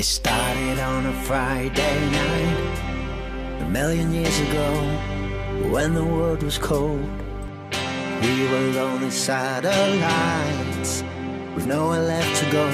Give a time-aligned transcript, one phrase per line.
[0.00, 4.72] It started on a Friday night a million years ago
[5.68, 7.06] when the world was cold.
[8.22, 11.04] We were lonely satellites
[11.54, 12.66] with nowhere left to go.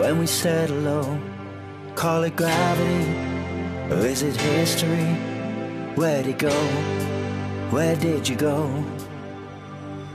[0.00, 1.20] When we said hello,
[1.96, 3.10] call it gravity
[3.92, 5.12] or is it history?
[5.96, 6.58] Where'd it go?
[7.68, 8.82] Where did you go?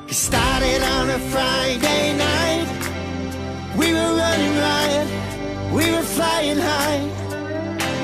[0.07, 3.77] It started on a Friday night.
[3.77, 5.36] We were running riot,
[5.71, 7.03] we were flying high,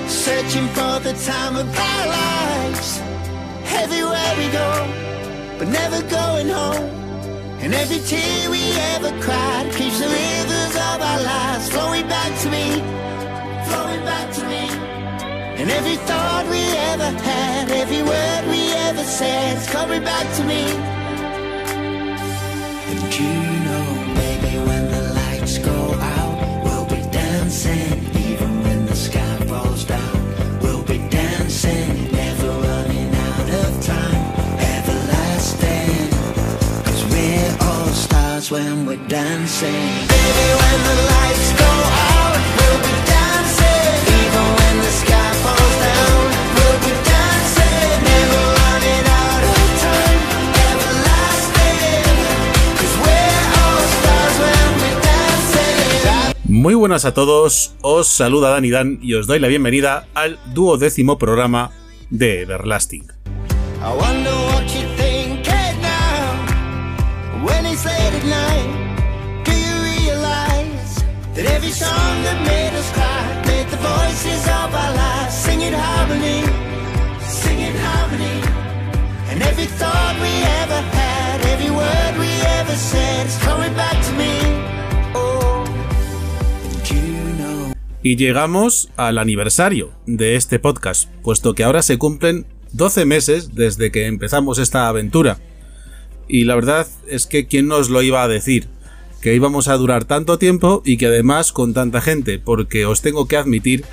[0.07, 2.99] searching for the time of our lives.
[3.83, 4.69] Everywhere we go,
[5.57, 6.89] but never going home.
[7.63, 8.61] And every tear we
[8.93, 12.65] ever cried keeps the rivers of our lives flowing back to me,
[13.67, 14.63] flowing back to me.
[15.59, 20.43] And every thought we ever had, every word we ever said, is coming back to
[20.43, 20.63] me.
[22.91, 23.33] And you
[23.67, 23.85] know,
[24.19, 25.02] baby, when the
[38.53, 39.83] when we're dancing.
[40.13, 41.71] Baby, when the lights go
[42.13, 43.93] out, we'll be dancing.
[44.21, 46.21] Even when the sky falls down,
[46.53, 47.93] we'll be dancing.
[48.09, 50.19] Never running out of time,
[50.69, 52.05] everlasting.
[52.77, 56.35] Cause we're all stars when we're dancing.
[56.45, 61.17] Muy buenas a todos, os saluda Dani Dan y os doy la bienvenida al duodécimo
[61.17, 61.71] programa
[62.11, 63.07] de Everlasting.
[63.81, 64.42] I wonder
[88.01, 93.91] Y llegamos al aniversario de este podcast, puesto que ahora se cumplen 12 meses desde
[93.91, 95.39] que empezamos esta aventura.
[96.29, 98.67] Y la verdad es que quién nos lo iba a decir,
[99.21, 103.27] que íbamos a durar tanto tiempo y que además con tanta gente, porque os tengo
[103.27, 103.85] que admitir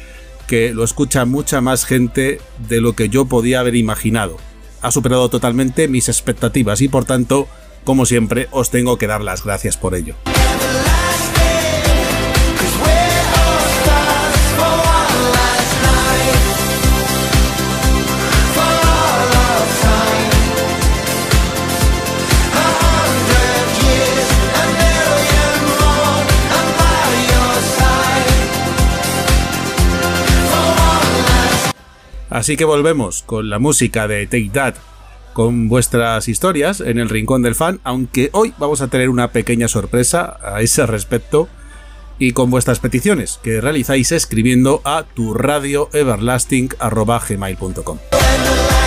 [0.51, 4.37] que lo escucha mucha más gente de lo que yo podía haber imaginado.
[4.81, 7.47] Ha superado totalmente mis expectativas y por tanto,
[7.85, 10.17] como siempre, os tengo que dar las gracias por ello.
[32.31, 34.77] Así que volvemos con la música de Take That,
[35.33, 39.69] con vuestras historias en el rincón del fan, aunque hoy vamos a tener una pequeña
[39.69, 41.49] sorpresa a ese respecto
[42.19, 47.99] y con vuestras peticiones que realizáis escribiendo a turadioeverlasting@gmail.com.
[48.13, 48.80] when the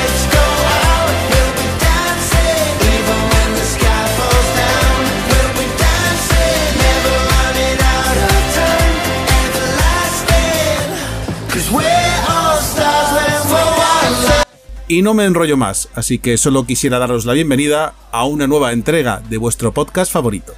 [14.87, 18.73] Y no me enrollo más, así que solo quisiera daros la bienvenida a una nueva
[18.73, 20.53] entrega de vuestro podcast favorito.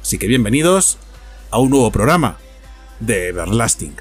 [0.00, 0.98] Así que bienvenidos
[1.50, 2.38] a un nuevo programa
[3.00, 3.96] de Everlasting.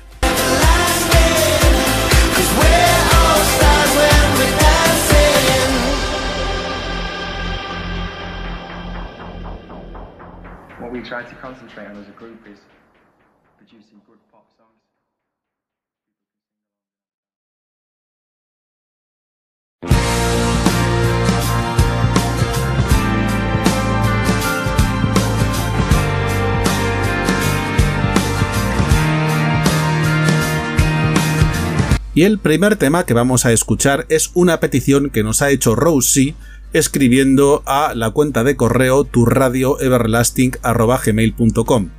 [32.16, 35.75] Y el primer tema que vamos a escuchar es una petición que nos ha hecho
[35.75, 36.35] Rosie
[36.74, 41.89] escribiendo a la cuenta de correo turradioeverlasting.gmail.com.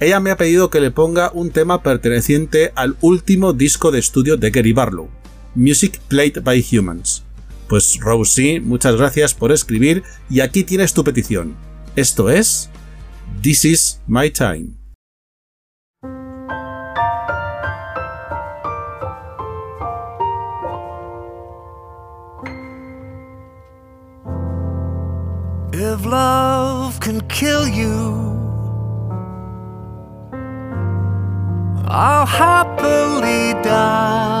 [0.00, 4.36] Ella me ha pedido que le ponga un tema perteneciente al último disco de estudio
[4.36, 5.08] de Gary Barlow,
[5.54, 7.22] Music Played by Humans.
[7.68, 11.54] Pues Rosie, muchas gracias por escribir y aquí tienes tu petición.
[11.94, 12.68] Esto es
[13.42, 14.81] This is My Time.
[25.92, 28.16] If love can kill you,
[31.86, 34.32] I'll happily die.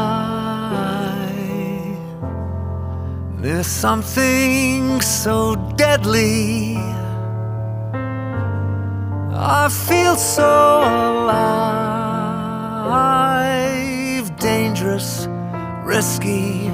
[3.36, 6.78] There's something so deadly.
[9.34, 10.80] I feel so
[11.12, 11.82] alive.
[14.38, 15.28] Dangerous,
[15.84, 16.70] risky.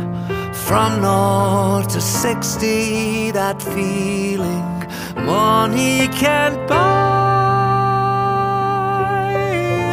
[0.69, 4.87] From naught to sixty, that feeling
[5.25, 6.85] money can't buy.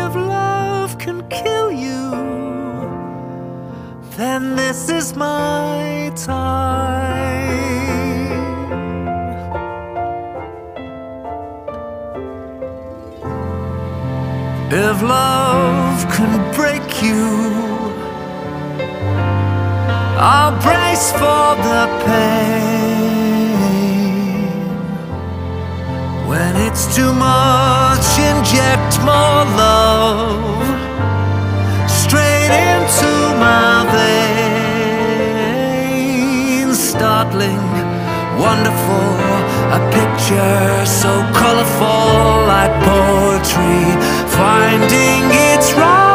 [0.06, 2.12] If love can kill you,
[4.18, 7.46] then this is my time.
[14.70, 17.65] If love can break you,
[20.28, 23.54] I'll brace for the pain.
[26.28, 30.66] When it's too much, inject more love
[31.88, 33.86] straight into my
[36.64, 36.80] veins.
[36.90, 37.70] Startling,
[38.46, 39.10] wonderful,
[39.78, 43.84] a picture so colorful like poetry,
[44.34, 46.15] finding its rhyme.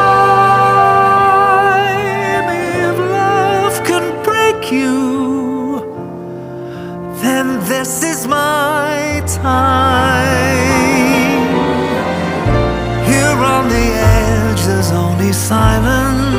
[7.80, 10.26] This is my time.
[13.10, 13.86] Here on the
[14.18, 16.29] edge, there's only silence.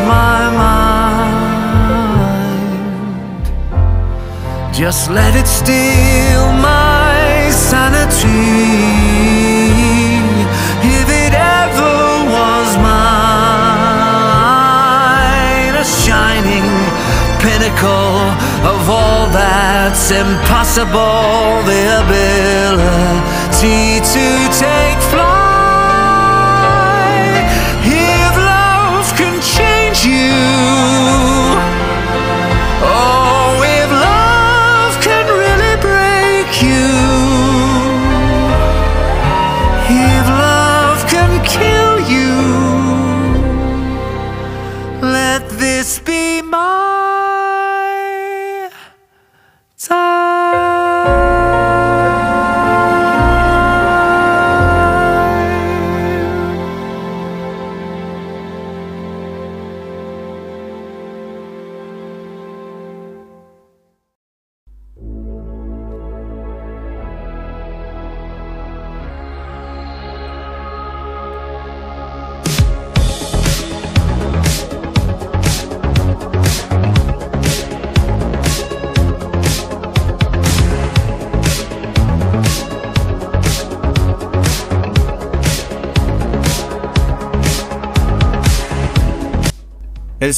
[0.00, 1.44] My mind.
[4.74, 8.28] Just let it steal my sanity.
[10.96, 13.04] If it ever was mine,
[15.76, 16.66] a shining
[17.38, 18.34] pinnacle
[18.72, 24.26] of all that's impossible, the ability to
[24.58, 25.33] take flight.
[30.06, 30.53] You.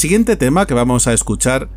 [0.06, 1.68] Siguiente tema que vamos a escuchar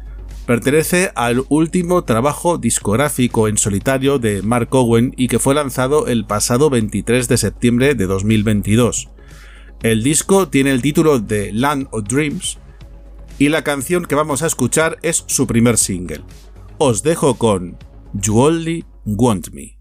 [0.45, 6.27] pertenece al último trabajo discográfico en solitario de Mark Owen y que fue lanzado el
[6.27, 9.09] pasado 23 de septiembre de 2022.
[9.81, 12.59] El disco tiene el título de Land of Dreams
[13.39, 16.21] y la canción que vamos a escuchar es su primer single.
[16.77, 17.79] Os dejo con
[18.13, 19.78] You Only Want Me.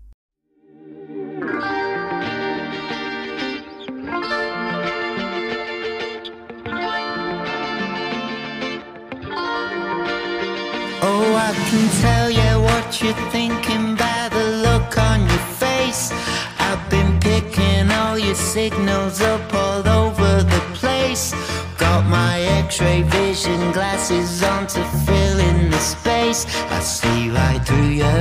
[11.49, 16.12] I can tell you what you're thinking by the look on your face.
[16.59, 21.33] I've been picking all your signals up all over the place.
[21.78, 26.45] Got my x ray vision glasses on to fill in the space.
[26.69, 28.19] I see right through you.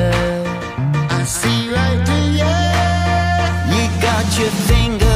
[1.19, 2.55] I see right through you.
[3.75, 5.06] You got your finger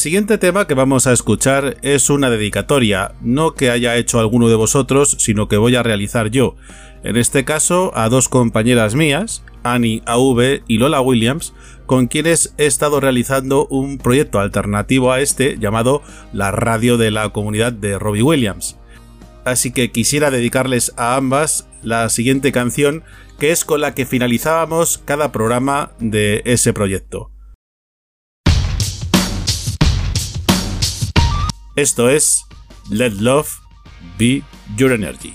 [0.00, 4.54] siguiente tema que vamos a escuchar es una dedicatoria, no que haya hecho alguno de
[4.54, 6.56] vosotros, sino que voy a realizar yo.
[7.02, 11.52] En este caso, a dos compañeras mías, Annie AV y Lola Williams,
[11.84, 16.00] con quienes he estado realizando un proyecto alternativo a este llamado
[16.32, 18.78] La Radio de la Comunidad de Robbie Williams.
[19.44, 23.04] Así que quisiera dedicarles a ambas la siguiente canción,
[23.38, 27.29] que es con la que finalizábamos cada programa de ese proyecto.
[31.80, 32.44] Esto es
[32.90, 33.48] Let Love
[34.18, 34.42] Be
[34.76, 35.34] Your Energy.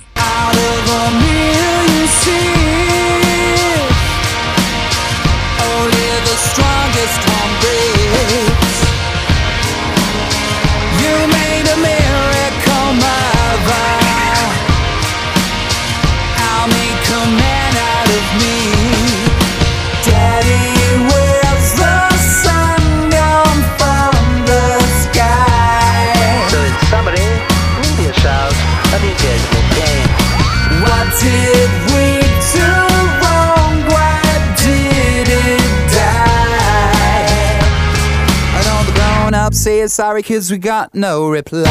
[39.65, 41.63] Grown ups say sorry cause we got no reply.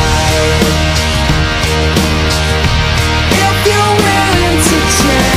[3.30, 5.33] If you're willing to change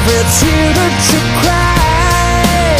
[0.00, 2.72] Every tear that you cry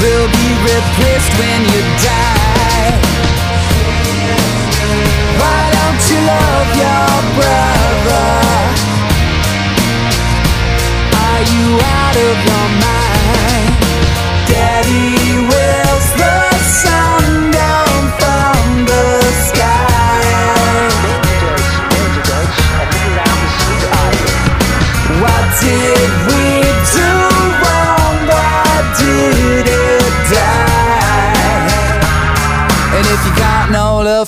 [0.00, 2.96] Will be replaced when you die
[5.36, 8.32] Why don't you love your brother?
[11.20, 11.68] Are you
[12.00, 13.76] out of your mind?
[14.48, 15.29] Daddy,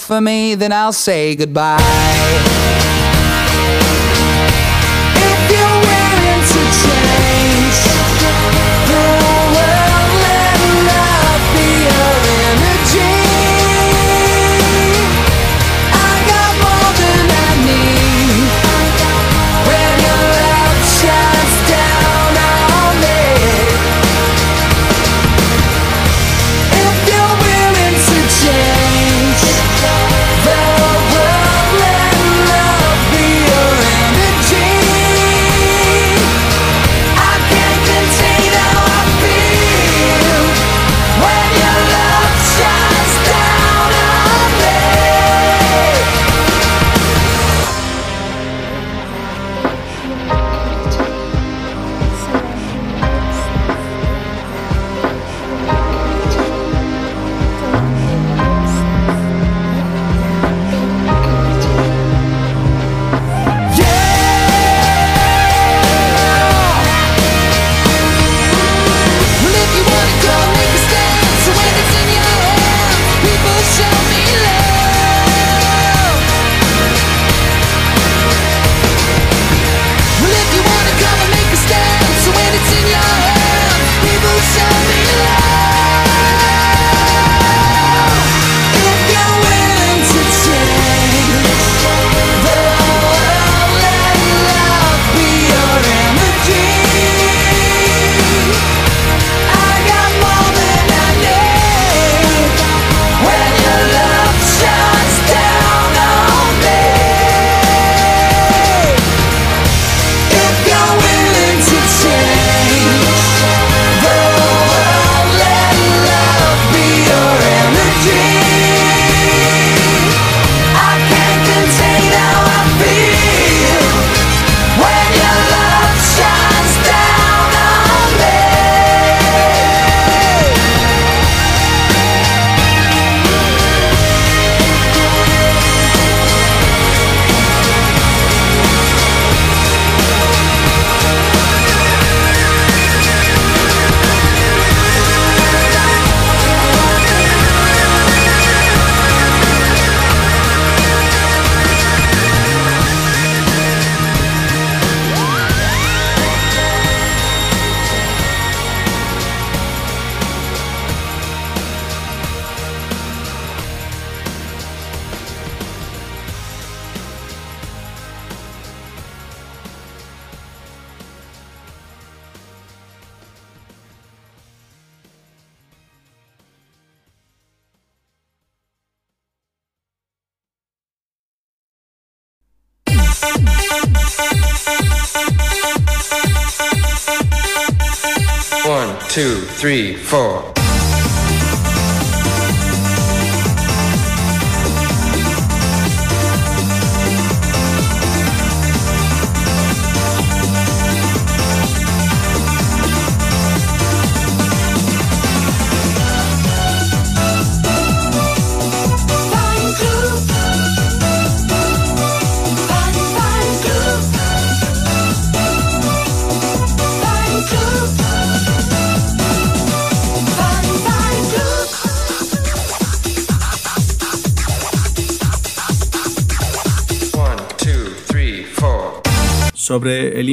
[0.02, 1.78] for me, then I'll say goodbye.
[5.14, 7.01] If you're willing to change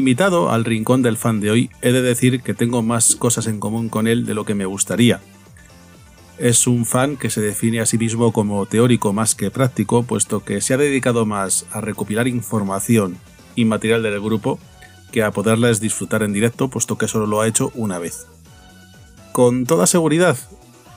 [0.09, 3.59] invitado al rincón del fan de hoy, he de decir que tengo más cosas en
[3.59, 5.19] común con él de lo que me gustaría.
[6.39, 10.43] Es un fan que se define a sí mismo como teórico más que práctico, puesto
[10.43, 13.19] que se ha dedicado más a recopilar información
[13.53, 14.57] y material del grupo
[15.11, 18.25] que a poderles disfrutar en directo, puesto que solo lo ha hecho una vez.
[19.31, 20.37] Con toda seguridad,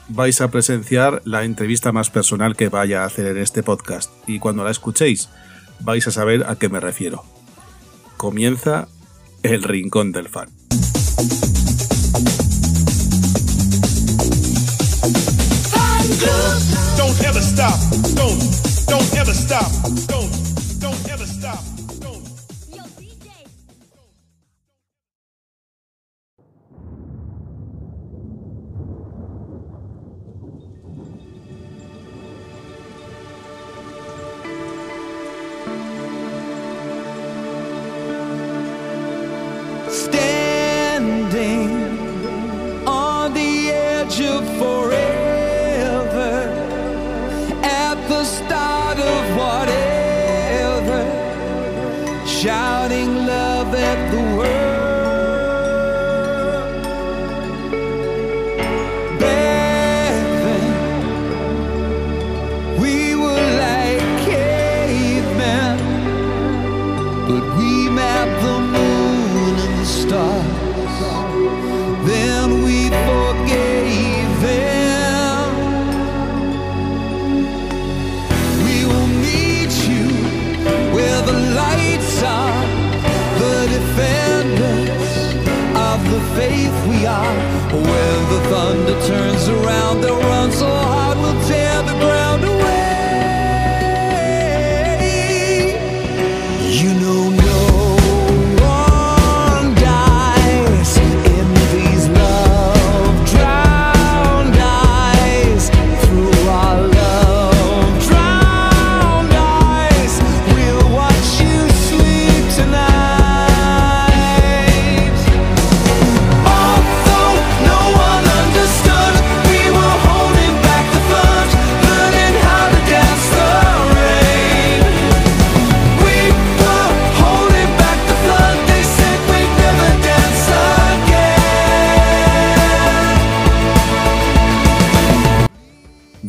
[0.09, 4.39] vais a presenciar la entrevista más personal que vaya a hacer en este podcast, y
[4.39, 5.29] cuando la escuchéis,
[5.81, 7.23] vais a saber a qué me refiero
[8.23, 8.87] comienza
[9.43, 10.49] el rincón del fan.
[16.97, 17.79] Don't ever stop.
[18.15, 18.41] Don't.
[18.87, 19.69] Don't ever stop.
[20.07, 20.62] Don't.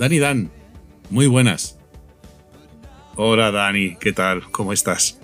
[0.04, 0.50] Dani Dan,
[1.08, 1.78] muy buenas.
[3.16, 4.42] Hola Dani, ¿qué tal?
[4.50, 5.18] ¿Cómo estás?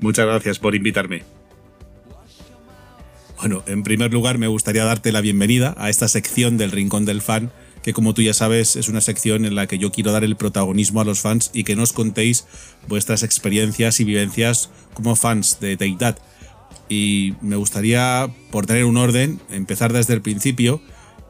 [0.00, 1.24] Muchas gracias por invitarme.
[3.36, 7.20] Bueno, en primer lugar me gustaría darte la bienvenida a esta sección del Rincón del
[7.20, 10.24] Fan, que como tú ya sabes es una sección en la que yo quiero dar
[10.24, 12.46] el protagonismo a los fans y que nos contéis
[12.88, 16.18] vuestras experiencias y vivencias como fans de Take.
[16.88, 20.80] Y me gustaría, por tener un orden, empezar desde el principio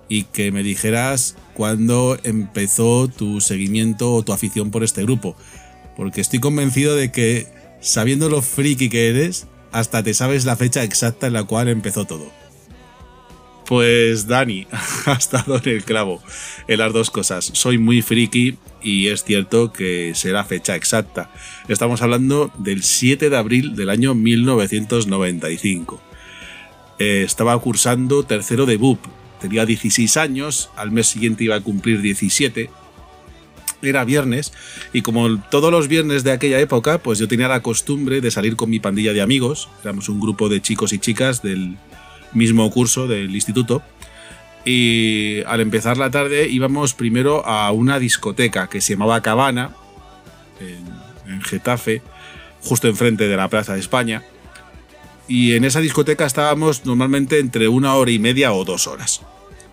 [0.08, 5.36] y que me dijeras cuándo empezó tu seguimiento o tu afición por este grupo.
[5.96, 7.46] Porque estoy convencido de que,
[7.80, 12.04] sabiendo lo friki que eres, hasta te sabes la fecha exacta en la cual empezó
[12.04, 12.30] todo.
[13.66, 14.66] Pues Dani,
[15.06, 16.22] has dado en el clavo
[16.68, 17.50] en las dos cosas.
[17.54, 21.30] Soy muy friki y es cierto que será fecha exacta.
[21.68, 26.00] Estamos hablando del 7 de abril del año 1995.
[26.98, 28.98] Eh, estaba cursando tercero de BUP.
[29.44, 32.70] Tenía 16 años, al mes siguiente iba a cumplir 17.
[33.82, 34.54] Era viernes
[34.94, 38.56] y como todos los viernes de aquella época, pues yo tenía la costumbre de salir
[38.56, 39.68] con mi pandilla de amigos.
[39.82, 41.76] Éramos un grupo de chicos y chicas del
[42.32, 43.82] mismo curso del instituto.
[44.64, 49.76] Y al empezar la tarde íbamos primero a una discoteca que se llamaba Cabana,
[50.58, 52.00] en, en Getafe,
[52.62, 54.22] justo enfrente de la Plaza de España.
[55.28, 59.20] Y en esa discoteca estábamos normalmente entre una hora y media o dos horas.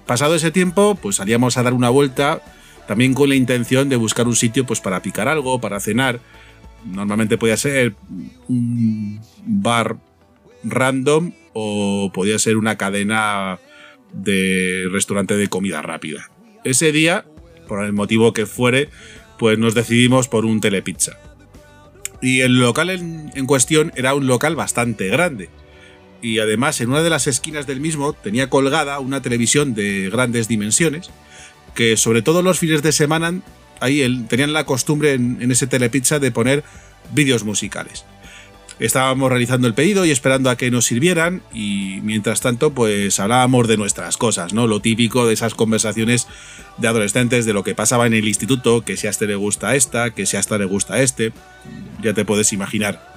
[0.06, 2.42] Pasado ese tiempo, pues salíamos a dar una vuelta,
[2.88, 6.20] también con la intención de buscar un sitio pues para picar algo, para cenar.
[6.86, 7.94] Normalmente podía ser
[8.48, 9.98] un bar
[10.64, 13.60] random o podía ser una cadena
[14.14, 16.30] de restaurante de comida rápida.
[16.64, 17.26] Ese día,
[17.68, 18.90] por el motivo que fuere,
[19.38, 21.18] pues nos decidimos por un telepizza.
[22.22, 25.50] Y el local en, en cuestión era un local bastante grande.
[26.22, 30.48] Y además en una de las esquinas del mismo tenía colgada una televisión de grandes
[30.48, 31.10] dimensiones,
[31.74, 33.34] que sobre todo los fines de semana
[33.80, 36.64] ahí el- tenían la costumbre en, en ese telepizza de poner
[37.14, 38.06] vídeos musicales.
[38.80, 43.68] Estábamos realizando el pedido y esperando a que nos sirvieran y mientras tanto pues hablábamos
[43.68, 44.66] de nuestras cosas, ¿no?
[44.66, 46.28] Lo típico de esas conversaciones
[46.78, 49.76] de adolescentes de lo que pasaba en el instituto, que si a este le gusta
[49.76, 51.32] esta, que si a esta le gusta este,
[52.02, 53.08] ya te puedes imaginar.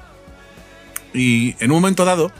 [1.14, 2.31] Y en un momento dado,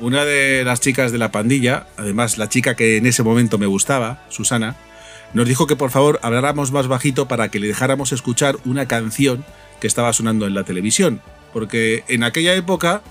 [0.00, 3.66] una de las chicas de la pandilla, además la chica que en ese momento me
[3.66, 4.76] gustaba, Susana,
[5.34, 9.44] nos dijo que por favor habláramos más bajito para que le dejáramos escuchar una canción
[9.80, 11.20] que estaba sonando en la televisión,
[11.52, 13.02] porque en aquella época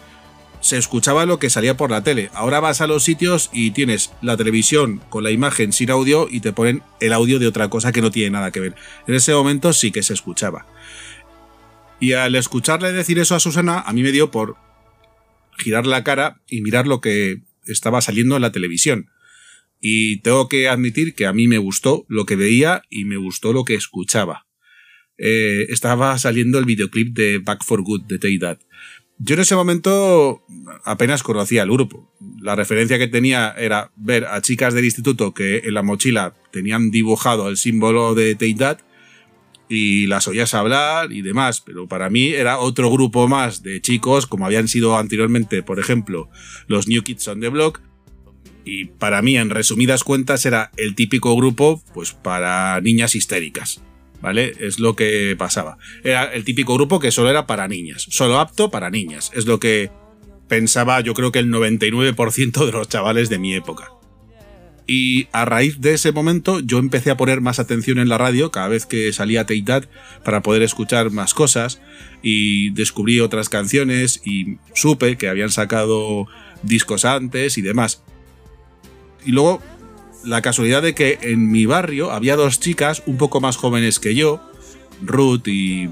[0.62, 2.30] se escuchaba lo que salía por la tele.
[2.34, 6.40] Ahora vas a los sitios y tienes la televisión con la imagen sin audio y
[6.40, 8.76] te ponen el audio de otra cosa que no tiene nada que ver.
[9.08, 10.66] En ese momento sí que se escuchaba.
[12.00, 14.56] Y al escucharle decir eso a Susana, a mí me dio por
[15.58, 19.10] girar la cara y mirar lo que estaba saliendo en la televisión.
[19.80, 23.54] Y tengo que admitir que a mí me gustó lo que veía y me gustó
[23.54, 24.46] lo que escuchaba.
[25.18, 28.60] Eh, estaba saliendo el videoclip de Back for Good de Take.
[29.24, 30.44] Yo en ese momento
[30.84, 32.12] apenas conocía el grupo.
[32.42, 36.90] La referencia que tenía era ver a chicas del instituto que en la mochila tenían
[36.90, 38.82] dibujado el símbolo de Take
[39.72, 44.28] y las oías hablar y demás, pero para mí era otro grupo más de chicos,
[44.28, 46.30] como habían sido anteriormente, por ejemplo,
[46.68, 47.82] los New Kids on the Block,
[48.66, 53.82] y para mí, en resumidas cuentas, era el típico grupo, pues para niñas histéricas,
[54.22, 54.54] ¿vale?
[54.60, 55.78] Es lo que pasaba.
[56.04, 59.60] Era el típico grupo que solo era para niñas, solo apto para niñas, es lo
[59.60, 59.90] que
[60.50, 63.94] pensaba yo creo que el 99% de los chavales de mi época.
[64.94, 68.52] Y a raíz de ese momento yo empecé a poner más atención en la radio
[68.52, 69.84] cada vez que salía Take That
[70.26, 71.80] para poder escuchar más cosas
[72.22, 76.28] y descubrí otras canciones y supe que habían sacado
[76.62, 78.04] discos antes y demás.
[79.26, 79.62] Y luego
[80.26, 84.14] la casualidad de que en mi barrio había dos chicas un poco más jóvenes que
[84.14, 84.42] yo,
[85.02, 85.90] Ruth y,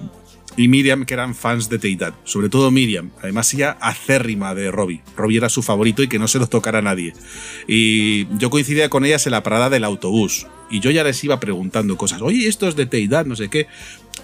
[0.59, 2.13] y Miriam, que eran fans de Take That.
[2.25, 3.11] Sobre todo Miriam.
[3.23, 5.01] Además, ella acérrima de Robbie.
[5.15, 7.13] Robbie era su favorito y que no se lo tocara a nadie.
[7.65, 10.47] Y yo coincidía con ellas en la parada del autobús.
[10.69, 12.21] Y yo ya les iba preguntando cosas.
[12.21, 13.67] Oye, esto es de Take That, no sé qué.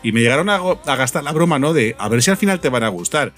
[0.03, 1.71] Y me llegaron a, a gastar la broma, ¿no?
[1.71, 3.31] De a ver si al final te van a gustar.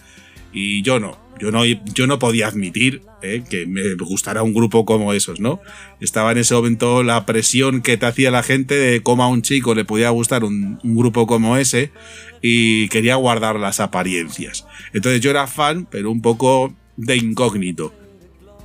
[0.53, 1.17] Y yo no.
[1.39, 5.61] Yo no, yo no podía admitir eh, que me gustara un grupo como esos, ¿no?
[5.99, 9.43] Estaba en ese momento la presión que te hacía la gente de cómo a un
[9.43, 11.91] chico le podía gustar un, un grupo como ese
[12.41, 14.65] y quería guardar las apariencias.
[14.93, 17.93] Entonces yo era fan, pero un poco de incógnito.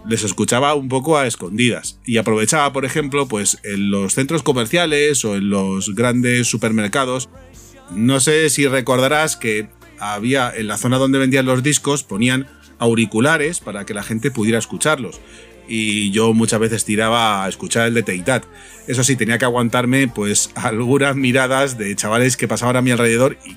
[0.09, 5.25] Les escuchaba un poco a escondidas y aprovechaba, por ejemplo, pues en los centros comerciales
[5.25, 7.29] o en los grandes supermercados.
[7.95, 9.69] No sé si recordarás que
[10.03, 14.59] había en la zona donde vendían los discos ponían auriculares para que la gente pudiera
[14.59, 15.21] escucharlos.
[15.69, 18.45] Y yo muchas veces tiraba a escuchar el de Teitat.
[18.89, 23.39] Eso sí, tenía que aguantarme pues algunas miradas de chavales que pasaban a mi alrededor
[23.47, 23.57] y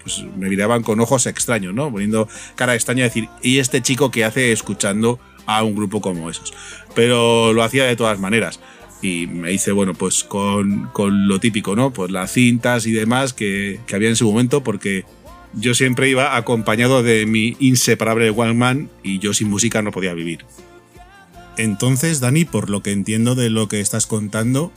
[0.00, 1.90] pues me miraban con ojos extraños, ¿no?
[1.90, 6.30] Poniendo cara extraña a decir, ¿y este chico qué hace escuchando a un grupo como
[6.30, 6.54] esos?
[6.94, 8.60] Pero lo hacía de todas maneras.
[9.02, 11.90] Y me hice, bueno, pues con, con lo típico, ¿no?
[11.90, 15.04] Pues las cintas y demás que, que había en su momento, porque
[15.56, 20.44] yo siempre iba acompañado de mi inseparable Walkman y yo sin música no podía vivir.
[21.56, 24.72] Entonces, Dani, por lo que entiendo de lo que estás contando,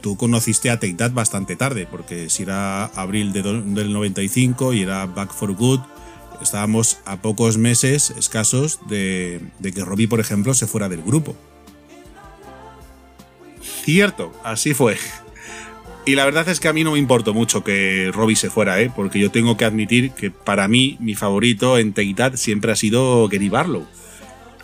[0.00, 5.06] tú conociste a Take bastante tarde, porque si era abril de del 95 y era
[5.06, 5.80] Back for Good,
[6.40, 11.36] estábamos a pocos meses escasos de, de que Robbie, por ejemplo, se fuera del grupo.
[13.84, 14.96] Cierto, así fue.
[16.04, 18.80] Y la verdad es que a mí no me importó mucho que Robbie se fuera,
[18.80, 18.90] ¿eh?
[18.94, 22.76] porque yo tengo que admitir que para mí mi favorito en Take That siempre ha
[22.76, 23.86] sido Gary Barlow.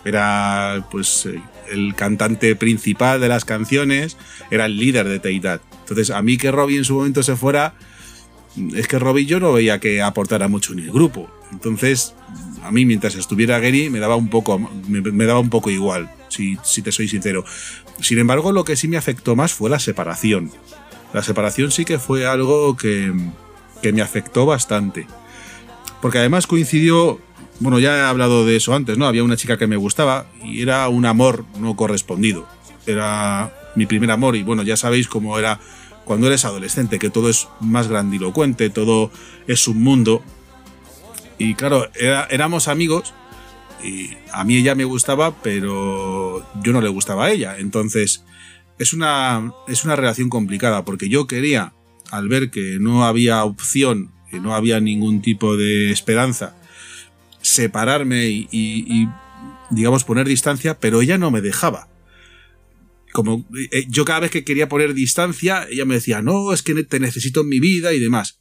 [0.03, 4.17] Era pues eh, el cantante principal de las canciones,
[4.51, 5.61] era el líder de Take That.
[5.81, 7.73] Entonces a mí que Robbie en su momento se fuera,
[8.75, 11.31] es que Robbie yo no veía que aportara mucho en el grupo.
[11.53, 12.15] Entonces
[12.63, 16.11] a mí mientras estuviera Gary me daba un poco, me, me daba un poco igual,
[16.27, 17.45] si, si te soy sincero.
[18.01, 20.51] Sin embargo, lo que sí me afectó más fue la separación.
[21.13, 23.13] La separación sí que fue algo que,
[23.81, 25.07] que me afectó bastante.
[26.01, 27.19] Porque además coincidió,
[27.59, 29.05] bueno, ya he hablado de eso antes, ¿no?
[29.07, 32.47] Había una chica que me gustaba y era un amor no correspondido.
[32.85, 35.59] Era mi primer amor y bueno, ya sabéis cómo era
[36.05, 39.11] cuando eres adolescente, que todo es más grandilocuente, todo
[39.47, 40.23] es un mundo.
[41.37, 43.13] Y claro, era- éramos amigos
[43.83, 47.57] y a mí ella me gustaba, pero yo no le gustaba a ella.
[47.59, 48.23] Entonces,
[48.79, 51.73] es una, es una relación complicada porque yo quería,
[52.11, 56.55] al ver que no había opción, que no había ningún tipo de esperanza,
[57.41, 59.07] separarme y, y-
[59.71, 61.89] digamos, poner distancia, pero ella no me dejaba.
[63.11, 66.83] Como eh, yo cada vez que quería poner distancia, ella me decía, no, es que
[66.83, 68.39] te necesito en mi vida y demás.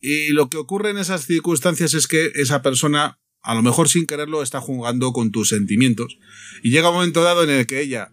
[0.00, 4.06] Y lo que ocurre en esas circunstancias es que esa persona, a lo mejor sin
[4.06, 6.18] quererlo, está jugando con tus sentimientos.
[6.62, 8.12] Y llega un momento dado en el que ella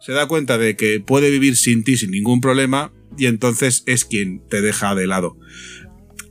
[0.00, 4.04] se da cuenta de que puede vivir sin ti sin ningún problema y entonces es
[4.04, 5.36] quien te deja de lado.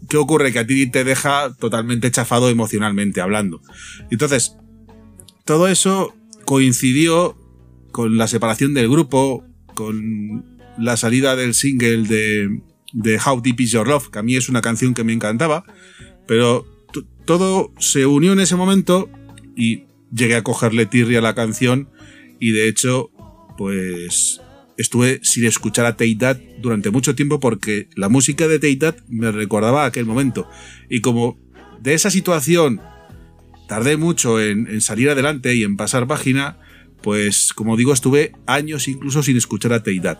[0.09, 0.51] ¿Qué ocurre?
[0.53, 3.61] Que a ti te deja totalmente chafado emocionalmente hablando.
[4.11, 4.55] Entonces,
[5.45, 7.37] todo eso coincidió
[7.91, 12.61] con la separación del grupo, con la salida del single de,
[12.93, 15.65] de How Deep Is Your Love, que a mí es una canción que me encantaba,
[16.27, 16.65] pero
[17.25, 19.09] todo se unió en ese momento
[19.55, 21.89] y llegué a cogerle tirria a la canción
[22.39, 23.11] y de hecho,
[23.57, 24.41] pues
[24.77, 29.85] estuve sin escuchar a That durante mucho tiempo porque la música de That me recordaba
[29.85, 30.47] aquel momento.
[30.89, 31.37] Y como
[31.81, 32.81] de esa situación
[33.67, 36.59] tardé mucho en, salir adelante y en pasar página,
[37.01, 40.17] pues como digo, estuve años incluso sin escuchar a That.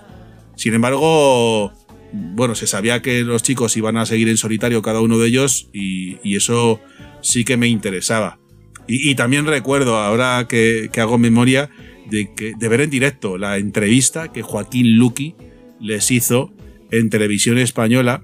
[0.55, 1.73] Sin embargo,
[2.13, 5.69] bueno, se sabía que los chicos iban a seguir en solitario cada uno de ellos
[5.73, 6.79] y, eso
[7.21, 8.39] sí que me interesaba.
[8.87, 11.71] Y, también recuerdo, ahora que hago memoria,
[12.09, 15.35] de, que, de ver en directo la entrevista que Joaquín Luqui
[15.79, 16.53] les hizo
[16.91, 18.23] en televisión española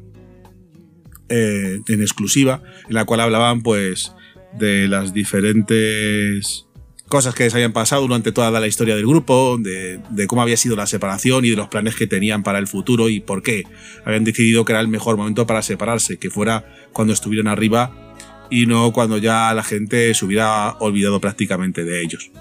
[1.29, 4.13] eh, en exclusiva, en la cual hablaban pues
[4.59, 6.67] de las diferentes
[7.07, 10.57] cosas que les habían pasado durante toda la historia del grupo, de, de cómo había
[10.57, 13.63] sido la separación y de los planes que tenían para el futuro y por qué
[14.05, 18.15] habían decidido que era el mejor momento para separarse, que fuera cuando estuvieran arriba
[18.49, 22.31] y no cuando ya la gente se hubiera olvidado prácticamente de ellos.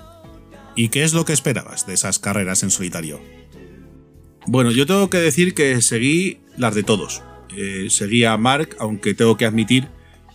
[0.77, 3.21] ¿Y qué es lo que esperabas de esas carreras en solitario?
[4.47, 7.23] Bueno, yo tengo que decir que seguí las de todos.
[7.57, 9.89] Eh, seguí a Mark, aunque tengo que admitir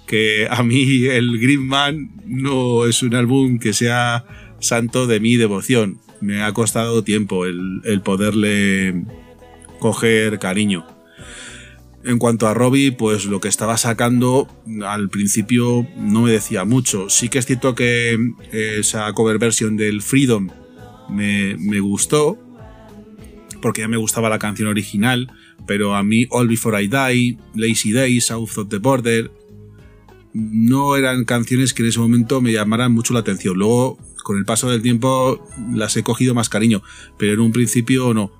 [0.05, 4.25] que a mí el Green Man no es un álbum que sea
[4.59, 5.99] santo de mi devoción.
[6.21, 9.03] Me ha costado tiempo el, el poderle
[9.79, 10.85] coger cariño.
[12.05, 14.47] En cuanto a Robbie, pues lo que estaba sacando
[14.85, 17.09] al principio no me decía mucho.
[17.09, 18.15] Sí que es cierto que
[18.51, 20.49] esa cover version del Freedom
[21.09, 22.37] me, me gustó,
[23.59, 25.31] porque ya me gustaba la canción original,
[25.65, 29.31] pero a mí All Before I Die, Lazy Days, South of the Border,
[30.33, 33.57] no eran canciones que en ese momento me llamaran mucho la atención.
[33.57, 36.83] Luego, con el paso del tiempo, las he cogido más cariño,
[37.17, 38.31] pero en un principio no.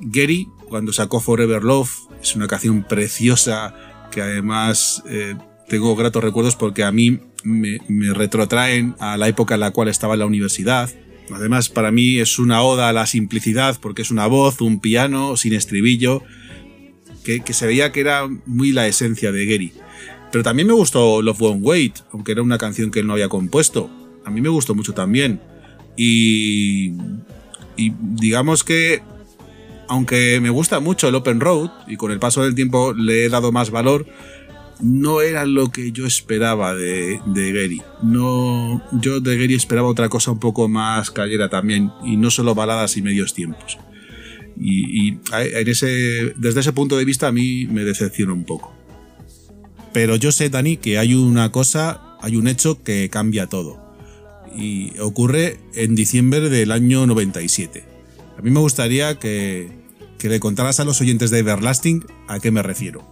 [0.00, 3.74] Gary, cuando sacó Forever Love, es una canción preciosa
[4.10, 5.36] que además eh,
[5.68, 7.78] tengo gratos recuerdos porque a mí me,
[8.14, 10.90] retrotraen a la época en la cual estaba en la universidad.
[11.32, 15.36] Además, para mí es una oda a la simplicidad porque es una voz, un piano
[15.36, 16.22] sin estribillo,
[17.24, 19.72] que, que se veía que era muy la esencia de Gary.
[20.30, 23.28] Pero también me gustó Love Won't Wait, aunque era una canción que él no había
[23.28, 23.90] compuesto.
[24.24, 25.40] A mí me gustó mucho también.
[25.96, 26.92] Y
[27.76, 29.02] digamos que,
[29.88, 33.28] aunque me gusta mucho el Open Road, y con el paso del tiempo le he
[33.28, 34.06] dado más valor,
[34.80, 37.82] no era lo que yo esperaba de, de Gary.
[38.02, 42.54] No, yo de Gary esperaba otra cosa un poco más callera también, y no solo
[42.54, 43.78] baladas y medios tiempos.
[44.58, 48.74] Y, y en ese, desde ese punto de vista a mí me decepciona un poco.
[49.92, 53.82] Pero yo sé, Dani, que hay una cosa, hay un hecho que cambia todo.
[54.54, 57.84] Y ocurre en diciembre del año 97.
[58.38, 59.70] A mí me gustaría que,
[60.18, 63.06] que le contaras a los oyentes de Everlasting a qué me refiero.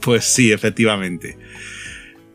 [0.00, 1.38] Pues sí, efectivamente.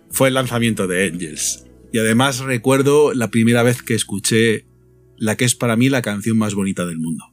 [0.10, 1.66] Fue el lanzamiento de Angels.
[1.92, 4.66] Y además recuerdo la primera vez que escuché
[5.18, 7.26] la que es para mí la canción más bonita del mundo.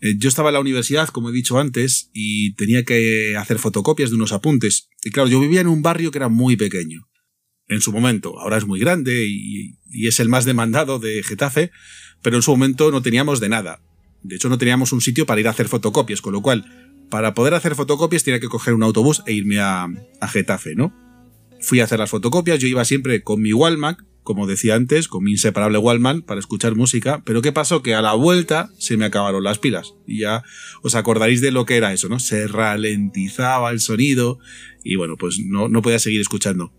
[0.00, 4.10] Eh, Yo estaba en la universidad, como he dicho antes, y tenía que hacer fotocopias
[4.10, 4.88] de unos apuntes.
[5.02, 7.08] Y claro, yo vivía en un barrio que era muy pequeño.
[7.68, 11.70] En su momento, ahora es muy grande y, y es el más demandado de Getafe,
[12.22, 13.80] pero en su momento no teníamos de nada.
[14.24, 16.64] De hecho, no teníamos un sitio para ir a hacer fotocopias, con lo cual,
[17.10, 19.86] para poder hacer fotocopias tenía que coger un autobús e irme a,
[20.20, 20.92] a Getafe, ¿no?
[21.60, 25.22] Fui a hacer las fotocopias, yo iba siempre con mi Walkman, como decía antes, con
[25.22, 27.82] mi inseparable Walkman para escuchar música, pero ¿qué pasó?
[27.82, 30.42] Que a la vuelta se me acabaron las pilas y ya
[30.82, 32.18] os acordaréis de lo que era eso, ¿no?
[32.18, 34.38] Se ralentizaba el sonido
[34.82, 36.72] y bueno, pues no, no podía seguir escuchando.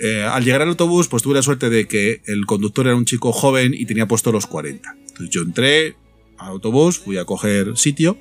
[0.00, 3.04] Eh, al llegar al autobús, pues tuve la suerte de que el conductor era un
[3.04, 4.96] chico joven y tenía puesto los 40.
[4.98, 5.96] Entonces yo entré
[6.38, 8.16] al autobús, fui a coger sitio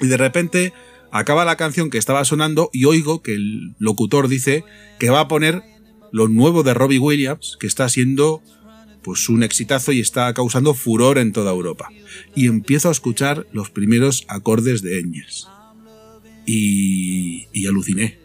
[0.00, 0.72] y de repente
[1.10, 4.64] Acaba la canción que estaba sonando y oigo que el locutor dice
[4.98, 5.62] que va a poner
[6.12, 8.42] lo nuevo de Robbie Williams, que está siendo
[9.02, 11.88] pues un exitazo y está causando furor en toda Europa.
[12.34, 15.48] Y empiezo a escuchar los primeros acordes de Angels.
[16.44, 18.18] Y, aluciné.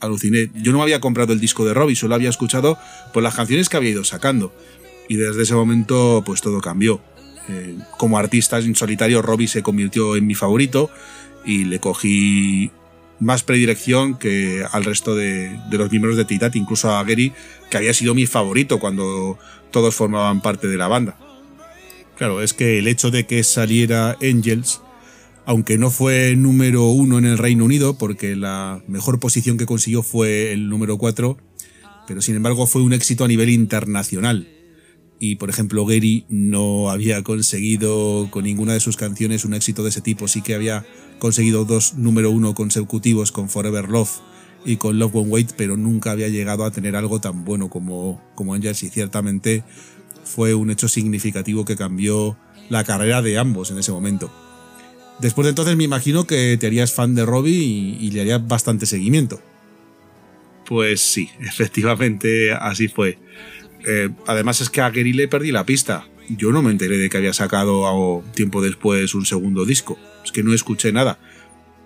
[0.00, 0.50] Aluciné.
[0.54, 2.78] Yo no había comprado el disco de Robbie, solo había escuchado
[3.12, 4.52] pues, las canciones que había ido sacando.
[5.08, 7.00] Y desde ese momento, pues todo cambió.
[7.48, 10.90] Eh, como artista en solitario, Robbie se convirtió en mi favorito
[11.44, 12.70] y le cogí
[13.18, 17.32] más predilección que al resto de, de los miembros de Titat, incluso a Gary,
[17.70, 19.38] que había sido mi favorito cuando
[19.70, 21.18] todos formaban parte de la banda.
[22.16, 24.80] Claro, es que el hecho de que saliera Angels,
[25.44, 30.02] aunque no fue número uno en el Reino Unido, porque la mejor posición que consiguió
[30.02, 31.36] fue el número 4,
[32.06, 34.48] pero sin embargo fue un éxito a nivel internacional.
[35.24, 39.90] Y por ejemplo, Gary no había conseguido con ninguna de sus canciones un éxito de
[39.90, 40.26] ese tipo.
[40.26, 40.84] Sí que había
[41.20, 44.10] conseguido dos número uno consecutivos con Forever Love
[44.64, 48.20] y con Love Won't Wait, pero nunca había llegado a tener algo tan bueno como,
[48.34, 49.62] como Angels y ciertamente
[50.24, 52.36] fue un hecho significativo que cambió
[52.68, 54.28] la carrera de ambos en ese momento.
[55.20, 58.44] Después de entonces me imagino que te harías fan de Robbie y, y le harías
[58.44, 59.40] bastante seguimiento.
[60.66, 63.18] Pues sí, efectivamente así fue.
[63.86, 66.06] Eh, además es que a Gary le perdí la pista.
[66.28, 69.98] Yo no me enteré de que había sacado tiempo después un segundo disco.
[70.24, 71.18] Es que no escuché nada.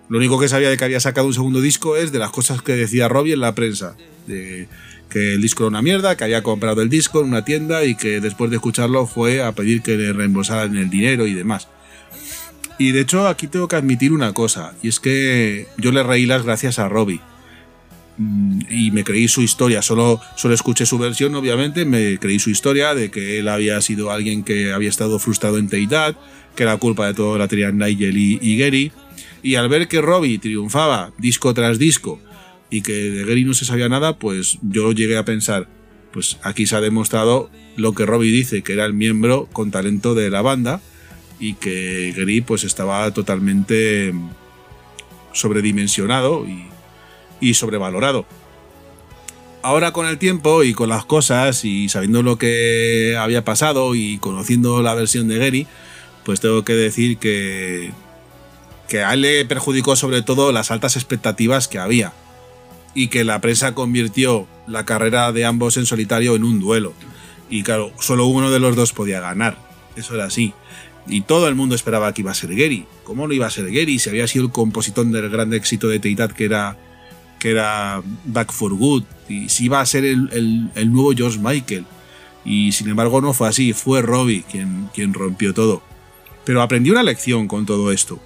[0.08, 2.62] Lo único que sabía de que había sacado un segundo disco es de las cosas
[2.62, 3.96] que decía Robbie en la prensa.
[4.26, 4.68] De
[5.10, 7.94] que el disco era una mierda, que había comprado el disco en una tienda y
[7.94, 11.68] que después de escucharlo fue a pedir que le reembolsaran el dinero y demás.
[12.78, 16.26] Y de hecho aquí tengo que admitir una cosa, y es que yo le reí
[16.26, 17.20] las gracias a Robbie.
[18.18, 22.50] Mm, Y me creí su historia, solo, solo escuché su versión, obviamente, me creí su
[22.50, 26.16] historia de que él había sido alguien que había estado frustrado en Teidad,
[26.54, 28.92] que era culpa de todo la teoría Nigel y, Gary.
[29.42, 32.20] Y al ver que Robbie triunfaba disco tras disco
[32.70, 35.68] y que de Gary no se sabía nada, pues yo llegué a pensar,
[36.12, 40.14] pues aquí se ha demostrado lo que Robbie dice, que era el miembro con talento
[40.14, 40.80] de la banda
[41.38, 44.14] y que Gary pues estaba totalmente
[45.32, 46.64] sobredimensionado y,
[47.40, 48.26] y sobrevalorado.
[49.62, 54.18] Ahora con el tiempo y con las cosas y sabiendo lo que había pasado y
[54.18, 55.66] conociendo la versión de Gary,
[56.24, 57.92] pues tengo que decir que,
[58.88, 62.12] que a él le perjudicó sobre todo las altas expectativas que había
[62.94, 66.94] y que la prensa convirtió la carrera de ambos en solitario en un duelo.
[67.50, 69.58] Y claro, solo uno de los dos podía ganar.
[69.96, 70.54] Eso era así.
[71.06, 72.86] Y todo el mundo esperaba que iba a ser Gary.
[73.04, 76.00] ¿Cómo no iba a ser Gary si había sido el compositor del gran éxito de
[76.00, 76.76] Teitat que era,
[77.50, 79.04] era Back for Good?
[79.28, 81.84] Y si iba a ser el, el- el nuevo George Michael.
[82.44, 85.82] Y sin embargo no fue así, fue Robbie quien, quien rompió todo.
[86.44, 88.20] Pero aprendí una lección con todo esto.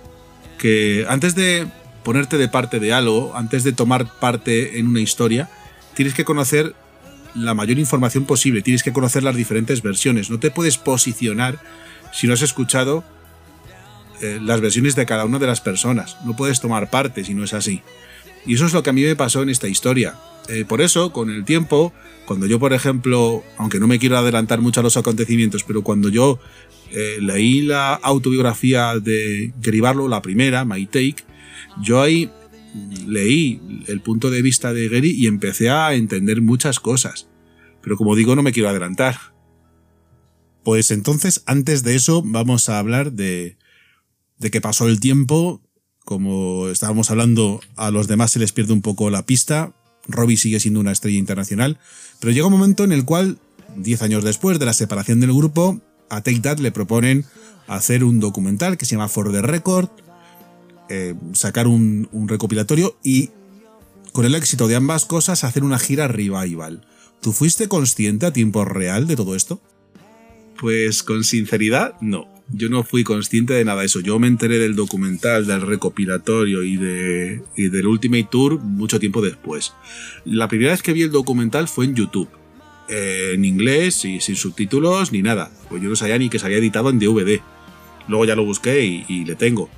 [0.59, 1.67] Que antes de
[2.05, 5.49] ponerte de parte de algo, antes de tomar parte en una historia,
[5.95, 6.75] tienes que conocer
[7.35, 10.31] la mayor información posible, tienes que conocer las diferentes versiones.
[10.31, 11.59] No te puedes posicionar
[12.13, 13.05] si no has escuchado
[14.21, 16.17] eh, las versiones de cada una de las personas.
[16.27, 17.81] No puedes tomar parte si no es así.
[18.47, 20.19] Y eso es lo que a mí me pasó en esta historia.
[20.49, 21.93] Eh, por eso, con el tiempo,
[22.27, 26.09] cuando yo, por ejemplo, aunque no me quiero adelantar mucho a los acontecimientos, pero cuando
[26.09, 26.41] yo
[26.91, 31.25] eh, leí la autobiografía de Gary Barlow, la primera, My Take,
[31.83, 32.31] yo ahí
[33.07, 37.29] leí el punto de vista de Gary y empecé a entender muchas cosas.
[37.83, 39.17] Pero como digo, no me quiero adelantar.
[40.65, 43.57] Pues entonces, antes de eso, vamos a hablar de,
[44.39, 45.63] de que pasó el tiempo.
[46.05, 49.73] Como estábamos hablando, a los demás se les pierde un poco la pista.
[50.09, 51.79] Robbie sigue siendo una estrella internacional.
[52.19, 53.39] Pero llega un momento en el cual,
[53.77, 57.25] 10 años después de la separación del grupo, a Take That le proponen
[57.69, 59.89] hacer un documental que se llama For the Record,
[60.89, 63.31] eh, sacar un, un recopilatorio y,
[64.13, 66.85] con el éxito de ambas cosas, hacer una gira revival.
[67.21, 69.61] ¿Tú fuiste consciente a tiempo real de todo esto?
[70.59, 72.27] Pues con sinceridad, no.
[72.53, 74.01] Yo no fui consciente de nada de eso.
[74.01, 79.23] Yo me enteré del documental, del recopilatorio y, de, y del Ultimate Tour mucho tiempo
[79.23, 79.73] después.
[80.25, 82.29] La primera vez que vi el documental fue en YouTube.
[82.89, 85.51] eh, en inglés y sin subtítulos ni nada.
[85.69, 87.41] Pues yo no sabía ni que se había editado en DVD.
[88.09, 89.71] Luego ya lo busqué y, y le tengo.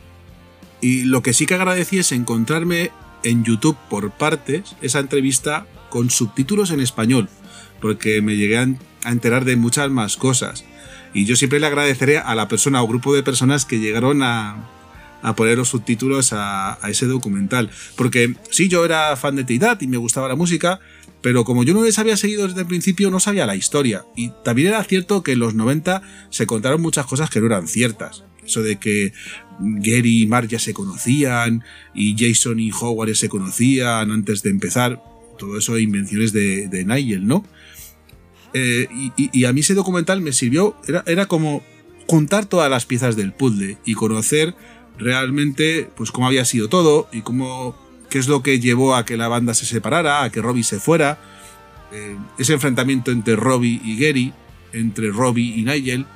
[0.81, 2.91] Y lo que sí que agradecí es encontrarme
[3.23, 7.29] en YouTube por partes esa entrevista con subtítulos en español,
[7.81, 8.67] porque me llegué a
[9.11, 10.65] enterar de muchas más cosas.
[11.15, 14.69] Y yo siempre le agradeceré a la persona o grupo de personas que llegaron a,
[15.37, 17.71] poner los subtítulos a, ese documental.
[17.97, 20.81] Porque sí, yo era fan de Teidat y me gustaba la música,
[21.21, 24.05] pero como yo no les había seguido desde el principio, no sabía la historia.
[24.17, 27.69] Y también era cierto que en los 90 se contaron muchas cosas que no eran
[27.69, 28.25] ciertas.
[28.45, 29.13] Eso de que
[29.61, 31.63] Gary y Mark ya se conocían
[31.95, 35.01] y Jason y Howard ya se conocían antes de empezar.
[35.39, 37.45] Todo eso invenciones de, de Nigel, ¿no?
[38.55, 38.87] Eh,
[39.17, 40.77] y, a mí ese documental me sirvió,
[41.07, 41.63] era, como
[42.07, 44.55] juntar todas las piezas del puzzle y conocer
[44.99, 47.75] realmente pues cómo había sido todo y cómo
[48.11, 50.79] qué es lo que llevó a que la banda se separara, a que Robbie se
[50.79, 51.19] fuera,
[51.93, 54.33] eh, ese enfrentamiento entre Robbie y Gary,
[54.73, 56.07] entre Robbie y Nigel.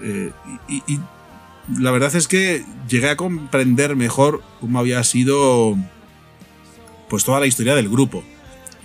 [0.00, 0.30] eh,
[0.68, 1.00] y- y
[1.76, 5.76] la verdad es que llegué a comprender mejor cómo había sido
[7.10, 8.22] pues toda la historia del grupo.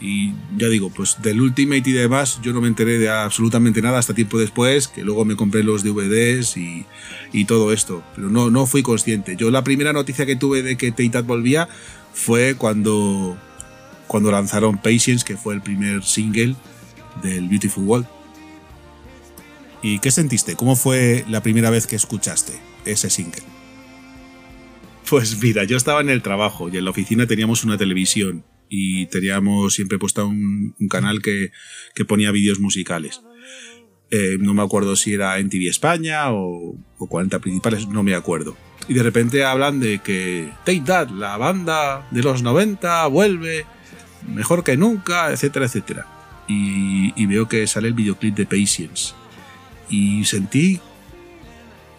[0.04, 4.00] Y ya digo, pues del Ultimate y demás, yo no me enteré de absolutamente nada
[4.00, 6.86] hasta tiempo después, que luego me compré los DVDs y,
[7.32, 8.04] y todo esto.
[8.14, 9.38] Pero no, no fui consciente.
[9.38, 11.70] Yo la primera noticia que tuve de que Teitat volvía
[12.14, 13.38] fue cuando,
[14.08, 16.58] cuando lanzaron Patience, que fue el primer single
[17.22, 18.08] del Beautiful World.
[19.82, 20.58] ¿Y qué sentiste?
[20.58, 23.44] ¿Cómo fue la primera vez que escuchaste ese single?
[25.10, 28.44] Pues mira, yo estaba en el trabajo y en la oficina teníamos una televisión
[28.76, 31.52] y teníamos siempre puesta un, un canal que,
[31.94, 33.22] que ponía vídeos musicales.
[34.10, 38.16] Eh, no me acuerdo si era en TV España o, o 40 principales, no me
[38.16, 38.58] acuerdo.
[38.88, 43.68] Y de repente hablan de que Take That, la banda de los 90, vuelve
[44.28, 46.08] mejor que nunca, etcétera, etcétera.
[46.48, 49.14] Y, y veo que sale el videoclip de Patience.
[49.88, 50.80] Y sentí,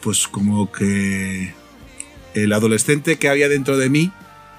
[0.02, 1.54] pues como que
[2.34, 4.10] el adolescente que había dentro de mí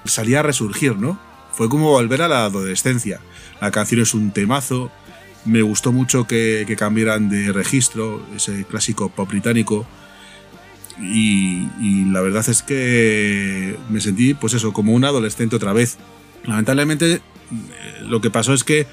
[0.06, 1.25] salía a resurgir, ¿no?
[1.56, 3.20] Fue como volver a la adolescencia.
[3.60, 4.90] La canción es un temazo.
[5.46, 9.86] Me gustó mucho que, cambiaran de registro, ese clásico pop británico.
[11.00, 15.96] Y, y la verdad es que me sentí, pues eso, como un adolescente otra vez.
[16.44, 17.20] Lamentablemente, eh,
[18.02, 18.86] lo que pasó es que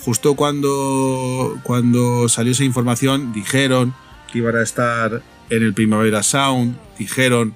[0.00, 3.94] justo cuando, cuando salió esa información, dijeron
[4.32, 7.54] que iban a estar en el Primavera Sound, dijeron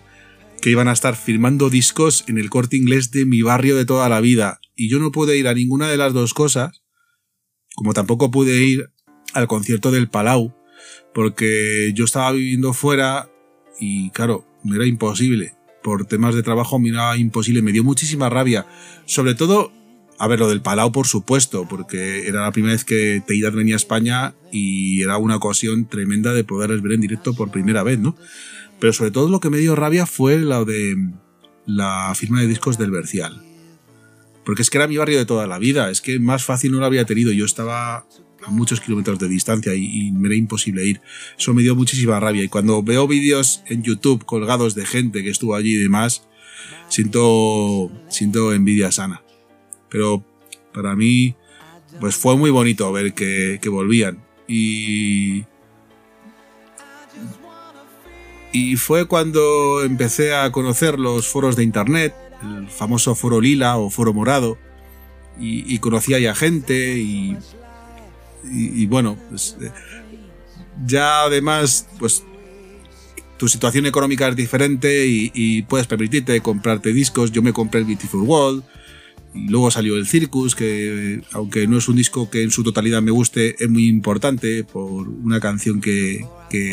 [0.63, 4.09] que iban a estar firmando discos en el corte inglés de mi barrio de toda
[4.09, 4.61] la vida.
[4.77, 6.83] Y yo no pude ir a ninguna de las dos cosas,
[7.75, 8.91] como tampoco pude ir
[9.35, 10.55] al concierto del Palau,
[11.13, 13.29] porque yo estaba viviendo fuera
[13.81, 15.57] y claro, me era imposible.
[15.83, 18.65] Por temas de trabajo me era imposible, me dio muchísima rabia.
[19.05, 19.73] Sobre todo,
[20.17, 23.75] a ver, lo del Palau por supuesto, porque era la primera vez que Teidad venía
[23.75, 27.99] a España y era una ocasión tremenda de poderles ver en directo por primera vez,
[27.99, 28.17] ¿no?
[28.83, 30.97] Pero sobre todo lo que me dio rabia fue lo de
[31.67, 33.41] la firma de discos del Bercial.
[34.45, 36.81] Porque es que era mi barrio de toda la vida, es que más fácil no
[36.81, 37.31] lo había tenido.
[37.31, 37.99] Yo estaba
[38.45, 41.01] a muchos kilómetros de distancia y, y me era imposible ir.
[41.39, 42.43] Eso me dio muchísima rabia.
[42.43, 46.27] Y cuando veo vídeos en YouTube colgados de gente que estuvo allí y demás,
[46.89, 49.23] siento, siento envidia sana.
[49.91, 50.27] Pero
[50.75, 51.37] para mí,
[52.01, 54.25] pues fue muy bonito ver que, que volvían.
[54.49, 55.45] Y,
[58.53, 63.91] y fue cuando empecé a conocer los foros de internet, el famoso foro lila o
[63.91, 64.59] foro morado,
[65.41, 67.37] y, y conocía ya gente y,
[68.51, 69.71] y, bueno, pues eh,
[70.87, 72.23] ya además, pues
[73.39, 77.33] tu situación económica es diferente y, puedes permitirte comprarte discos.
[77.33, 78.65] Yo me compré el Beautiful World
[79.35, 83.01] y luego salió el Circus, que aunque no es un disco que en su totalidad
[83.01, 86.27] me guste, es muy importante por una canción que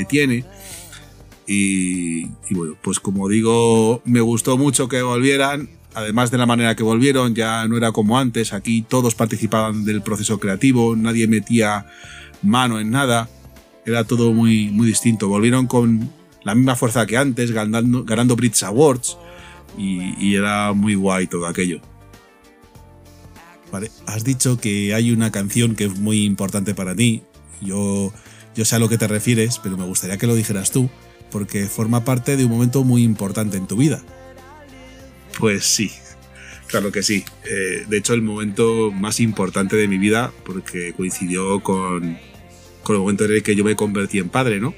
[0.09, 0.45] tiene.
[1.51, 5.67] Y, bueno, pues como digo, me gustó mucho que volvieran.
[5.95, 8.53] Además de la manera que volvieron, ya no era como antes.
[8.53, 11.87] Aquí todos participaban del proceso creativo, nadie metía
[12.43, 13.27] mano en nada.
[13.83, 15.27] Era todo muy, muy distinto.
[15.27, 16.11] Volvieron con
[16.43, 19.17] la misma fuerza que antes, ganando, ganando Brits Awards.
[19.75, 21.81] Y, y era muy guay todo aquello.
[23.71, 27.23] Vale, has dicho que hay una canción que es muy importante para ti.
[27.59, 28.13] Yo,
[28.55, 30.89] yo sé a lo que te refieres, pero me gustaría que lo dijeras tú,
[31.31, 34.01] porque forma parte de un momento muy importante en tu vida.
[35.37, 35.91] Pues sí,
[36.67, 37.23] claro que sí.
[37.45, 42.17] Eh, de hecho, el momento más importante de mi vida, porque coincidió con,
[42.83, 44.73] con el momento en el que yo me convertí en padre, ¿no?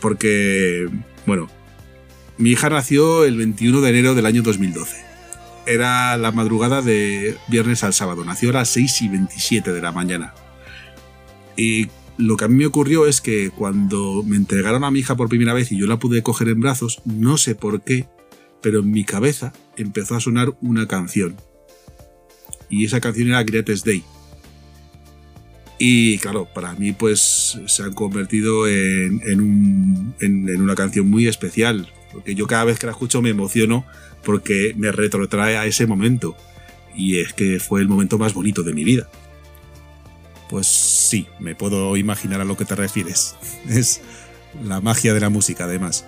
[0.00, 0.88] Porque,
[1.26, 1.48] bueno,
[2.36, 4.96] mi hija nació el 21 de enero del año 2012.
[5.66, 8.24] Era la madrugada de viernes al sábado.
[8.24, 10.34] Nació a las 6 y 27 de la mañana.
[11.56, 15.16] Y lo que a mí me ocurrió es que cuando me entregaron a mi hija
[15.16, 18.06] por primera vez y yo la pude coger en brazos, no sé por qué,
[18.62, 21.36] pero en mi cabeza empezó a sonar una canción.
[22.70, 24.04] Y esa canción era Greatest Day.
[25.78, 31.08] Y claro, para mí pues se han convertido en, en, un- en- en una canción
[31.10, 31.92] muy especial.
[32.12, 33.84] Porque yo cada vez que la escucho me emociono
[34.24, 36.36] porque me retrotrae a ese momento.
[36.94, 39.08] Y es que fue el momento más bonito de mi vida.
[40.48, 43.34] Pues sí, me puedo imaginar a lo que te refieres.
[43.68, 44.00] Es
[44.62, 46.04] la magia de la música, además.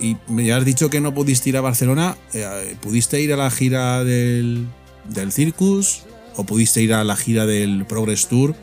[0.00, 2.16] y me has dicho que no pudiste ir a Barcelona.
[2.34, 4.66] eh, ¿Pudiste ir a la gira del,
[5.08, 6.02] del Circus?
[6.36, 8.50] ¿O pudiste ir a la gira del Progress Tour?
[8.50, 8.54] Eh,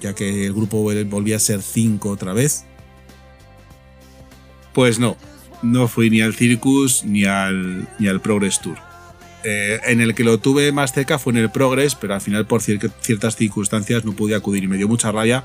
[0.00, 2.64] Ya que el grupo vol- volvía a ser 5 otra vez.
[4.72, 5.16] Pues no,
[5.62, 8.78] no fui ni al Circus ni al, ni al Progress Tour.
[9.44, 12.46] Eh, en el que lo tuve más cerca fue en el Progress, pero al final
[12.46, 15.44] por cier- ciertas circunstancias no pude acudir y me dio mucha rabia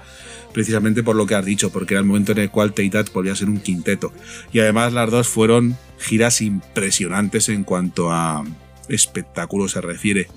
[0.51, 3.33] precisamente por lo que has dicho, porque era el momento en el cual Teitat volvía
[3.33, 4.11] a ser un quinteto.
[4.51, 8.43] Y además las dos fueron giras impresionantes en cuanto a
[8.89, 10.27] espectáculo se refiere.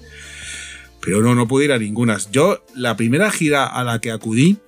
[1.00, 2.18] Pero no, no pude ir a ninguna.
[2.32, 4.58] Yo, la primera gira a la que acudí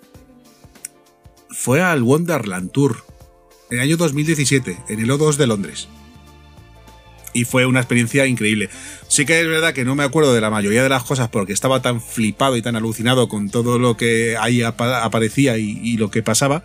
[1.51, 3.05] fue al Wonderland Tour,
[3.70, 5.89] en el año 2017, en el O2 de Londres.
[7.33, 8.70] Y fue una experiencia increíble.
[9.09, 11.53] Sí que es verdad que no me acuerdo de la mayoría de las cosas porque
[11.53, 16.11] estaba tan flipado y tan alucinado con todo lo que ahí apa- aparecía y, lo
[16.11, 16.64] que pasaba.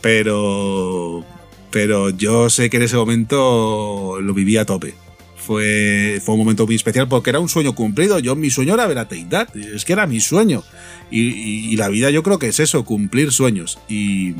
[0.00, 1.24] Pero.
[1.70, 4.94] Pero yo sé que en ese momento lo viví a tope.
[5.36, 8.18] Fue, fue un momento muy especial porque era un sueño cumplido.
[8.18, 9.54] Yo, mi sueño era ver a Teidad.
[9.56, 10.64] Es que era mi sueño.
[11.10, 13.78] Y, la vida yo creo que es eso, cumplir sueños.
[13.88, 14.34] Y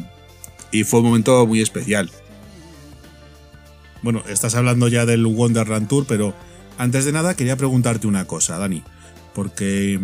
[0.84, 2.10] fue un momento muy especial.
[4.02, 6.34] Bueno, estás hablando ya del Wonderland Tour, pero
[6.78, 8.82] antes de nada quería preguntarte una cosa, Dani.
[9.34, 10.00] Porque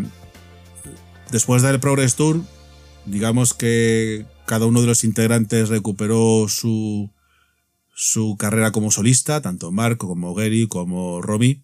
[1.30, 2.42] después del Progress Tour,
[3.06, 7.10] digamos que cada uno de los integrantes recuperó su,
[7.94, 11.62] su carrera como solista, tanto Mark como Gary como Robbie.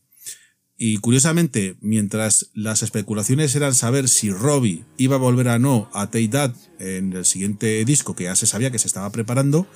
[0.83, 6.07] Y curiosamente, mientras las especulaciones eran saber si Robbie iba a volver a no a
[6.07, 9.67] Take That en el siguiente disco que ya se sabía que se estaba preparando,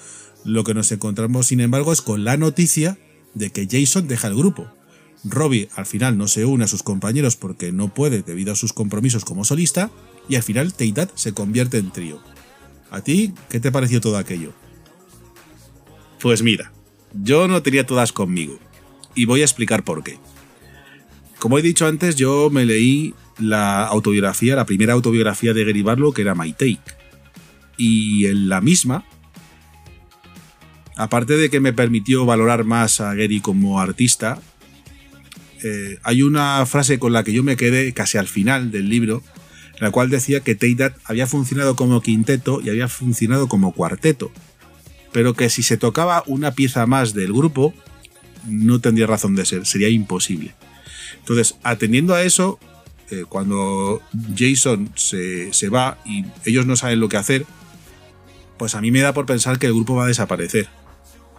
[0.45, 2.99] lo que nos encontramos, sin embargo, es con la noticia
[3.35, 4.69] de que Jason deja el grupo.
[5.25, 8.73] Robbie al final no se une a sus compañeros porque no puede debido a sus
[8.73, 9.91] compromisos como solista
[10.29, 12.21] y al final That se convierte en trío.
[12.91, 14.53] ¿A ti qué te pareció todo aquello?
[16.21, 16.73] Pues mira,
[17.23, 18.59] yo no tenía todas conmigo.
[19.15, 20.19] Y voy a explicar por qué.
[21.39, 26.13] Como he dicho antes, yo me leí la autobiografía, la primera autobiografía de Gary Barlow,
[26.13, 26.81] que era My Take.
[27.77, 29.05] Y en la misma,
[30.97, 34.41] aparte de que me permitió valorar más a Gary como artista,
[35.63, 39.23] eh, hay una frase con la que yo me quedé casi al final del libro,
[39.81, 44.31] la cual decía que Take That había funcionado como quinteto y había funcionado como cuarteto,
[45.13, 47.75] pero que si se tocaba una pieza más del grupo,
[48.47, 50.55] no tendría razón de ser, sería imposible.
[51.19, 52.59] Entonces, atendiendo a eso,
[53.11, 54.03] eh, cuando
[54.37, 57.47] Jason se, se va y ellos no saben lo que hacer,
[58.59, 60.69] pues a mí me da por pensar que el grupo va a desaparecer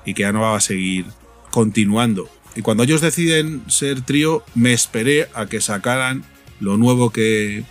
[0.06, 1.06] y que ya no va a seguir
[1.52, 2.30] continuando.
[2.56, 6.24] Y cuando ellos deciden ser trío, me esperé a que sacaran
[6.60, 7.64] lo nuevo que,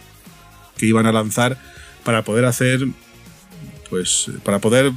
[0.76, 1.58] que iban a lanzar
[2.04, 2.86] para poder hacer,
[3.88, 4.92] pues, para poder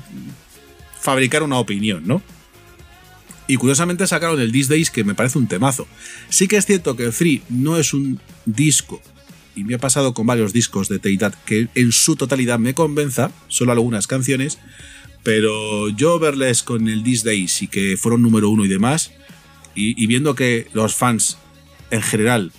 [1.00, 2.22] fabricar una opinión, ¿no?
[3.48, 5.88] Y curiosamente sacaron el These Days, que me parece un temazo.
[6.28, 9.02] Sí que es cierto que Free no es un disco,
[9.56, 13.32] y me ha pasado con varios discos de Teitat, que en su totalidad me convenza,
[13.48, 14.60] solo algunas canciones,
[15.28, 19.12] pero yo verles con el These Days y que fueron número uno y demás,
[19.76, 21.38] y, viendo que los fans
[21.92, 22.54] en general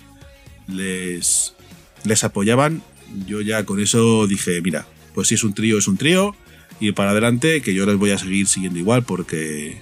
[0.67, 1.55] les,
[2.03, 2.83] les apoyaban,
[3.25, 6.35] yo ya con eso dije, mira, pues si es un trío, es un trío,
[6.79, 9.81] y para adelante, que yo les voy a seguir siguiendo igual porque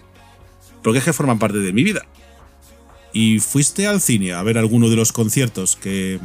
[0.81, 2.05] porque es que forman parte de mi vida.
[3.11, 6.21] ¿Y fuiste al cine a ver alguno de los conciertos que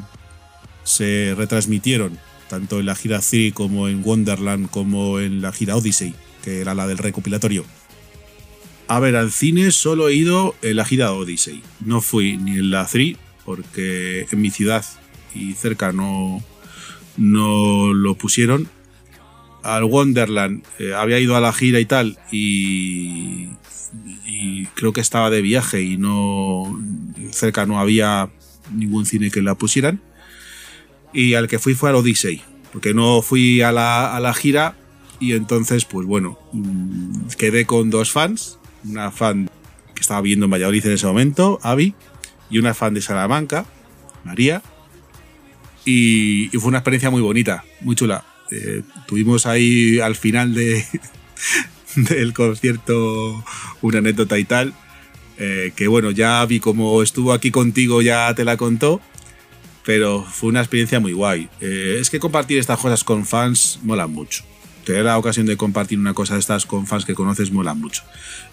[0.85, 6.15] se retransmitieron, tanto en la gira 3 como en Wonderland, como en la gira Odyssey,
[6.43, 7.65] que era la del recopilatorio?
[8.89, 11.63] A ver, al cine solo he ido en la gira Odyssey.
[11.85, 14.85] No fui ni en la 3 porque en mi ciudad
[15.35, 16.43] y cerca no,
[17.17, 18.69] no lo pusieron.
[19.63, 23.49] Al Wonderland eh, había ido a la gira y tal y,
[24.27, 26.79] y creo que estaba de viaje y no
[27.31, 28.29] cerca no había
[28.75, 30.03] ningún cine que la pusieran.
[31.15, 34.77] Y al que fui fue al Odyssey, porque no fui a la, a la gira
[35.23, 39.49] y entonces pues bueno, mm, quedé con dos fans, una fan
[39.95, 41.95] que estaba viendo en Valladolid en ese momento, Avi,
[42.51, 43.65] y una fan de Salamanca,
[44.25, 44.63] María.
[45.85, 48.25] Y, y fue una experiencia muy bonita, muy chula.
[48.51, 50.85] Eh, tuvimos ahí al final de,
[51.97, 53.45] del concierto
[53.81, 54.75] una anécdota y tal.
[55.39, 59.01] eh, que bueno, ya vi como estuvo aquí contigo, ya te la contó.
[59.85, 61.49] Pero fue una experiencia muy guay.
[61.61, 64.45] Eh, es que compartir estas cosas con fans mola mucho.
[64.85, 68.03] Tener la ocasión de compartir una cosa de estas con fans que conoces mola mucho.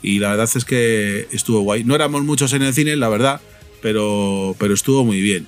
[0.01, 1.84] Y la verdad es que estuvo guay.
[1.84, 3.41] No éramos muchos en el cine, la verdad,
[3.82, 5.47] pero, pero estuvo muy bien.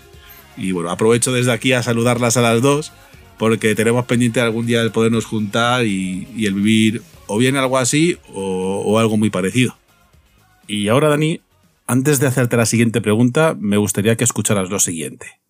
[0.57, 2.91] Y bueno, aprovecho desde aquí a saludarlas a las dos,
[3.38, 7.77] porque tenemos pendiente algún día el podernos juntar y, y el vivir o bien algo
[7.77, 9.77] así o, o algo muy parecido.
[10.67, 11.41] Y ahora, Dani,
[11.88, 15.41] antes de hacerte la siguiente pregunta, me gustaría que escucharas lo siguiente.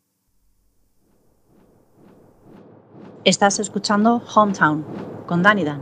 [3.24, 5.80] Estás escuchando Hometown con Danny Dan.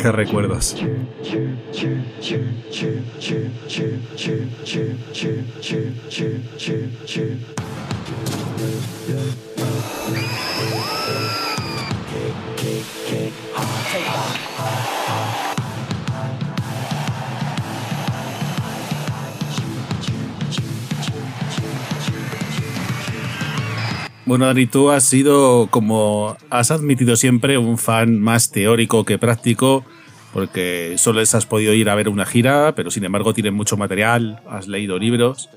[0.00, 0.76] Qué recuerdos.
[24.28, 29.86] Bueno, Dani, tú has sido, como has admitido siempre, un fan más teórico que práctico,
[30.34, 34.42] porque solo has podido ir a ver una gira, pero sin embargo tienes mucho material,
[34.46, 35.48] has leído libros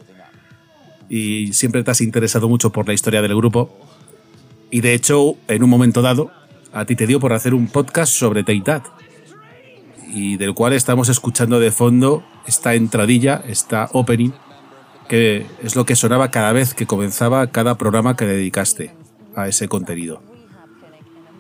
[1.10, 3.78] y siempre te has interesado mucho por la historia del grupo.
[4.70, 6.32] Y de hecho, en un momento dado,
[6.72, 8.86] a ti te dio por hacer un podcast sobre Teitat,
[10.14, 14.32] y del cual estamos escuchando de fondo esta entradilla, esta opening,
[15.12, 18.96] que es lo que sonaba cada vez que comenzaba cada programa que dedicaste
[19.36, 20.24] a ese contenido.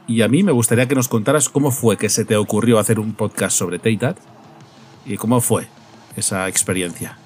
[0.07, 2.99] Y a mí me gustaría que nos contaras cómo fue que se te ocurrió hacer
[2.99, 4.17] un podcast sobre Teitat
[5.05, 5.69] y cómo fue
[6.17, 7.17] esa experiencia.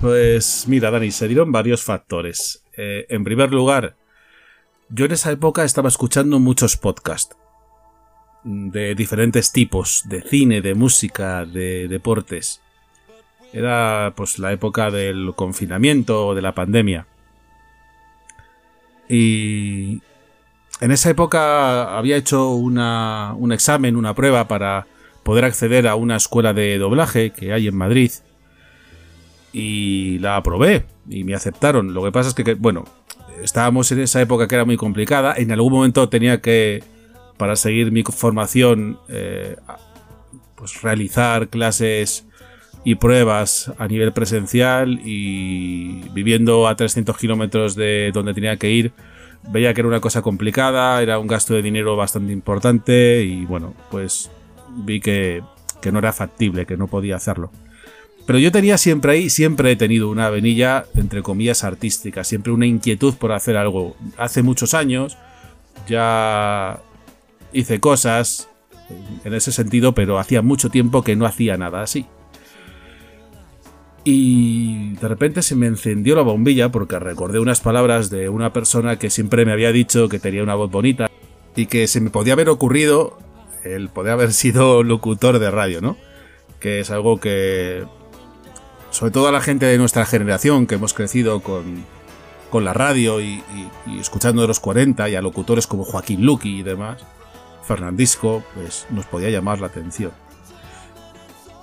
[0.00, 2.64] Pues mira, Dani, se dieron varios factores.
[2.74, 3.96] Eh, en primer lugar,
[4.88, 7.36] yo en esa época estaba escuchando muchos podcasts
[8.44, 12.62] de diferentes tipos, de cine, de música, de deportes.
[13.52, 17.06] Era pues la época del confinamiento o de la pandemia.
[19.08, 20.02] Y
[20.80, 24.86] en esa época había hecho una, un examen, una prueba para
[25.22, 28.12] poder acceder a una escuela de doblaje que hay en Madrid.
[29.52, 31.94] Y la aprobé y me aceptaron.
[31.94, 32.84] Lo que pasa es que, bueno,
[33.42, 35.34] estábamos en esa época que era muy complicada.
[35.36, 36.84] En algún momento tenía que,
[37.38, 39.56] para seguir mi formación, eh,
[40.54, 42.27] pues realizar clases
[42.88, 48.92] y pruebas a nivel presencial y viviendo a 300 kilómetros de donde tenía que ir,
[49.52, 53.74] veía que era una cosa complicada, era un gasto de dinero bastante importante y bueno,
[53.90, 54.30] pues
[54.70, 55.42] vi que,
[55.82, 57.50] que no era factible, que no podía hacerlo.
[58.24, 62.64] Pero yo tenía siempre ahí, siempre he tenido una venilla, entre comillas, artística, siempre una
[62.64, 63.98] inquietud por hacer algo.
[64.16, 65.18] Hace muchos años
[65.86, 66.80] ya
[67.52, 68.48] hice cosas
[69.24, 72.06] en ese sentido, pero hacía mucho tiempo que no hacía nada así.
[74.10, 78.98] Y de repente se me encendió la bombilla porque recordé unas palabras de una persona
[78.98, 81.10] que siempre me había dicho que tenía una voz bonita
[81.54, 83.18] y que se me podía haber ocurrido
[83.64, 85.98] el poder haber sido locutor de radio, ¿no?
[86.58, 87.84] Que es algo que,
[88.88, 91.84] sobre todo a la gente de nuestra generación, que hemos crecido con,
[92.48, 93.42] con la radio y,
[93.86, 97.04] y- escuchando de los 40 y a locutores como Joaquín Luqui y demás,
[97.62, 100.12] Fernandisco, pues nos podía llamar la atención.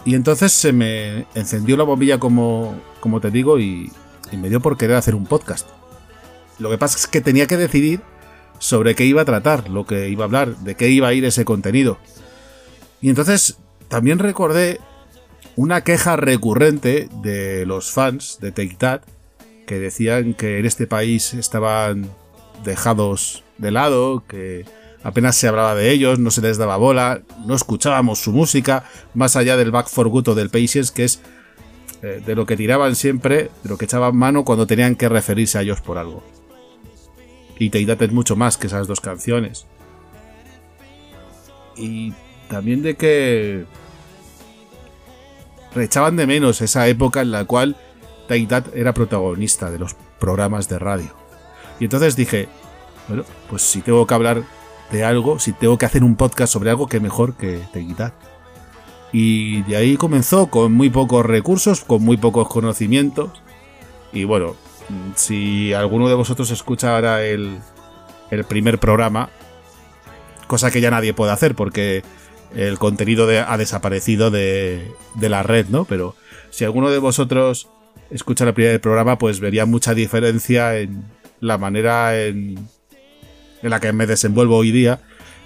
[0.05, 3.91] Y entonces se me encendió la bombilla como, como te digo y,
[4.31, 5.67] y me dio por querer hacer un podcast.
[6.59, 8.01] Lo que pasa es que tenía que decidir
[8.59, 11.25] sobre qué iba a tratar, lo que iba a hablar, de qué iba a ir
[11.25, 11.97] ese contenido.
[13.01, 14.79] Y entonces también recordé
[15.55, 19.01] una queja recurrente de los fans de Take That
[19.65, 22.09] que decían que en este país estaban
[22.63, 24.65] dejados de lado, que
[25.05, 29.35] apenas se hablaba de ellos, no se les daba bola, no escuchábamos su música, más
[29.35, 31.21] allá del Back for Good o del Patience, que es
[32.01, 35.59] eh, de lo que tiraban siempre, de lo que echaban mano cuando tenían que referirse
[35.59, 36.23] a ellos por algo.
[37.59, 39.67] Y Take That es mucho más que esas dos canciones.
[41.77, 42.11] Y
[42.49, 43.65] también de que
[45.75, 47.77] echaban de menos esa época en la cual
[48.27, 51.11] Take That era protagonista de los programas de radio.
[51.79, 52.47] Y entonces dije,
[53.07, 54.43] bueno, pues si tengo que hablar
[54.91, 58.13] de algo, si tengo que hacer un podcast sobre algo, que mejor que Take That.
[59.11, 63.29] Y de ahí comenzó con muy pocos recursos, con muy pocos conocimientos.
[64.11, 64.55] Y bueno,
[65.15, 67.59] si alguno de vosotros escucha ahora el,
[68.29, 69.29] el primer programa,
[70.47, 72.03] cosa que ya nadie puede hacer porque
[72.55, 75.85] el contenido de- ha desaparecido de, de la red, ¿no?
[75.85, 76.15] Pero
[76.51, 77.69] si alguno de vosotros
[78.11, 81.03] escucha el primer programa, pues vería mucha diferencia en
[81.39, 82.67] la manera en,
[83.65, 84.99] en la que me desenvuelvo hoy día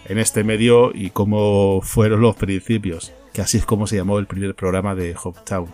[0.06, 4.28] en este medio y cómo fueron los principios, que así es como se llamó el
[4.28, 5.70] primer programa de Hoptown,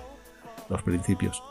[0.69, 1.41] los principios.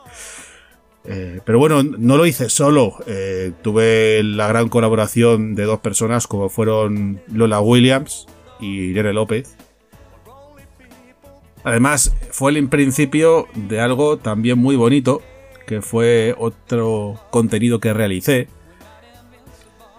[1.03, 2.95] Eh, pero bueno, no lo hice solo.
[3.09, 8.29] Eh, tuve la gran colaboración de dos personas como fueron Lola Williams
[8.61, 9.57] y Irene López.
[11.65, 15.23] Además, fue el principio de algo también muy bonito,
[15.67, 18.47] que fue otro contenido que realicé,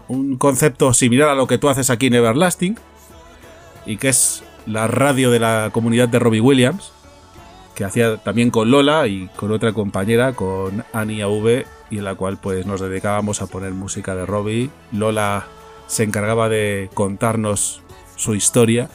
[0.08, 2.78] un concepto similar a lo que tú haces aquí en Everlasting
[3.86, 6.92] y que es la radio de la comunidad de Robbie Williams,
[7.76, 12.16] que hacía también con Lola y con otra compañera, con Annie AV, y en la
[12.16, 14.70] cual pues nos dedicábamos a poner música de Robbie.
[14.92, 15.46] Lola
[15.88, 17.82] se encargaba de contarnos
[18.16, 18.90] su historia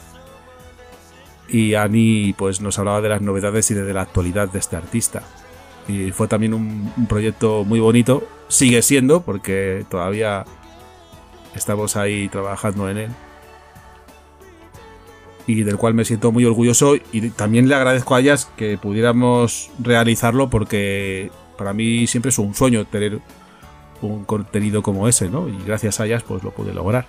[1.48, 5.22] y Annie pues nos hablaba de las novedades y de la actualidad de este artista.
[5.86, 10.44] Y fue también un, un proyecto muy bonito, sigue siendo porque todavía
[11.54, 13.10] estamos ahí trabajando en él
[15.46, 19.70] y del cual me siento muy orgulloso y también le agradezco a ellas que pudiéramos
[19.80, 23.20] realizarlo porque para mí siempre es un sueño tener
[24.00, 25.48] un contenido como ese, ¿no?
[25.48, 27.06] Y gracias a ellas pues lo pude lograr.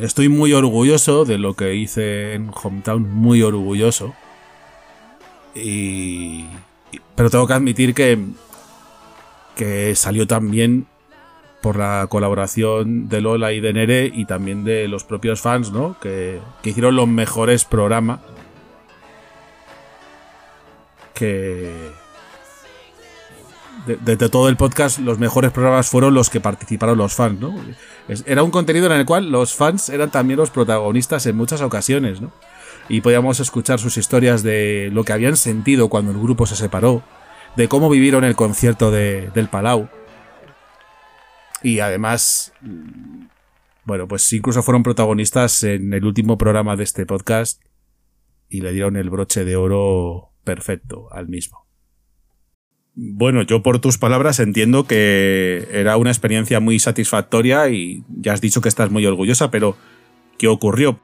[0.00, 4.14] Estoy muy orgulloso de lo que hice en Hometown, muy orgulloso.
[5.54, 6.44] Y,
[7.14, 8.18] pero tengo que admitir que
[9.56, 10.86] que salió también
[11.66, 15.96] por la colaboración de Lola y de Nere y también de los propios fans, ¿no?
[15.98, 18.20] Que, que hicieron los mejores programas
[21.12, 21.72] que
[23.84, 27.52] de, de- todo el podcast los mejores programas fueron los que participaron los fans, ¿no?
[28.26, 32.20] Era un contenido en el cual los fans eran también los protagonistas en muchas ocasiones,
[32.20, 32.30] ¿no?
[32.88, 37.02] Y podíamos escuchar sus historias de lo que habían sentido cuando el grupo se separó,
[37.56, 39.88] de cómo vivieron el concierto de- del Palau.
[41.62, 42.52] Y además,
[43.84, 47.62] bueno, pues incluso fueron protagonistas en el último programa de este podcast
[48.48, 51.66] y le dieron el broche de oro perfecto al mismo.
[52.94, 58.40] Bueno, yo por tus palabras entiendo que era una experiencia muy satisfactoria y ya has
[58.40, 59.76] dicho que estás muy orgullosa, pero
[60.38, 60.98] ¿qué ocurrió?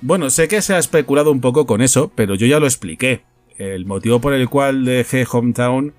[0.00, 3.22] Bueno, sé que se ha especulado un poco con eso, pero yo ya lo expliqué.
[3.58, 5.92] El motivo por el cual dejé Hometown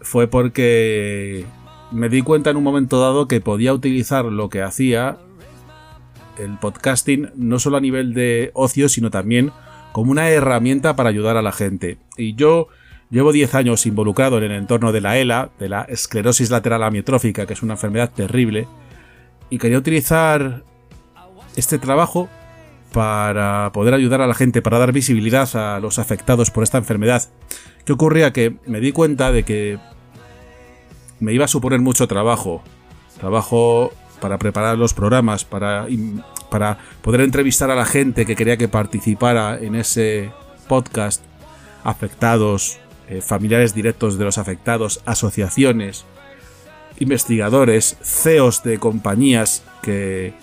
[0.00, 1.44] fue porque
[1.92, 5.18] me di cuenta en un momento dado que podía utilizar lo que hacía
[6.38, 9.52] el podcasting no solo a nivel de ocio, sino también
[9.92, 11.98] como una herramienta para ayudar a la gente.
[12.16, 12.68] Y yo
[13.10, 17.46] llevo 10 años involucrado en el entorno de la ELA, de la esclerosis lateral amiotrófica,
[17.46, 18.66] que es una enfermedad terrible,
[19.50, 20.64] y quería utilizar
[21.56, 22.28] este trabajo
[22.92, 27.22] para poder ayudar a la gente, para dar visibilidad a los afectados por esta enfermedad.
[27.84, 28.32] ¿Qué ocurría?
[28.32, 29.78] Que me di cuenta de que
[31.22, 32.62] me iba a suponer mucho trabajo.
[33.18, 35.86] Trabajo para preparar los programas, para,
[36.50, 40.32] para poder entrevistar a la gente que quería que participara en ese
[40.68, 41.22] podcast,
[41.84, 46.04] afectados, eh, familiares directos de los afectados, asociaciones,
[46.98, 50.34] investigadores, CEOs de compañías que,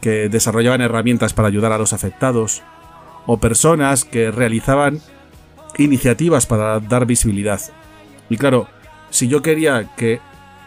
[0.00, 2.62] que desarrollaban herramientas para ayudar a los afectados,
[3.26, 5.00] o personas que realizaban
[5.78, 7.60] iniciativas para dar visibilidad.
[8.28, 8.68] Y claro,
[9.14, 10.18] si yo quería que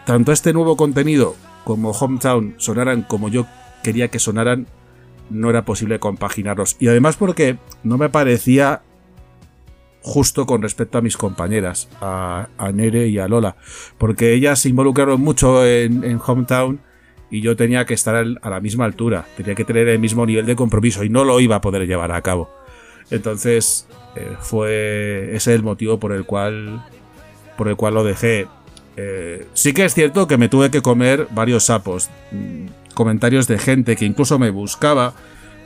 [0.06, 3.46] tanto este nuevo contenido como Hometown sonaran como yo
[3.82, 4.66] quería que sonaran,
[5.28, 6.78] no era posible compaginarlos.
[6.80, 8.80] Y además porque no me parecía
[10.00, 13.56] justo con respecto a mis compañeras, a, Nere y a Lola,
[13.98, 16.80] porque ellas se involucraron mucho en, Hometown
[17.30, 20.46] y yo tenía que estar a la misma altura, tenía que tener el mismo nivel
[20.46, 22.48] de compromiso y no lo iba a poder llevar a cabo.
[23.10, 23.86] Entonces
[24.16, 26.82] eh, fue ese el motivo por el cual
[27.58, 28.46] por el cual lo dejé.
[28.96, 33.58] Eh, sí que es cierto que me tuve que comer varios sapos, mm, comentarios de
[33.58, 35.12] gente que incluso me buscaba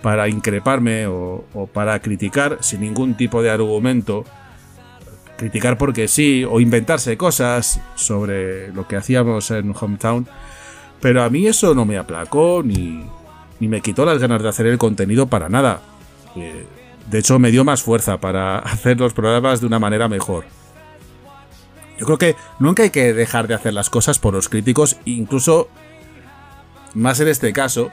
[0.03, 4.25] para increparme o, para criticar sin ningún tipo de argumento,
[5.39, 10.27] criticar porque sí, o inventarse cosas sobre lo que hacíamos en Hometown,
[11.01, 13.05] pero a mí eso no me aplacó ni,
[13.61, 15.81] ni me quitó las ganas de hacer el contenido para nada.
[16.37, 16.67] Eh,
[17.11, 20.45] de hecho, me dio más fuerza para hacer los programas de una manera mejor.
[21.99, 25.69] Yo creo que nunca hay que dejar de hacer las cosas por los críticos, incluso
[26.95, 27.91] más en este caso,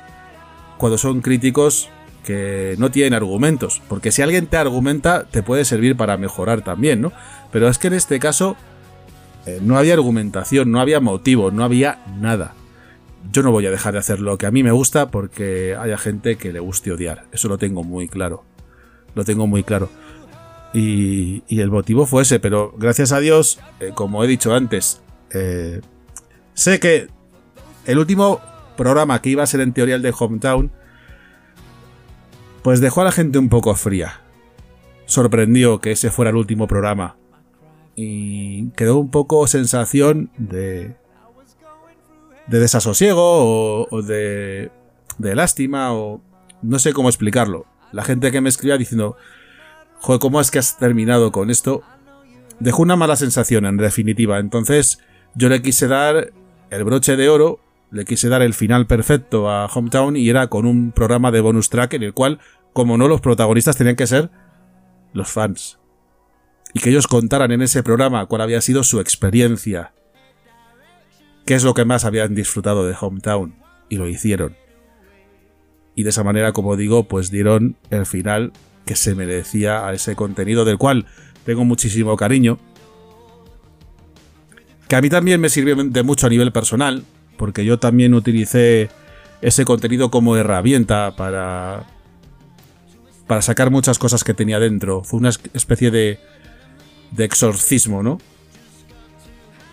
[0.77, 1.89] cuando son críticos
[2.23, 3.81] que no tienen argumentos.
[3.87, 7.11] Porque si alguien te argumenta, te puede servir para mejorar también, ¿no?
[7.51, 8.55] Pero es que en este caso
[9.45, 12.53] eh, no había argumentación, no había motivo, no había nada.
[13.31, 15.97] Yo no voy a dejar de hacer lo que a mí me gusta porque haya
[15.97, 17.25] gente que le guste odiar.
[17.31, 18.43] Eso lo tengo muy claro.
[19.15, 19.89] Lo tengo muy claro.
[20.73, 25.01] Y, y el motivo fue ese, pero gracias a Dios, eh, como he dicho antes,
[25.31, 25.81] eh,
[26.53, 27.07] sé que
[27.85, 28.39] el último
[28.77, 30.71] programa que iba a ser en teoría el de Hometown,
[32.61, 34.21] pues dejó a la gente un poco fría.
[35.05, 37.17] Sorprendió que ese fuera el último programa.
[37.95, 40.95] Y quedó un poco sensación de.
[42.47, 44.71] de desasosiego o, o de.
[45.17, 46.21] de lástima o.
[46.61, 47.65] no sé cómo explicarlo.
[47.91, 49.17] La gente que me escribía diciendo.
[50.01, 51.83] Joder, ¿cómo es que has terminado con esto?
[52.59, 54.39] Dejó una mala sensación, en definitiva.
[54.39, 54.99] Entonces,
[55.35, 56.31] yo le quise dar
[56.69, 57.59] el broche de oro,
[57.91, 61.69] le quise dar el final perfecto a Hometown y era con un programa de bonus
[61.69, 62.39] track en el cual,
[62.73, 64.29] como no, los protagonistas tenían que ser
[65.13, 65.79] los fans.
[66.73, 69.93] Y que ellos contaran en ese programa cuál había sido su experiencia.
[71.45, 73.55] Qué es lo que más habían disfrutado de Hometown.
[73.89, 74.55] Y lo hicieron.
[75.95, 78.53] Y de esa manera, como digo, pues dieron el final
[78.85, 81.05] que se merecía a ese contenido del cual
[81.45, 82.59] tengo muchísimo cariño.
[84.87, 87.03] Que a mí también me sirvió de mucho a nivel personal,
[87.37, 88.89] porque yo también utilicé
[89.41, 91.85] ese contenido como herramienta para
[93.27, 95.03] para sacar muchas cosas que tenía dentro.
[95.03, 96.19] Fue una especie de
[97.11, 98.19] de exorcismo, ¿no?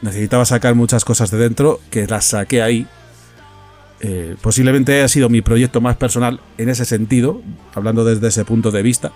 [0.02, 2.86] Necesitaba sacar muchas cosas de dentro que las saqué ahí.
[4.00, 7.42] Eh, posiblemente haya sido mi proyecto más personal en ese sentido,
[7.74, 9.12] hablando desde ese punto de vista.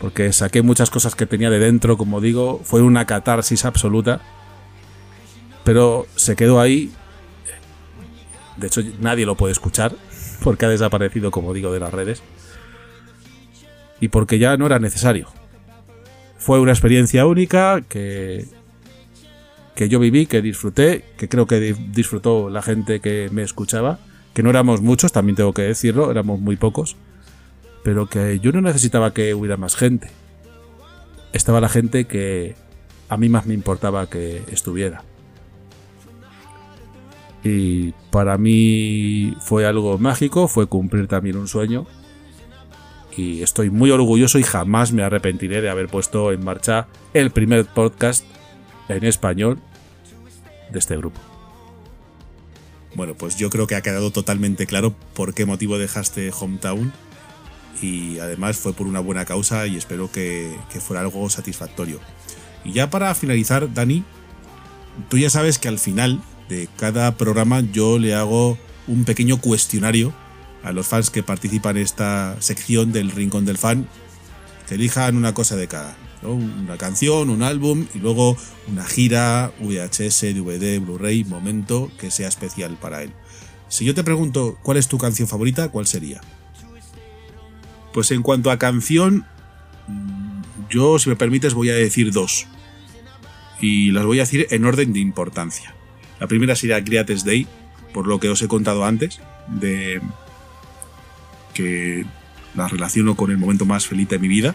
[0.00, 4.20] Porque saqué muchas cosas que tenía de dentro, como digo, fue una catarsis absoluta.
[5.64, 6.92] Pero se quedó ahí.
[8.56, 9.92] De hecho, nadie lo puede escuchar,
[10.42, 12.22] porque ha desaparecido, como digo, de las redes.
[14.00, 15.28] Y porque ya no era necesario
[16.48, 18.46] fue una experiencia única que,
[19.78, 24.00] que yo viví, que disfruté, que creo que disfrutó la gente que me escuchaba,
[24.34, 26.96] que no éramos muchos, también tengo que decirlo, éramos muy pocos,
[27.84, 30.10] pero que yo no necesitaba que hubiera más gente.
[31.32, 32.56] Estaba la gente que
[33.08, 35.04] a mí más me importaba que estuviera.
[37.44, 41.86] Y para mí fue algo mágico, fue cumplir también un sueño
[43.16, 47.64] y estoy muy orgulloso y jamás me arrepentiré de haber puesto en marcha el primer
[47.64, 48.24] podcast
[48.88, 49.60] en español
[50.70, 51.20] de este grupo.
[52.94, 56.92] Bueno, pues yo creo que ha quedado totalmente claro por qué motivo dejaste Hometown
[57.80, 62.00] y además fue por una buena causa y espero que, que fuera algo satisfactorio.
[62.64, 64.04] Y ya para finalizar, Dani,
[65.08, 70.12] tú ya sabes que al final de cada programa yo le hago un pequeño cuestionario
[70.64, 73.86] a los fans que participan en esta sección del Rincón del Fan
[74.66, 75.96] que elijan una cosa de cada.
[76.22, 82.76] Una canción, un álbum y luego una gira, VHS, DVD, Blu-ray, momento que sea especial
[82.76, 83.12] para él.
[83.68, 86.20] Si yo te pregunto cuál es tu canción favorita, ¿cuál sería?
[87.92, 89.26] Pues en cuanto a canción,
[89.86, 92.46] mm, yo, si me permites, voy a decir dos.
[93.60, 95.74] Y las voy a decir en orden de importancia.
[96.20, 97.46] La primera sería Greatest Day,
[97.92, 100.00] por lo que os he contado antes, de
[101.54, 102.06] que
[102.54, 104.54] la relaciono con el momento más feliz de mi vida.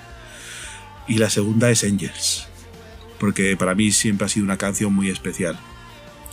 [1.08, 2.48] Y la segunda es Angels,
[3.20, 5.60] porque para mí siempre ha sido una canción muy especial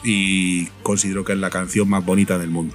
[0.02, 2.74] y considero que es la canción más bonita del mundo.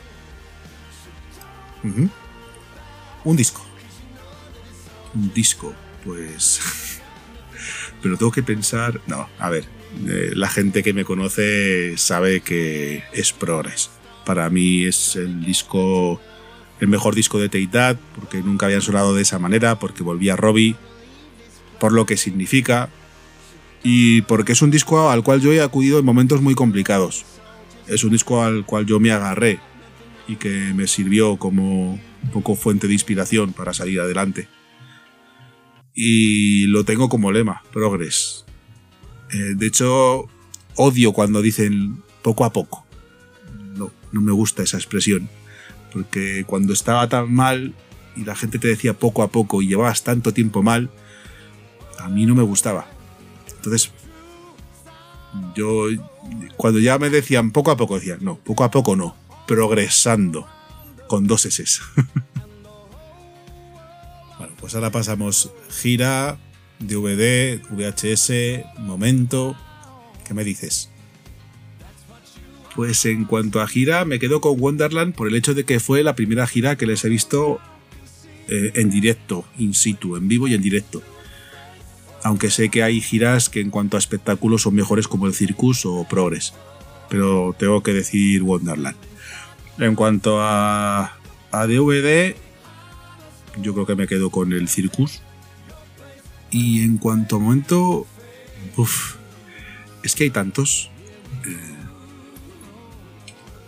[3.24, 3.66] Un disco.
[5.14, 5.74] Un disco,
[6.04, 6.60] pues...
[8.02, 9.00] Pero tengo que pensar...
[9.08, 9.66] No, a ver,
[10.08, 13.90] eh, la gente que me conoce sabe que es Progress.
[14.26, 16.20] Para mí es el disco
[16.80, 20.76] el mejor disco de Teidad, porque nunca habían sonado de esa manera, porque volvía Robbie,
[21.80, 22.90] por lo que significa,
[23.84, 27.26] y porque es un disco al cual yo he acudido en momentos muy complicados.
[27.88, 29.60] Es un disco al cual yo me agarré
[30.28, 34.48] y que me sirvió como un poco fuente de inspiración para salir adelante.
[35.94, 38.46] Y lo tengo como lema, Progress.
[39.32, 40.28] Eh, de hecho,
[40.76, 42.86] odio cuando dicen poco a poco.
[43.76, 45.30] No, no me gusta esa expresión
[45.96, 47.74] porque cuando estaba tan mal
[48.18, 50.90] y la gente te decía poco a poco y llevabas tanto tiempo mal,
[52.00, 52.88] a mí no me gustaba.
[53.56, 53.92] Entonces,
[55.56, 55.88] yo,
[56.58, 59.16] cuando ya me decían poco a poco, decía, no, poco a poco no,
[59.48, 60.48] progresando,
[61.08, 61.64] con dos S.
[64.38, 66.38] bueno, pues ahora pasamos gira,
[66.80, 69.56] DVD, VHS, momento.
[70.26, 70.90] ¿Qué me dices?
[72.76, 76.04] Pues en cuanto a gira, me quedo con Wonderland por el hecho de que fue
[76.04, 77.60] la primera gira que les he visto
[78.50, 81.02] eh, en directo, in situ, en vivo y en directo.
[82.26, 85.86] Aunque sé que hay giras que en cuanto a espectáculos son mejores como el Circus
[85.86, 86.56] o Progress.
[87.08, 88.98] Pero tengo que decir Wonderland.
[89.78, 91.20] En cuanto a,
[91.52, 92.36] a DVD,
[93.62, 95.22] yo creo que me quedo con el Circus.
[96.50, 98.08] Y en cuanto a momento,
[98.76, 99.18] uf,
[100.02, 100.90] es que hay tantos.
[101.46, 101.76] Eh,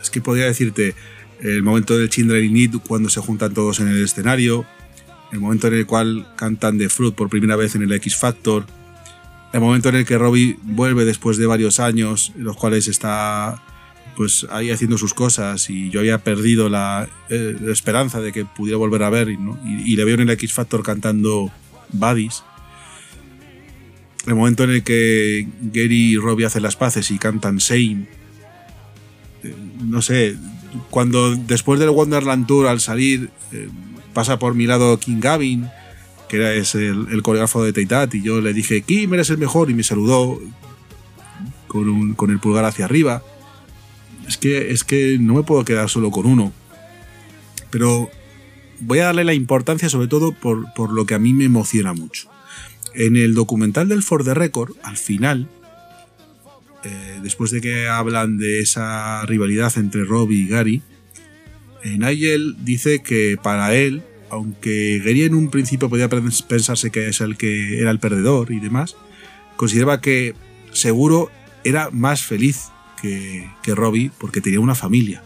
[0.01, 0.95] es que podría decirte
[1.41, 4.65] el momento del Children in Need cuando se juntan todos en el escenario,
[5.31, 8.65] el momento en el cual cantan The Fruit por primera vez en el X Factor,
[9.53, 13.63] el momento en el que Robbie vuelve después de varios años, en los cuales está
[14.15, 18.45] pues ahí haciendo sus cosas y yo había perdido la, eh, la esperanza de que
[18.45, 19.59] pudiera volver a ver ¿no?
[19.63, 21.51] y, le veo en el X Factor cantando
[21.93, 22.43] Buddies.
[24.25, 28.07] el momento en el que Gary y Robbie hacen las paces y cantan Same.
[29.43, 30.35] eh, No sé,
[30.89, 33.69] cuando después del Wonderland Tour al salir eh,
[34.17, 35.69] pasa por mi lado King Gavin,
[36.27, 39.75] que es el, coreógrafo de Teitat, y yo le dije, Kim, eres el mejor, y
[39.75, 40.41] me saludó
[41.67, 43.21] con, el pulgar hacia arriba.
[44.27, 46.51] Es que, es que no me puedo quedar solo con uno.
[47.69, 48.09] Pero
[48.79, 51.93] voy a darle la importancia sobre todo por, por lo que a mí me emociona
[51.93, 52.27] mucho.
[52.95, 55.47] En el documental del For the Record, al final,
[56.83, 60.81] eh, después de que hablan de esa rivalidad entre Robbie y Gary,
[61.95, 67.21] Nigel dice que para él, aunque Gary en un principio podía pens- pensarse que es
[67.21, 68.95] el que era el perdedor y demás,
[69.55, 70.35] consideraba que
[70.71, 71.31] seguro
[71.63, 72.69] era más feliz
[73.01, 75.23] que, que Robbie porque tenía una familia.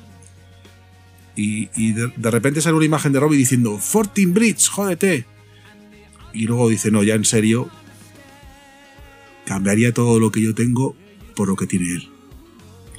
[1.35, 5.25] Y, de, repente sale una imagen de Robbie diciendo, 14 Brits, jódete.
[6.33, 7.69] Y luego dice, no, ya en serio,
[9.45, 10.95] cambiaría todo lo que yo tengo
[11.35, 12.09] por lo que tiene él.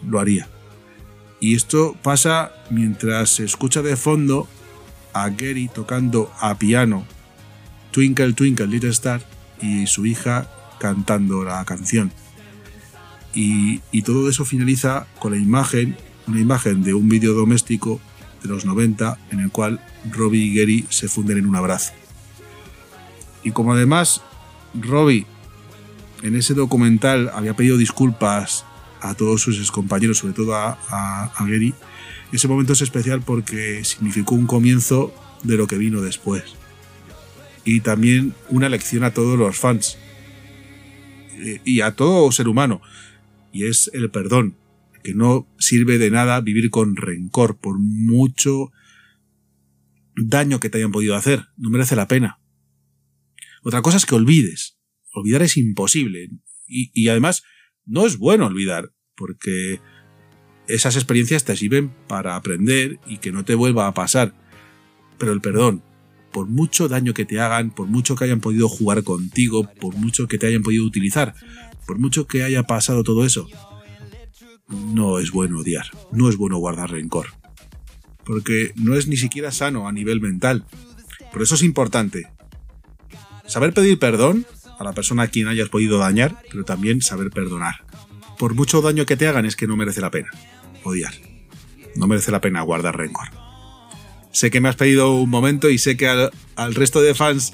[0.09, 0.49] Lo haría.
[1.41, 4.49] Y esto pasa mientras se escucha de fondo
[5.13, 7.05] a Gary tocando a piano
[7.93, 9.23] Twinkle Twinkle Little Star
[9.61, 10.49] y su hija
[10.79, 12.13] cantando la canción.
[13.35, 15.97] Y, todo eso finaliza con la imagen,
[16.27, 18.01] una imagen de un vídeo doméstico
[18.43, 21.93] de los 90 en el cual Robbie y Gary se funden en un abrazo.
[23.45, 24.23] Y como además
[24.75, 25.27] Robbie
[26.23, 28.65] en ese documental había pedido disculpas
[29.01, 31.75] a todos sus excompañeros, sobre todo a Gary,
[32.37, 36.45] ese momento es especial porque significó un comienzo de lo que vino después.
[37.65, 39.99] Y también una lección a todos los fans.
[41.39, 42.81] Eh, Y a todo ser humano.
[43.53, 44.57] Y es el perdón.
[45.05, 48.71] Que no sirve de nada vivir con rencor por mucho
[50.17, 51.47] daño que te hayan podido hacer.
[51.57, 52.39] No merece la pena.
[53.63, 54.79] Otra cosa es que olvides.
[55.13, 56.31] Olvidar es imposible.
[56.67, 57.43] Y, y además,
[57.85, 59.81] no es bueno olvidar, porque
[60.67, 64.35] esas experiencias te sirven para aprender y que no te vuelva a pasar.
[65.19, 65.83] Pero el perdón,
[66.33, 70.27] por mucho daño que te hagan, por mucho que hayan podido jugar contigo, por mucho
[70.27, 71.35] que te hayan podido utilizar,
[71.87, 73.49] por mucho que haya pasado todo eso,
[74.69, 77.27] no es bueno odiar, no es bueno guardar rencor.
[78.25, 80.65] Porque no es ni siquiera sano a nivel mental.
[81.33, 82.29] Por eso es importante
[83.47, 84.47] saber pedir perdón
[84.79, 87.85] a la persona a quien hayas podido dañar, pero también saber perdonar.
[88.39, 90.31] Por mucho daño que te hagan es que no merece la pena
[90.85, 91.15] odiar.
[91.95, 93.29] No merece la pena guardar rencor.
[94.33, 97.53] Sé que me has pedido un momento y sé que al, resto de fans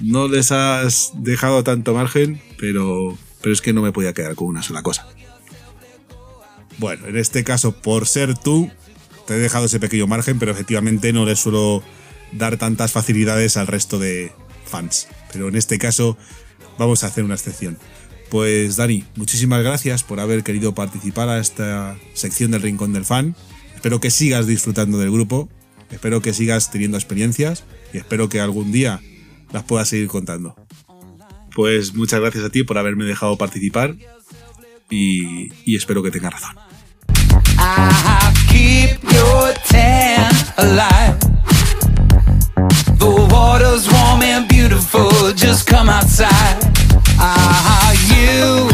[0.00, 4.48] no les has dejado tanto margen, pero, pero es que no me podía quedar con
[4.48, 5.06] una sola cosa.
[6.78, 8.70] Bueno, en este caso, por ser tú,
[9.26, 11.82] te he dejado ese pequeño margen, pero efectivamente no le suelo
[12.32, 14.32] dar tantas facilidades al resto de
[14.64, 15.08] fans.
[15.32, 16.16] Pero en este caso,
[16.78, 17.76] vamos a hacer una excepción.
[18.30, 23.34] Pues Dani, muchísimas gracias por haber querido participar a esta sección del Rincón del Fan.
[23.74, 25.48] Espero que sigas disfrutando del grupo,
[25.90, 29.00] espero que sigas teniendo experiencias y espero que algún día
[29.52, 30.54] las puedas seguir contando.
[31.56, 33.96] Pues muchas gracias a ti por haberme dejado participar
[34.88, 36.56] y, espero que tengas razón.
[47.22, 48.68] Ah, you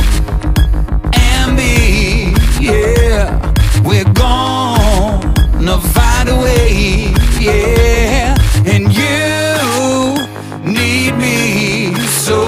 [1.13, 3.41] and me, yeah.
[3.85, 8.37] We're gonna find a way, yeah.
[8.65, 10.23] And you
[10.63, 11.95] need me,
[12.25, 12.39] so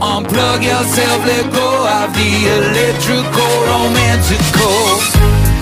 [0.00, 5.53] unplug yourself, let go of the electrical, romantical.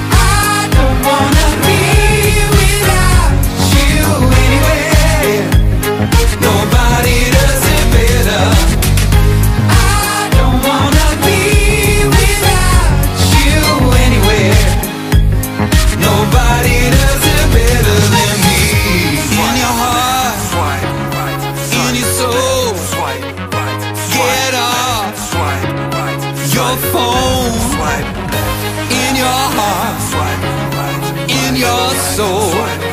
[31.62, 32.91] your soul.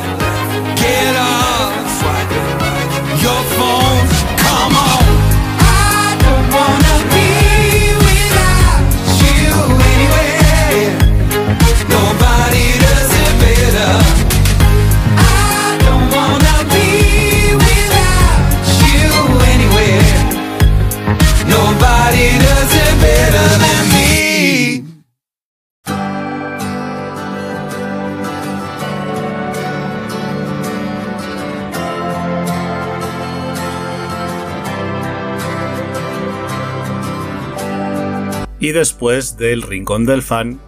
[38.60, 40.60] y después del Rincón del Fan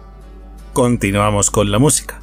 [0.73, 2.19] continuamos con la música.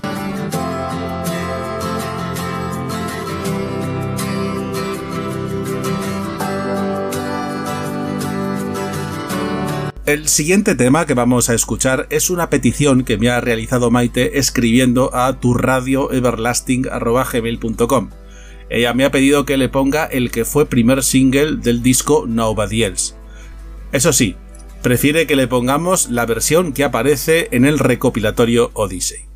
[10.07, 14.41] El siguiente tema que vamos a escuchar es una petición que me ha realizado Maite
[14.41, 18.11] escribiendo a turradioeverlasting.com.
[18.71, 22.83] Ella me ha pedido que le ponga el que fue primer single del disco Nobody
[22.83, 23.15] Else.
[23.93, 24.35] Eso sí,
[24.83, 29.27] prefiere que le pongamos la versión que aparece en el recopilatorio Odyssey.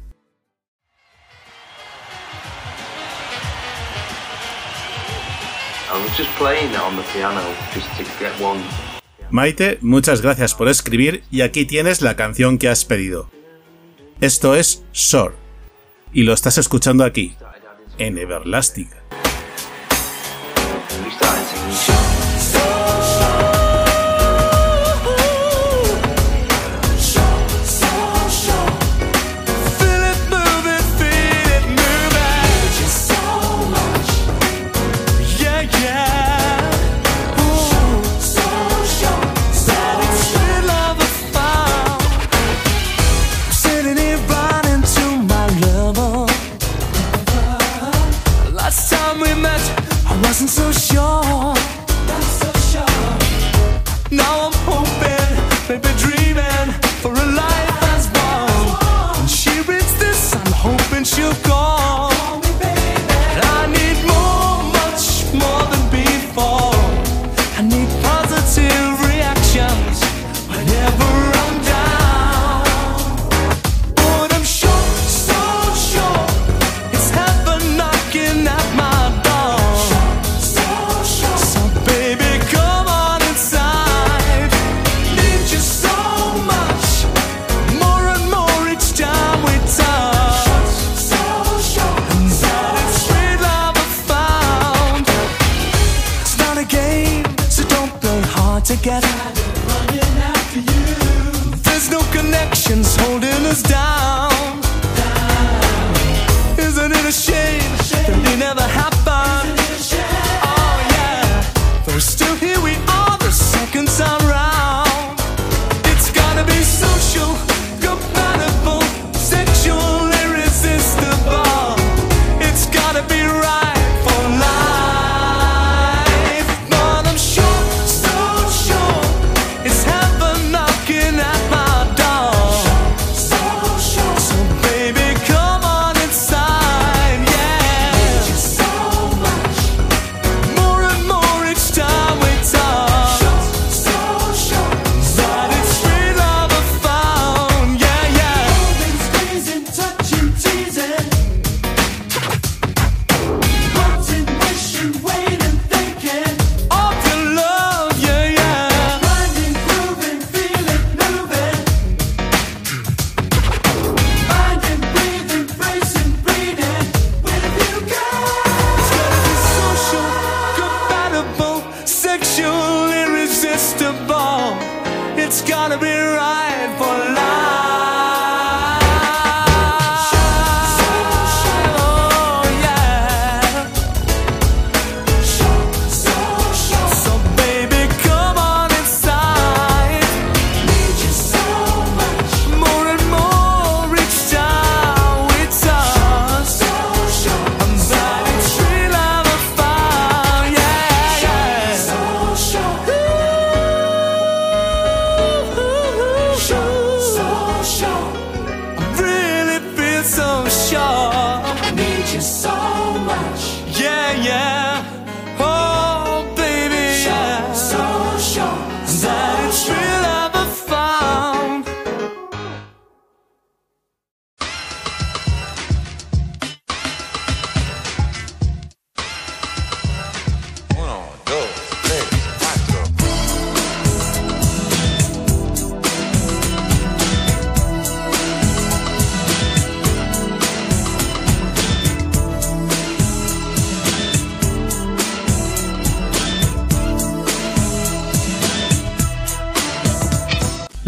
[9.31, 13.31] Maite, muchas gracias por escribir y aquí tienes la canción que has pedido.
[14.21, 15.35] Esto es Shore
[16.13, 17.37] y lo estás escuchando aquí,
[17.99, 18.89] en Everlasting.
[51.17, 51.54] Oh.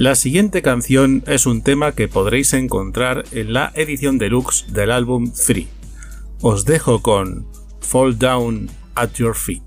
[0.07, 5.33] La siguiente canción es un tema que podréis encontrar en la edición deluxe del álbum
[5.33, 5.66] Free.
[6.41, 7.49] Os dejo con
[7.81, 9.65] Fall Down at Your Feet.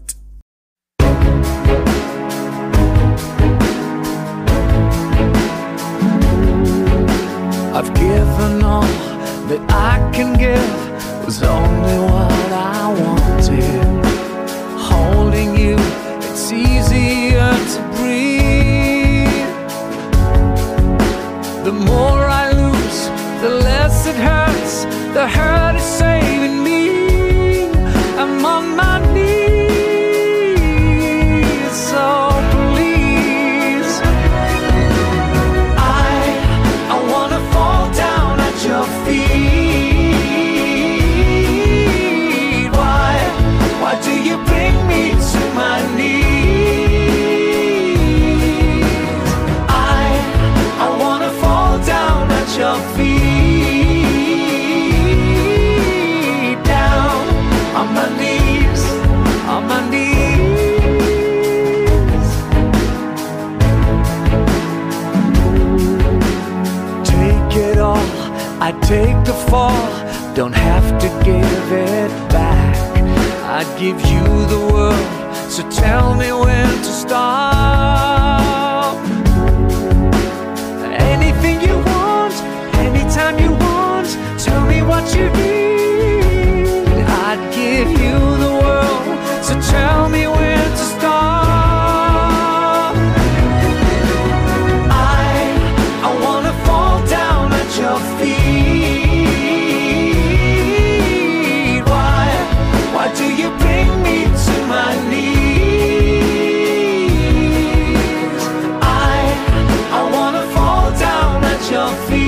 [111.72, 112.19] Your feet.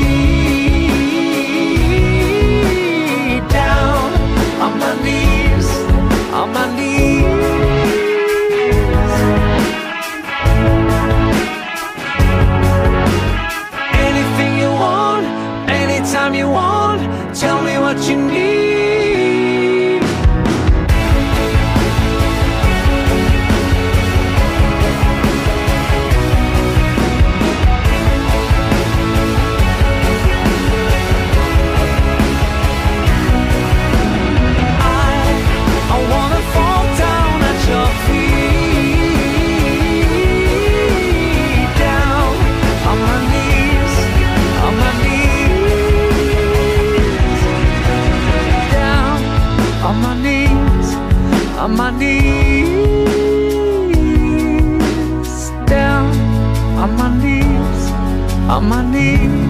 [59.02, 59.41] On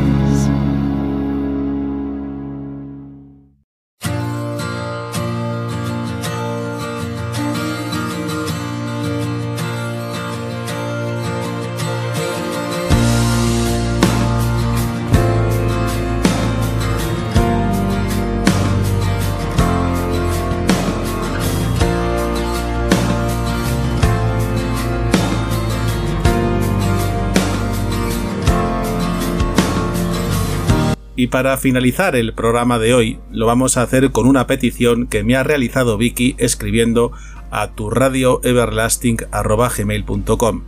[31.32, 35.36] para finalizar el programa de hoy, lo vamos a hacer con una petición que me
[35.36, 37.12] ha realizado Vicky escribiendo
[37.50, 40.62] a tu radioeverlasting.com.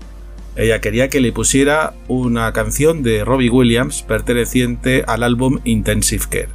[0.55, 6.49] Ella quería que le pusiera una canción de Robbie Williams perteneciente al álbum Intensive Care.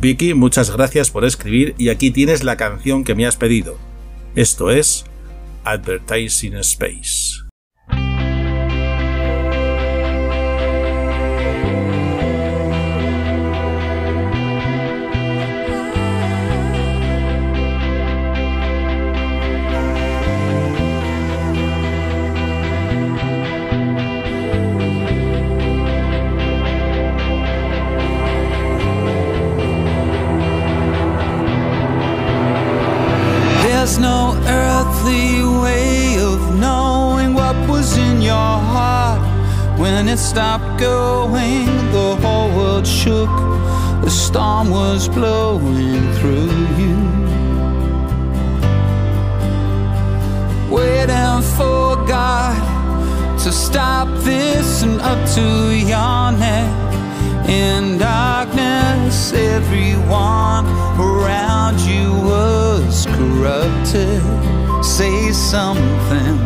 [0.00, 3.76] Vicky, muchas gracias por escribir y aquí tienes la canción que me has pedido.
[4.34, 5.04] Esto es
[5.64, 7.41] Advertising Space.
[33.92, 39.20] There's no earthly way of knowing what was in your heart
[39.78, 41.66] when it stopped going.
[41.92, 43.28] The whole world shook,
[44.02, 46.96] the storm was blowing through you.
[50.74, 52.56] Waiting for God
[53.40, 59.34] to stop this and up to your neck in darkness.
[59.34, 60.64] Everyone
[60.98, 64.22] around you was corrupted.
[64.84, 66.38] Say something.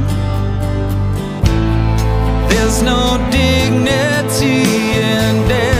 [2.48, 4.62] There's no dignity
[5.00, 5.75] in death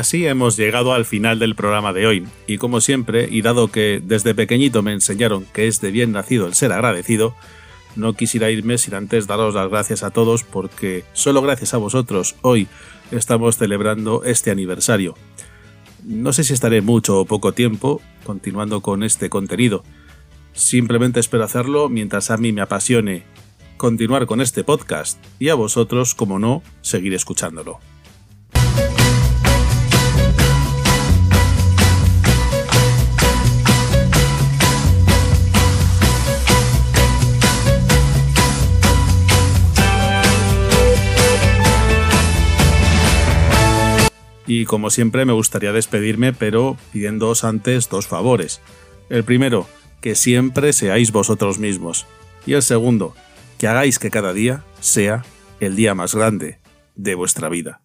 [0.00, 2.26] así hemos llegado al final del programa de hoy.
[2.46, 6.46] Y como siempre, y dado que desde pequeñito me enseñaron que es de bien nacido
[6.46, 7.34] el ser agradecido,
[7.96, 12.36] no quisiera irme sin antes daros las gracias a todos porque solo gracias a vosotros
[12.42, 12.68] hoy
[13.10, 15.14] estamos celebrando este aniversario.
[16.04, 19.84] No sé si estaré mucho o poco tiempo continuando con este contenido.
[20.52, 23.24] Simplemente espero hacerlo mientras a mí me apasione
[23.76, 27.80] continuar con este podcast y a vosotros, como no, seguir escuchándolo.
[44.52, 48.60] Y como siempre me gustaría despedirme, pero pidiéndoos antes dos favores.
[49.08, 49.68] El primero,
[50.00, 52.08] que siempre seáis vosotros mismos.
[52.46, 53.14] Y el segundo,
[53.58, 55.24] que hagáis que cada día sea
[55.60, 56.58] el día más grande
[56.96, 57.80] de vuestra vida.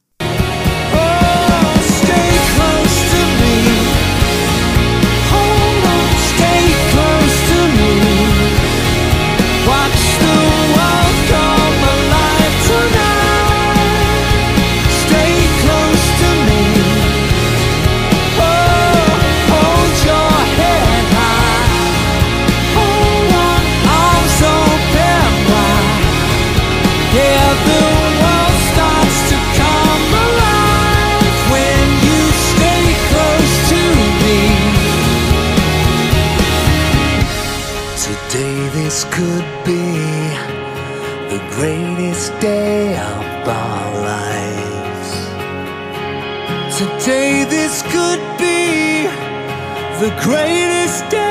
[49.99, 51.24] The greatest day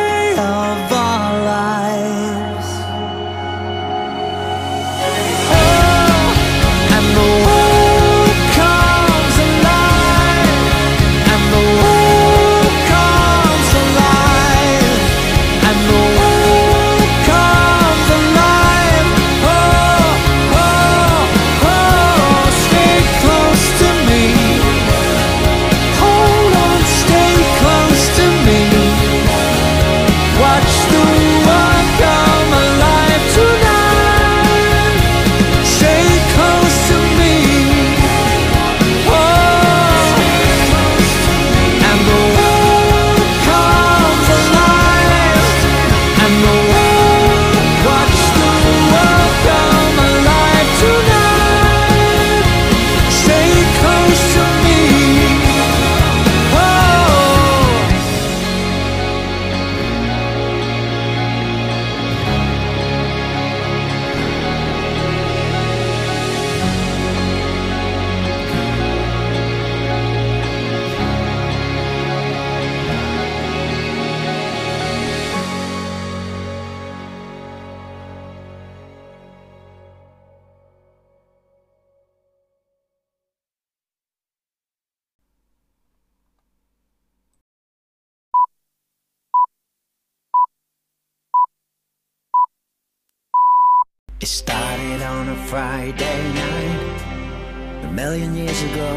[94.24, 98.90] It started on a Friday night a million years ago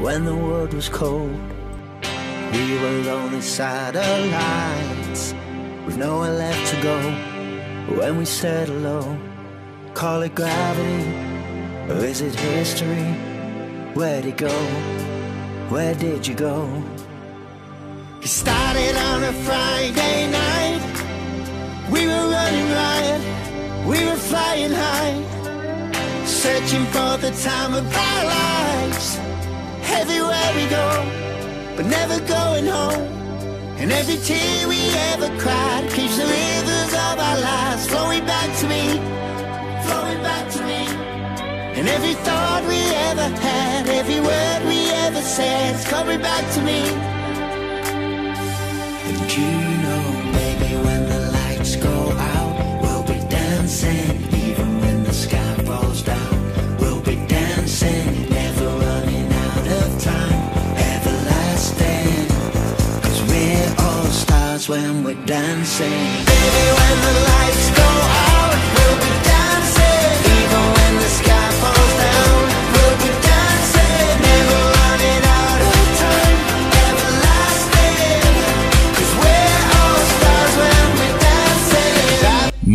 [0.00, 1.38] when the world was cold.
[2.50, 5.34] We were lonely satellites
[5.84, 6.98] with nowhere left to go.
[7.98, 9.18] When we settle low,
[9.92, 11.04] call it gravity
[11.92, 13.12] or is it history?
[13.92, 14.58] Where'd it go?
[15.68, 16.82] Where did you go?
[18.22, 21.90] It started on a Friday night.
[21.90, 23.51] We were running riot,
[23.86, 25.14] we were flying high,
[26.24, 29.18] searching for the time of our lives.
[30.00, 30.88] Everywhere we go,
[31.76, 33.08] but never going home.
[33.80, 34.80] And every tear we
[35.12, 38.84] ever cried keeps the rivers of our lives flowing back to me,
[39.86, 40.82] flowing back to me.
[41.76, 42.80] And every thought we
[43.10, 46.80] ever had, every word we ever said, coming back to me.
[49.08, 49.71] And you
[64.68, 65.90] When we're dancing.
[65.90, 68.31] Baby, when the lights go out,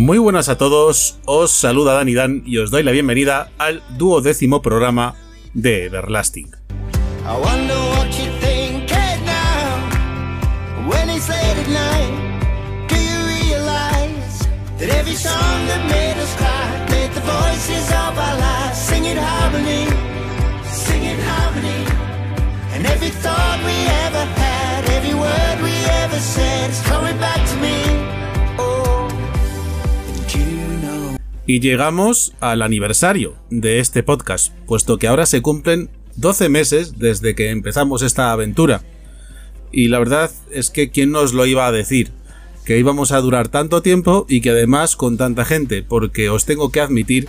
[0.08, 4.62] Muy buenas a todos, os saluda Dani Dan y os doy la bienvenida al duodécimo
[4.62, 5.16] programa
[5.52, 6.50] de Everlasting.
[22.80, 23.76] Every thought we
[24.06, 28.27] ever had, every word we ever said is coming back to me.
[31.48, 37.34] Y llegamos al aniversario de este podcast, puesto que ahora se cumplen 12 meses desde
[37.34, 38.82] que empezamos esta aventura.
[39.72, 42.12] Y la verdad es que quién nos lo iba a decir,
[42.66, 46.70] que íbamos a durar tanto tiempo y que además con tanta gente, porque os tengo
[46.70, 47.28] que admitir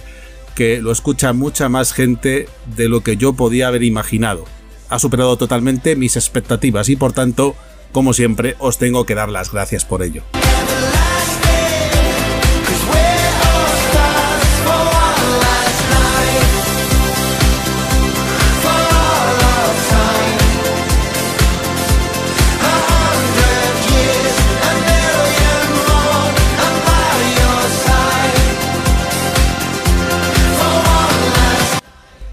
[0.54, 4.44] que lo escucha mucha más gente de lo que yo podía haber imaginado.
[4.90, 7.56] Ha superado totalmente mis expectativas y por tanto,
[7.94, 10.24] como siempre, os tengo que dar las gracias por ello.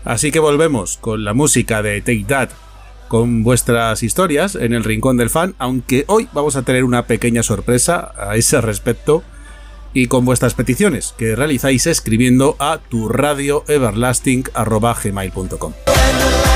[0.07, 2.49] Así que volvemos con la música de Take That,
[3.09, 7.43] con vuestras historias en el Rincón del Fan, aunque hoy vamos a tener una pequeña
[7.43, 9.25] sorpresa a ese respecto
[9.93, 15.73] y con vuestras peticiones que realizáis escribiendo a turradioeverlasting.gmail.com.
[15.97, 16.56] when the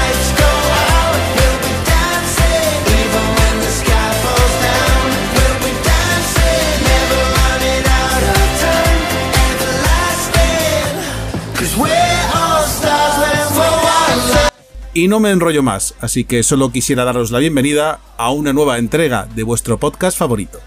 [14.92, 18.76] Y no me enrollo más, así que solo quisiera daros la bienvenida a una nueva
[18.76, 20.58] entrega de vuestro podcast favorito.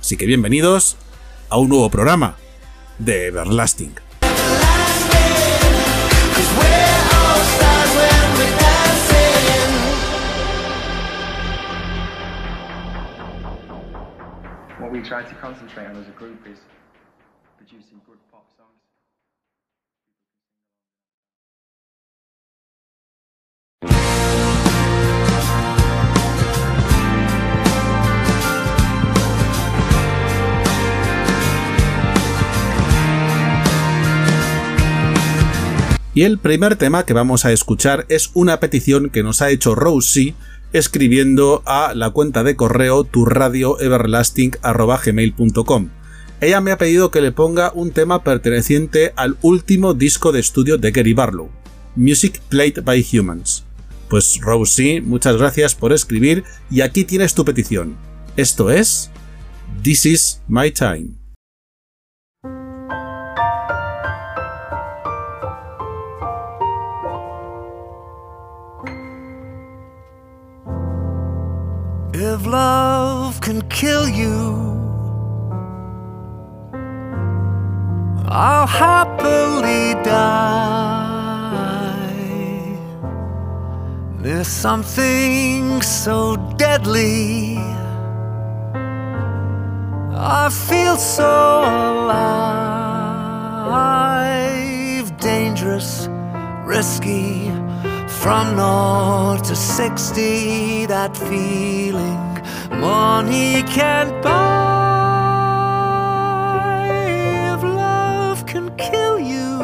[0.00, 0.96] Así que bienvenidos
[1.50, 2.36] a un nuevo programa
[3.00, 3.96] de Everlasting.
[14.78, 16.58] What we to concentrate on as a group is
[36.14, 39.74] Y el primer tema que vamos a escuchar es una petición que nos ha hecho
[39.74, 40.36] Rosie
[40.72, 45.88] escribiendo a la cuenta de correo turradioeverlasting.gmail.com.
[46.40, 50.78] Ella me ha pedido que le ponga un tema perteneciente al último disco de estudio
[50.78, 51.50] de Gary Barlow,
[51.96, 53.64] Music Played by Humans.
[54.08, 57.96] Pues Rosie, muchas gracias por escribir y aquí tienes tu petición.
[58.36, 59.10] Esto es
[59.82, 61.23] This is My Time.
[72.16, 74.54] If love can kill you,
[78.28, 80.44] I'll happily die.
[84.20, 87.56] There's something so deadly.
[90.16, 92.44] I feel so alive.
[95.18, 96.08] dangerous,
[96.64, 97.63] risky.
[98.24, 102.40] From naught to sixty, that feeling
[102.70, 104.32] money can't buy.
[107.52, 109.58] If love can kill you,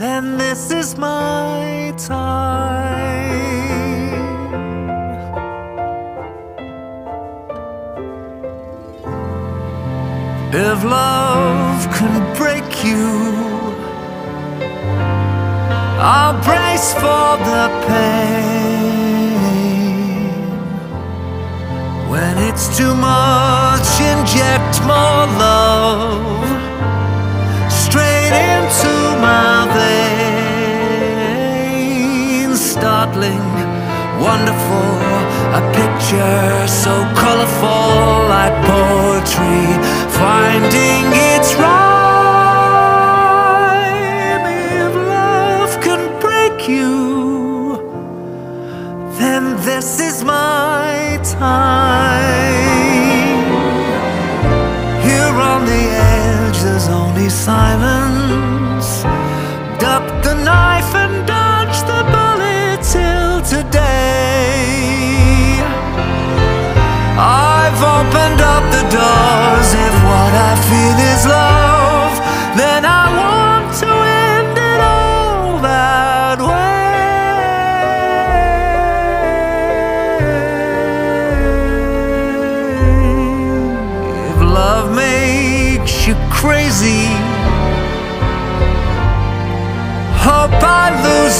[0.00, 3.28] then this is my time.
[10.52, 13.47] If love can break you,
[16.00, 19.34] I'll brace for the pain.
[22.08, 26.46] When it's too much, inject more love
[27.68, 28.94] straight into
[29.26, 29.66] my
[32.44, 32.60] veins.
[32.60, 33.48] Startling,
[34.22, 34.94] wonderful,
[35.58, 39.66] a picture so colorful like poetry,
[40.14, 41.87] finding its rhyme.
[46.68, 47.76] You,
[49.18, 52.68] then this is my time.
[55.02, 58.47] Here on the edge, there's only silence.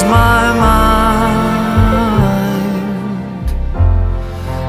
[0.03, 1.49] My mind.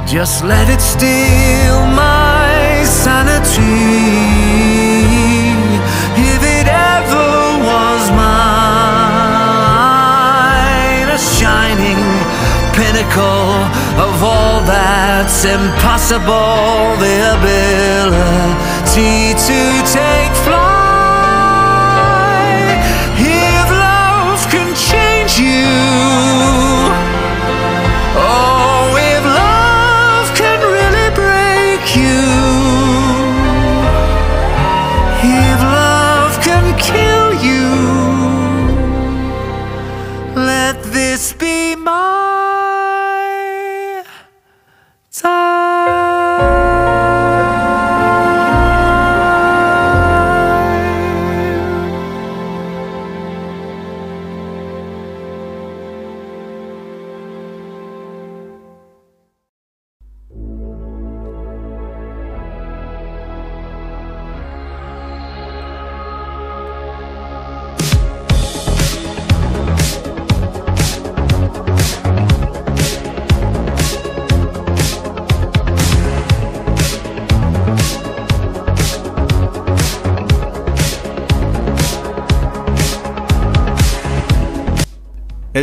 [0.08, 3.62] Just let it steal my sanity.
[6.32, 7.32] If it ever
[7.70, 8.30] was mine,
[11.10, 12.02] a shining
[12.74, 13.68] pinnacle
[14.06, 19.14] of all that's impossible, the ability
[19.48, 19.60] to
[19.94, 20.69] take flight.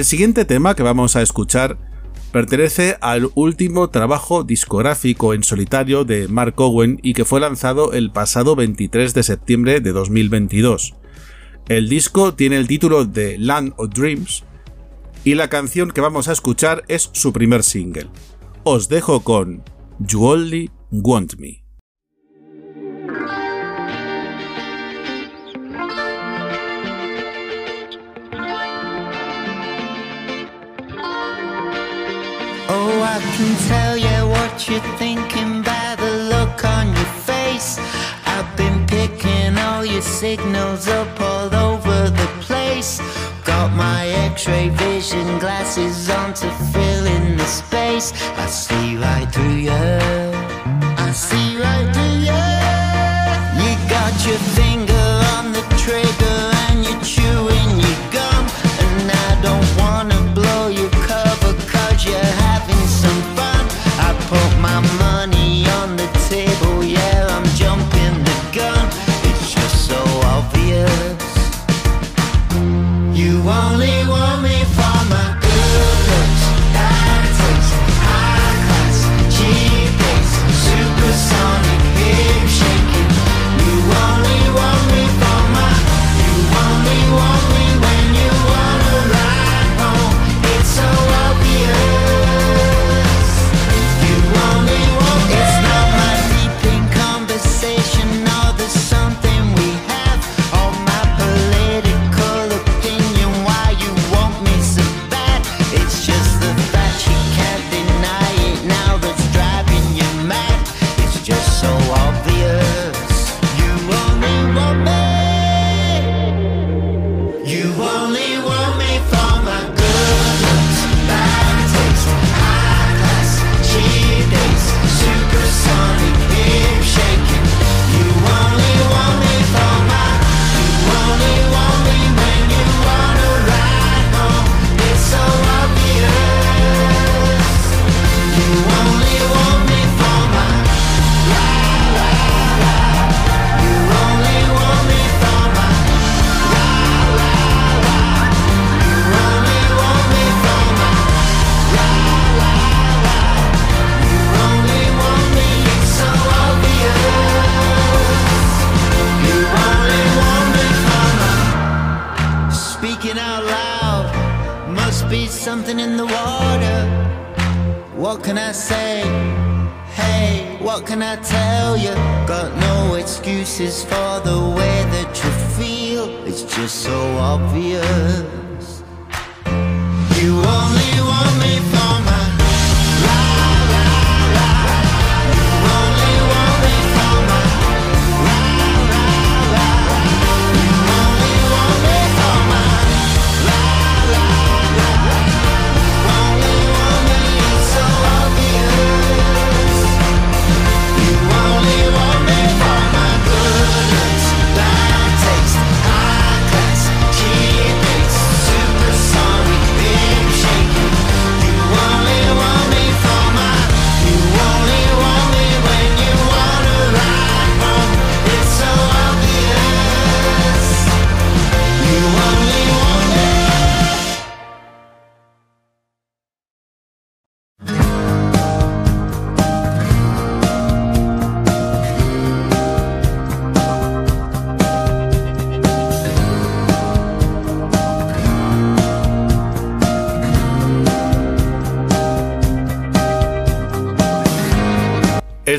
[0.07, 1.79] Siguiente tema que vamos a escuchar
[2.31, 8.13] pertenece al último trabajo discográfico en solitario de Mark Owen y que fue lanzado el
[8.13, 10.95] pasado 23 de septiembre de 2022.
[11.69, 14.45] El disco tiene el título de Land of Dreams
[15.25, 18.07] y la canción que vamos a escuchar es su primer single.
[18.63, 19.65] Os dejo con
[19.99, 21.65] You Only Want Me.
[33.17, 37.79] I can tell you what you're thinking by the look on your face.
[38.27, 43.01] I've been picking all your signals up all over the place.
[43.43, 48.13] Got my x ray vision glasses on to fill in the space.
[48.37, 49.87] I see right through you.
[51.07, 52.45] I see right through you.
[53.63, 55.07] You got your finger
[55.37, 56.56] on the trigger
[73.47, 73.96] You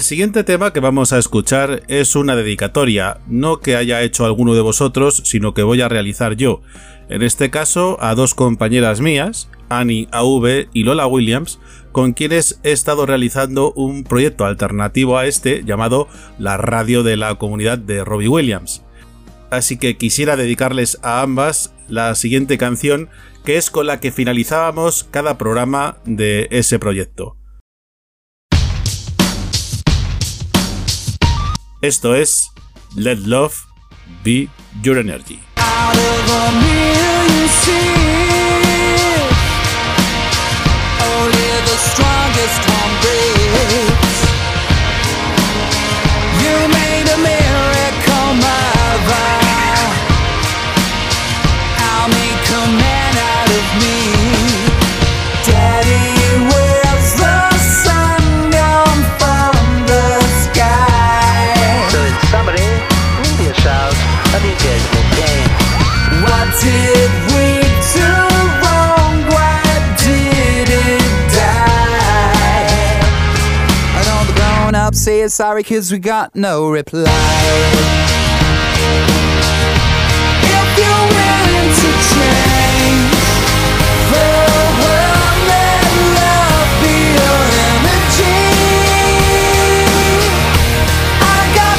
[0.07, 4.61] siguiente tema que vamos a escuchar es una dedicatoria, no que haya hecho alguno de
[4.61, 6.61] vosotros, sino que voy a realizar yo.
[7.09, 11.59] En este caso a dos compañeras mías, Annie AV y Lola Williams,
[11.91, 16.07] con quienes he estado realizando un proyecto alternativo a este llamado
[16.39, 18.85] La Radio de la Comunidad de Robbie Williams.
[19.49, 23.09] Así que quisiera dedicarles a ambas la siguiente canción,
[23.43, 27.36] que es con la que finalizábamos cada programa de ese proyecto.
[31.81, 32.51] Esto es
[32.95, 33.53] Let Love
[34.23, 34.49] Be
[34.81, 35.39] Your Energy.
[75.27, 77.03] Ups say sorry cause we got no reply.
[80.41, 83.11] If you're willing to change
[84.11, 84.27] the
[84.79, 85.83] world, let
[86.17, 87.43] love be your
[87.75, 88.39] energy.
[91.21, 91.77] I got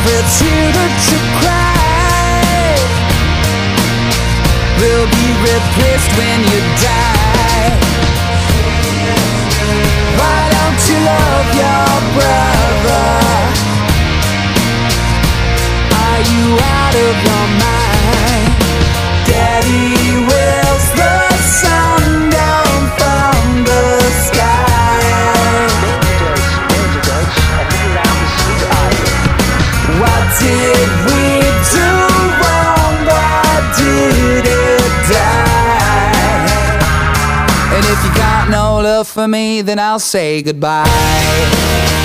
[0.00, 2.72] Every tear that you cry.
[4.80, 7.68] Will be replaced when you die.
[10.16, 11.84] Why don't you love your
[12.16, 13.08] brother?
[16.00, 17.39] Are you out of your
[39.04, 41.99] for me, then I'll say goodbye.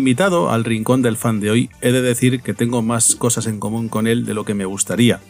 [0.00, 3.60] Invitado al rincón del fan de hoy, he de decir que tengo más cosas en
[3.60, 5.20] común con él de lo que me gustaría.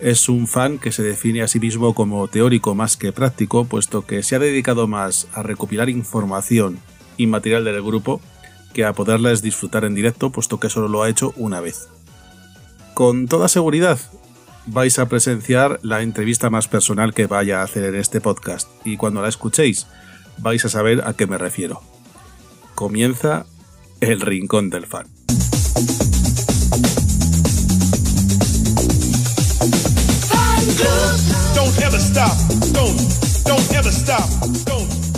[0.00, 4.04] Es un fan que se define a sí mismo como teórico más que práctico, puesto
[4.04, 6.80] que se ha dedicado más a recopilar información
[7.16, 8.20] y material del grupo
[8.74, 11.88] que a poderles disfrutar en directo, puesto que solo lo ha hecho una vez.
[12.94, 14.00] Con toda seguridad,
[14.66, 18.96] vais a presenciar la entrevista más personal que vaya a hacer en este podcast, y
[18.96, 19.86] cuando la escuchéis,
[20.38, 21.80] vais a saber a qué me refiero
[22.74, 23.46] comienza
[24.02, 25.06] el rincón del fan.
[31.54, 32.36] Don't ever stop.
[32.72, 32.98] Don't,
[33.44, 34.28] don't ever stop.
[34.64, 35.11] Don't, don't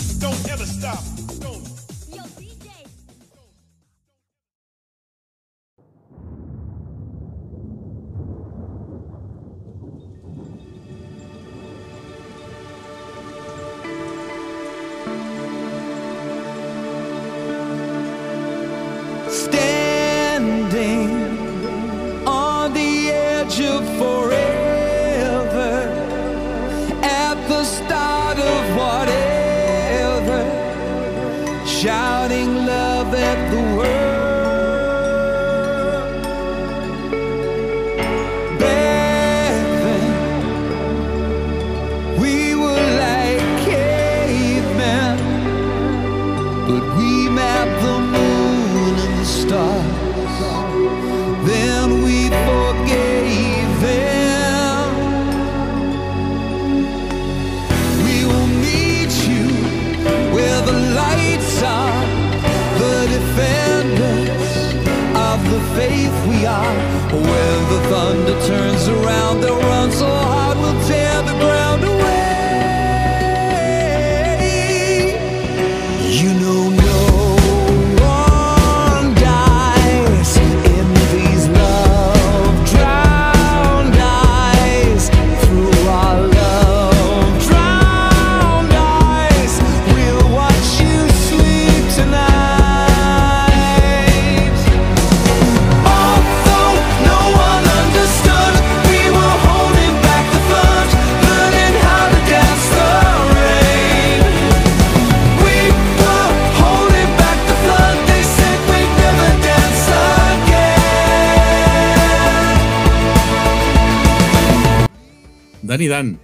[115.74, 116.20] Dani Dan,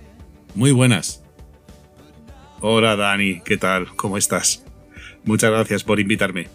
[0.54, 1.24] muy buenas.
[2.60, 3.88] Hola Dani, ¿qué tal?
[3.96, 4.62] ¿Cómo estás?
[5.24, 6.46] Muchas gracias por invitarme.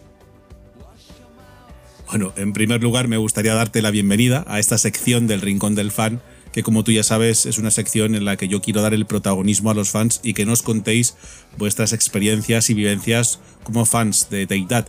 [2.07, 5.91] Bueno, en primer lugar me gustaría darte la bienvenida a esta sección del Rincón del
[5.91, 6.21] Fan,
[6.53, 9.05] que como tú ya sabes es una sección en la que yo quiero dar el
[9.05, 11.17] protagonismo a los fans y que nos contéis
[11.57, 14.85] vuestras experiencias y vivencias como fans de Take That.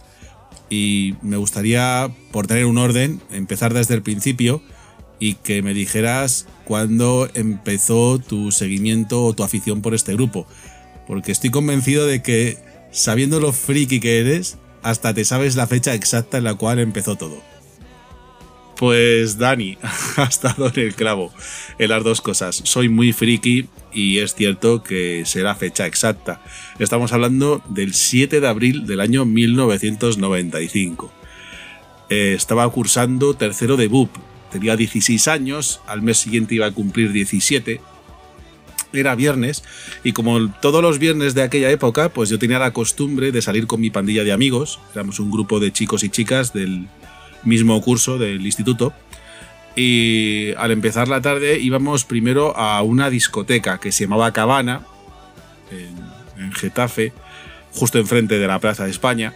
[0.71, 4.63] Y me gustaría, por tener un orden, empezar desde el principio
[5.19, 10.47] y que me dijeras cuándo empezó tu seguimiento o tu afición por este grupo.
[11.07, 12.59] Porque estoy convencido de que,
[12.91, 17.15] sabiendo lo friki que eres, hasta te sabes la fecha exacta en la cual empezó
[17.15, 17.41] todo.
[18.77, 19.79] Pues Dani,
[20.17, 21.33] has dado en el clavo
[21.79, 22.61] en las dos cosas.
[22.65, 26.43] Soy muy friki y es cierto que la fecha exacta.
[26.81, 31.13] Estamos hablando del 7 de abril del año 1995.
[32.11, 34.11] Eh, estaba cursando tercero de BUP.
[34.57, 37.79] Tenía 16 años, al mes siguiente iba a cumplir 17.
[38.95, 39.63] Era viernes
[40.03, 43.67] y como todos los viernes de aquella época, pues yo tenía la costumbre de salir
[43.67, 44.81] con mi pandilla de amigos.
[44.95, 46.89] Éramos un grupo de chicos y chicas del
[47.45, 48.95] mismo curso del instituto.
[49.75, 54.87] Y al empezar la tarde íbamos primero a una discoteca que se llamaba Cabana,
[55.71, 57.13] en, en Getafe,
[57.73, 59.35] justo enfrente de la Plaza de España.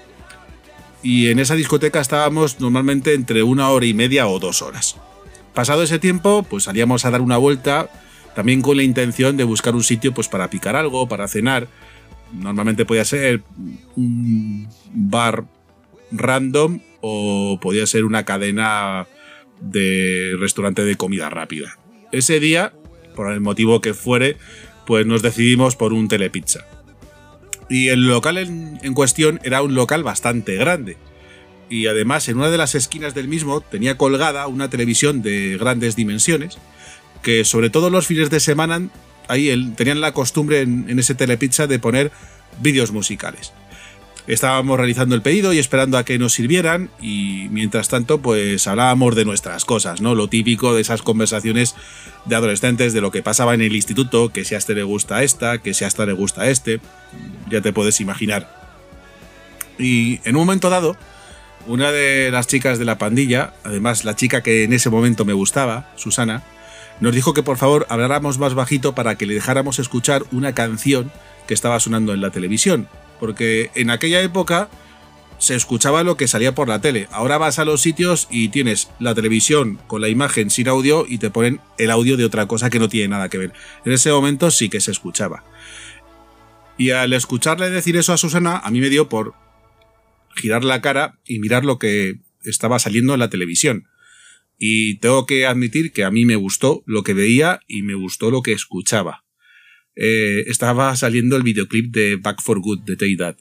[1.02, 4.96] Y en esa discoteca estábamos normalmente entre una hora y media o dos horas.
[5.60, 7.90] Pasado ese tiempo, pues salíamos a dar una vuelta,
[8.34, 11.68] también con la intención de buscar un sitio pues para picar algo, para cenar.
[12.32, 13.42] Normalmente podía ser
[13.94, 15.44] un bar
[16.12, 19.06] random o podía ser una cadena
[19.60, 21.78] de restaurante de comida rápida.
[22.10, 22.72] Ese día,
[23.14, 24.38] por el motivo que fuere,
[24.86, 26.64] pues nos decidimos por un telepizza.
[27.68, 30.96] Y el local en, en cuestión era un local bastante grande.
[31.70, 35.96] Y además en una de las esquinas del mismo tenía colgada una televisión de grandes
[35.96, 36.58] dimensiones,
[37.22, 38.82] que sobre todo los fines de semana
[39.28, 42.10] ahí tenían la costumbre en, en ese telepizza de poner
[42.60, 43.52] vídeos musicales.
[44.26, 49.16] Estábamos realizando el pedido y esperando a que nos sirvieran y mientras tanto pues hablábamos
[49.16, 50.14] de nuestras cosas, ¿no?
[50.14, 51.74] Lo típico de esas conversaciones
[52.26, 55.22] de adolescentes de lo que pasaba en el instituto, que si a este le gusta
[55.22, 56.80] esta, que si a esta le gusta a este,
[57.50, 58.56] ya te puedes imaginar.
[59.78, 60.96] Y en un momento dado,
[61.66, 65.32] una de las chicas de la pandilla, además la chica que en ese momento me
[65.32, 66.42] gustaba, Susana,
[67.00, 71.10] nos dijo que por favor habláramos más bajito para que le dejáramos escuchar una canción
[71.46, 72.88] que estaba sonando en la televisión,
[73.18, 74.68] porque en aquella época
[75.38, 77.08] se escuchaba lo que salía por la tele.
[77.10, 81.18] Ahora vas a los sitios y tienes la televisión con la imagen sin audio y
[81.18, 83.52] te ponen el audio de otra cosa que no tiene nada que ver.
[83.84, 85.42] En ese momento sí que se escuchaba.
[86.76, 89.34] Y al escucharle decir eso a Susana, a mí me dio por
[90.40, 93.84] girar la cara y mirar lo que estaba saliendo en la televisión.
[94.58, 98.30] Y tengo que admitir que a mí me gustó lo que veía y me gustó
[98.30, 99.24] lo que escuchaba.
[99.96, 103.36] Eh, estaba saliendo el videoclip de Back for Good de Take.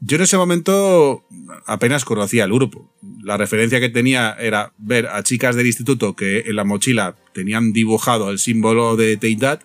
[0.00, 1.26] Yo en ese momento
[1.66, 2.94] apenas conocía al grupo.
[3.22, 7.72] La referencia que tenía era ver a chicas del instituto que en la mochila tenían
[7.72, 9.64] dibujado el símbolo de Take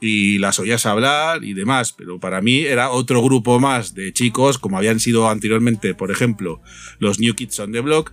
[0.00, 4.58] y las oías hablar y demás, pero para mí era otro grupo más de chicos,
[4.58, 6.60] como habían sido anteriormente, por ejemplo,
[6.98, 8.12] los New Kids on the Block,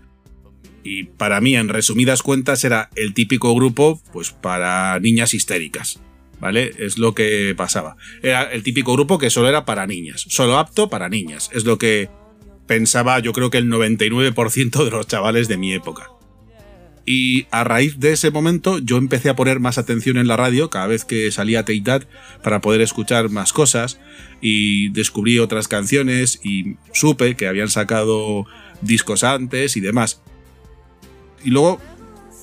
[0.84, 6.00] y para mí, en resumidas cuentas, era el típico grupo, pues para niñas histéricas,
[6.40, 6.72] ¿vale?
[6.80, 7.98] Es lo que pasaba.
[8.24, 11.78] Era el típico grupo que solo era para niñas, solo apto para niñas, es lo
[11.78, 12.10] que
[12.68, 16.10] pensaba yo creo que el 99% de los chavales de mi época.
[17.06, 20.70] Y a raíz de ese momento yo empecé a poner más atención en la radio
[20.70, 22.04] cada vez que salía Take That
[22.44, 24.00] para poder escuchar más cosas
[24.40, 28.46] y descubrí otras canciones y supe que habían sacado
[28.82, 30.22] discos antes y demás.
[31.44, 31.82] Y luego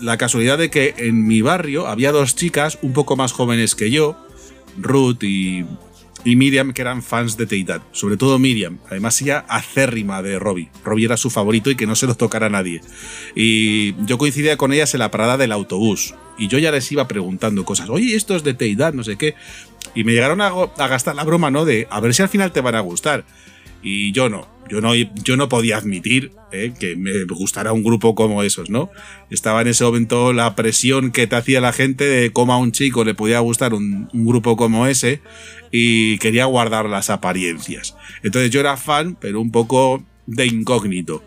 [0.01, 3.91] la casualidad de que en mi barrio había dos chicas un poco más jóvenes que
[3.91, 4.17] yo,
[4.77, 5.65] Ruth y,
[6.25, 7.83] y Miriam, que eran fans de Take That.
[7.93, 8.79] Sobre todo Miriam.
[8.91, 10.71] Además, ella acérrima de Robbie.
[10.85, 12.81] Robbie era su favorito y que no se lo tocara a nadie.
[13.35, 16.15] Y yo coincidía con ellas en la parada del autobús.
[16.37, 17.89] Y yo ya les iba preguntando cosas.
[17.89, 19.35] Oye, esto es de Take That, no sé qué.
[19.95, 21.65] Y me llegaron a, a gastar la broma, ¿no?
[21.65, 23.25] De a ver si al final te van a gustar.
[23.83, 24.47] Y yo no.
[24.69, 28.91] Yo no, yo no podía admitir eh, que me gustara un grupo como esos, ¿no?
[29.31, 32.73] Estaba en ese momento la presión que te hacía la gente de cómo a un
[32.73, 35.23] chico le podía gustar un, un grupo como ese
[35.71, 37.97] y quería guardar las apariencias.
[38.23, 41.23] Entonces yo era fan, pero un poco de incógnito.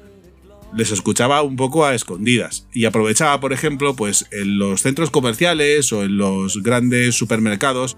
[0.76, 5.92] Les escuchaba un poco a escondidas y aprovechaba, por ejemplo, pues en los centros comerciales
[5.92, 7.98] o en los grandes supermercados.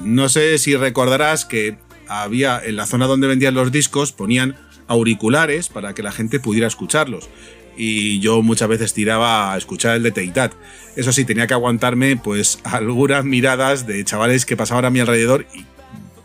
[0.00, 1.76] No sé si recordarás que
[2.20, 4.56] había en la zona donde vendían los discos ponían
[4.88, 7.28] auriculares para que la gente pudiera escucharlos.
[7.76, 10.52] Y yo muchas veces tiraba a escuchar el de Take That.
[10.94, 15.46] Eso sí, tenía que aguantarme pues algunas miradas de chavales que pasaban a mi alrededor
[15.54, 15.64] y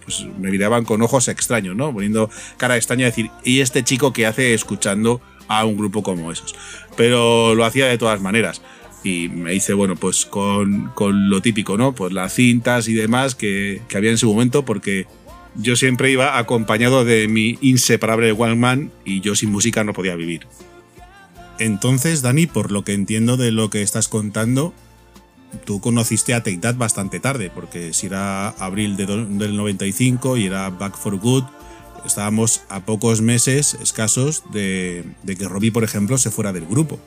[0.04, 1.94] pues me miraban con ojos extraños, ¿no?
[1.94, 6.32] Poniendo cara extraña a decir, ¿y este chico qué hace escuchando a un grupo como
[6.32, 6.56] esos?
[6.96, 8.62] Pero lo hacía de todas maneras.
[9.04, 11.94] Y me hice, bueno, pues con, con lo típico, ¿no?
[11.94, 15.08] Pues las cintas y demás que, que había en su momento, porque
[15.58, 20.48] yo siempre iba acompañado de mi inseparable Walkman y yo sin música no podía vivir.
[21.60, 24.74] Entonces, Dani, por lo que entiendo de lo que estás contando,
[25.66, 30.70] tú conociste a Take bastante tarde, porque si era abril de del 95 y era
[30.70, 31.46] Back for Good,
[32.06, 37.00] estábamos a pocos meses escasos de, de que Robbie, por ejemplo, se fuera del grupo.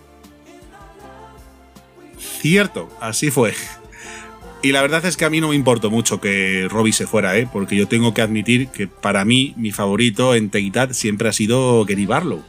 [2.40, 3.55] Cierto, así fue.
[4.62, 7.39] Y la verdad es que a mí no me importó mucho que Robbie se fuera,
[7.39, 7.49] ¿eh?
[7.51, 11.32] porque yo tengo que admitir que para mí mi favorito en Take That siempre ha
[11.32, 12.43] sido Gary Barlow.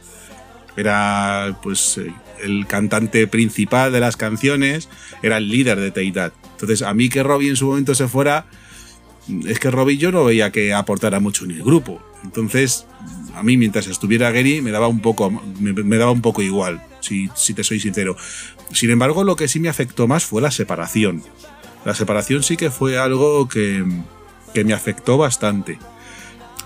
[0.76, 2.12] Era pues eh,
[2.42, 4.90] el cantante principal de las canciones,
[5.22, 6.32] era el líder de Take That.
[6.52, 8.44] Entonces a mí que Robbie en su momento se fuera,
[9.46, 12.02] es que Robbie yo no veía que aportara mucho en el grupo.
[12.24, 12.86] Entonces
[13.34, 16.82] a mí mientras estuviera Gary me daba un poco, me, me daba un poco igual,
[17.00, 18.18] si, si te soy sincero.
[18.70, 21.22] Sin embargo, lo que sí me afectó más fue la separación.
[21.84, 23.84] La separación sí que fue algo que,
[24.54, 25.78] que me afectó bastante.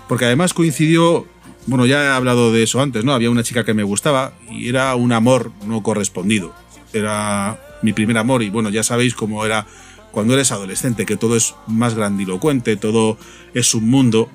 [0.07, 1.27] Porque además coincidió,
[1.65, 3.13] bueno, ya he hablado de eso antes, ¿no?
[3.13, 6.53] Había una chica que me gustaba y era un amor no correspondido.
[6.93, 9.65] Era mi primer amor y bueno, ya sabéis cómo era
[10.11, 13.17] cuando eres adolescente, que todo es más grandilocuente, todo
[13.53, 14.29] es un mundo.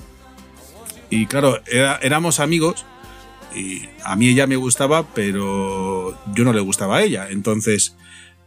[1.11, 2.85] Y claro, era- éramos amigos
[3.55, 7.29] y a mí ella me gustaba, pero yo no le gustaba a ella.
[7.31, 7.97] Entonces,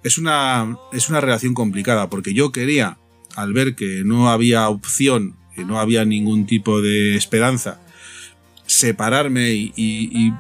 [0.06, 3.00] es una, es una relación complicada porque yo quería,
[3.36, 7.82] al ver que no había opción, que no había ningún tipo de esperanza,
[8.68, 10.32] separarme y, y-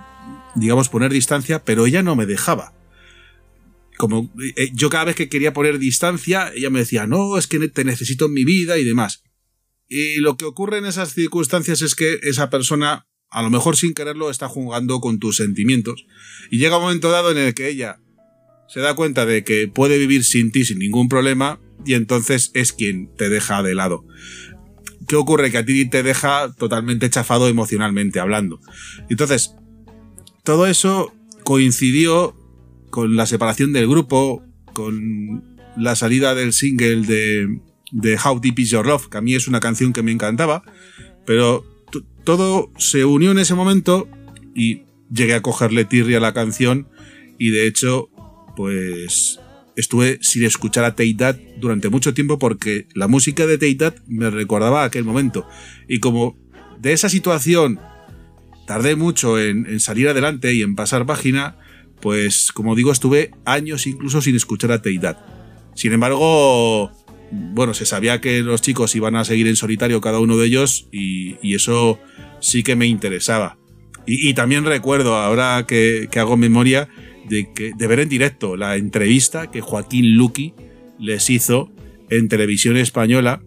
[0.54, 2.74] digamos, poner distancia, pero ella no me dejaba.
[3.98, 7.58] Como eh, yo cada vez que quería poner distancia, ella me decía, no, es que
[7.68, 9.24] te necesito en mi vida y demás.
[9.88, 13.96] Y lo que ocurre en esas circunstancias es que esa persona, a lo mejor sin
[13.96, 16.06] quererlo, está jugando con tus sentimientos.
[16.52, 18.00] Y llega un momento dado en el que ella
[18.68, 22.74] se da cuenta de que puede vivir sin ti sin ningún problema y entonces es
[22.74, 24.06] quien te deja de lado.
[25.08, 25.52] ¿Qué ocurre?
[25.52, 28.60] Que a ti te deja totalmente chafado emocionalmente hablando.
[29.10, 29.56] Entonces,
[30.44, 31.14] todo eso
[31.44, 32.36] coincidió
[32.90, 34.44] con la separación del grupo,
[34.74, 35.44] con
[35.78, 37.60] la salida del single de,
[37.92, 40.64] de How Deep Is Your Love, que a mí es una canción que me encantaba,
[41.26, 41.66] pero
[42.24, 44.10] todo se unió en ese momento
[44.56, 46.88] y llegué a cogerle tirria a la canción
[47.38, 48.10] y de hecho,
[48.56, 49.40] pues
[49.76, 54.84] estuve sin escuchar a That durante mucho tiempo porque la música de That me recordaba
[54.84, 55.48] aquel momento.
[55.88, 56.38] Y como
[56.80, 57.80] de esa situación
[58.68, 61.58] tardé mucho en, salir adelante y en pasar página,
[62.02, 65.18] pues como digo, estuve años incluso sin escuchar a That.
[65.76, 66.92] Sin embargo,
[67.32, 70.88] bueno, se sabía que los chicos iban a seguir en solitario cada uno de ellos
[70.92, 72.00] y, eso
[72.40, 73.58] sí que me interesaba.
[74.08, 76.90] Y, también recuerdo, ahora que hago memoria,
[77.28, 80.54] de, ver en directo la entrevista que Joaquín Luqui
[81.00, 81.72] les hizo
[82.10, 83.42] en televisión española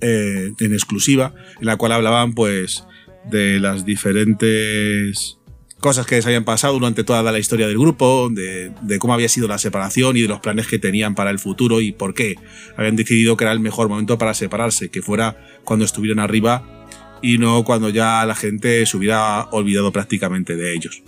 [0.00, 2.84] eh, en exclusiva, en la cual hablaban pues
[3.30, 5.38] de las diferentes
[5.80, 9.28] cosas que les habían pasado durante toda la historia del grupo, de, de cómo había
[9.28, 12.36] sido la separación y de los planes que tenían para el futuro y por qué
[12.76, 16.86] habían decidido que era el mejor momento para separarse, que fuera cuando estuvieran arriba
[17.20, 21.02] y no cuando ya la gente se hubiera olvidado prácticamente de ellos.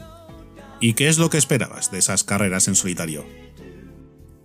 [0.81, 3.25] ¿Y qué es lo que esperabas de esas carreras en solitario?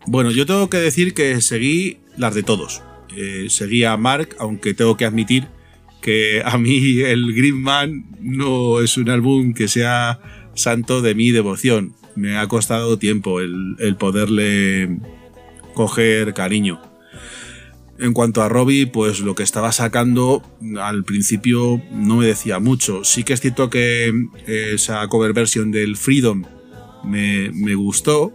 [0.08, 2.82] Bueno, yo tengo que decir que seguí las de todos.
[3.16, 5.48] Eh, seguí a Mark, aunque tengo que admitir
[6.02, 10.20] que a mí el Green Man no es un álbum que sea
[10.56, 11.94] santo de mi devoción.
[12.16, 14.98] Me ha costado tiempo el, el poderle
[15.74, 16.82] coger cariño.
[18.02, 20.42] En cuanto a Robbie, pues lo que estaba sacando
[20.82, 23.04] al principio no me decía mucho.
[23.04, 24.08] Sí que es cierto que
[24.48, 26.44] eh, esa cover version del Freedom
[27.04, 28.34] me, me gustó,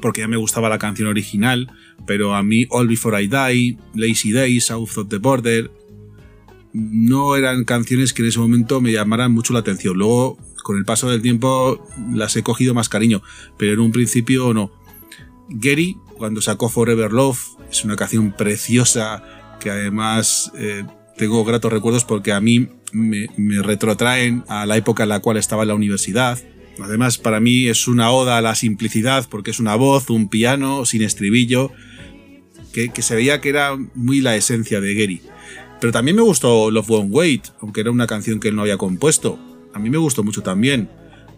[0.00, 1.72] porque ya me gustaba la canción original,
[2.06, 5.72] pero a mí All Before I Die, Lazy Days, South of the Border,
[6.72, 9.98] no eran canciones que en ese momento me llamaran mucho la atención.
[9.98, 13.22] Luego, con el paso del tiempo, las he cogido más cariño,
[13.58, 14.70] pero en un principio no.
[15.48, 17.40] Gary, cuando sacó Forever Love,
[17.70, 19.22] es una canción preciosa
[19.60, 20.84] que además eh,
[21.16, 23.28] tengo gratos recuerdos porque a mí me,
[23.62, 26.38] retrotraen a la época en la cual estaba en la universidad.
[26.82, 30.84] Además, para mí es una oda a la simplicidad porque es una voz, un piano
[30.84, 31.72] sin estribillo,
[32.72, 35.22] que, que se veía que era muy la esencia de Gary.
[35.80, 38.76] Pero también me gustó Love Won't Wait, aunque era una canción que él no había
[38.76, 39.38] compuesto.
[39.72, 40.88] A mí me gustó mucho también.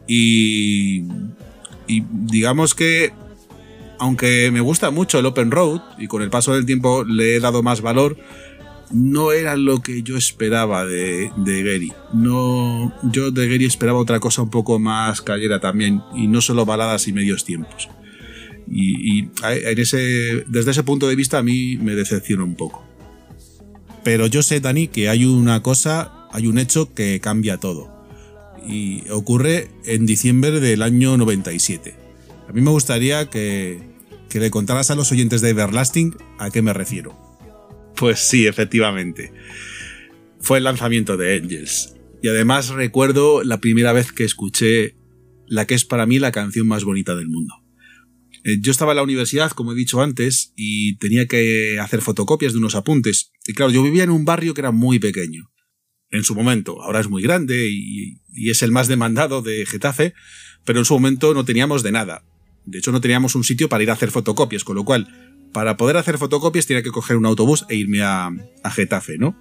[0.06, 1.02] Y
[1.86, 3.12] digamos que,
[3.98, 7.40] aunque me gusta mucho el Open Road, y con el paso del tiempo le he
[7.40, 8.16] dado más valor,
[8.90, 11.92] no era lo que yo esperaba de, de Gary.
[12.14, 16.64] No, yo de Gary esperaba otra cosa un poco más callera también, y no solo
[16.64, 17.88] baladas y medios tiempos.
[18.70, 22.84] Y, y en ese, desde ese punto de vista a mí me decepciona un poco.
[24.04, 28.06] Pero yo sé, Dani, que hay una cosa, hay un hecho que cambia todo.
[28.66, 31.94] Y ocurre en diciembre del año 97.
[32.48, 33.80] A mí me gustaría que,
[34.28, 37.16] que le contaras a los oyentes de Everlasting a qué me refiero.
[37.96, 39.32] Pues sí, efectivamente.
[40.40, 41.94] Fue el lanzamiento de Angels.
[42.22, 44.96] Y además recuerdo la primera vez que escuché
[45.46, 47.54] la que es para mí la canción más bonita del mundo.
[48.44, 52.52] Eh, Yo estaba en la universidad, como he dicho antes, y tenía que hacer fotocopias
[52.52, 53.32] de unos apuntes.
[53.46, 55.50] Y claro, yo vivía en un barrio que era muy pequeño.
[56.10, 60.14] En su momento, ahora es muy grande y, y es el más demandado de Getafe,
[60.64, 62.24] pero en su momento no teníamos de nada.
[62.70, 65.08] De hecho, no teníamos un sitio para ir a hacer fotocopias, con lo cual,
[65.52, 68.26] para poder hacer fotocopias tenía que coger un autobús e irme a,
[68.62, 69.36] a Getafe, ¿no?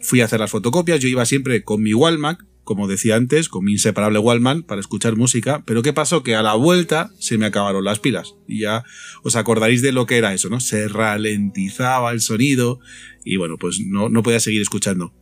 [0.00, 3.64] Fui a hacer las fotocopias, yo iba siempre con mi Walkman, como decía antes, con
[3.64, 6.24] mi inseparable Walkman para escuchar música, pero ¿qué pasó?
[6.24, 8.82] Que a la vuelta se me acabaron las pilas y ya
[9.22, 10.58] os acordaréis de lo que era eso, ¿no?
[10.58, 12.80] Se ralentizaba el sonido
[13.24, 15.14] y bueno, pues no, no podía seguir escuchando.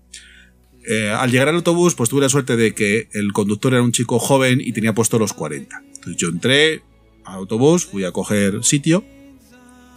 [0.88, 3.92] Eh, al llegar al autobús, pues tuve la suerte de que el conductor era un
[3.92, 5.82] chico joven y tenía puesto los 40.
[5.86, 6.82] Entonces yo entré
[7.24, 9.04] al autobús, fui a coger sitio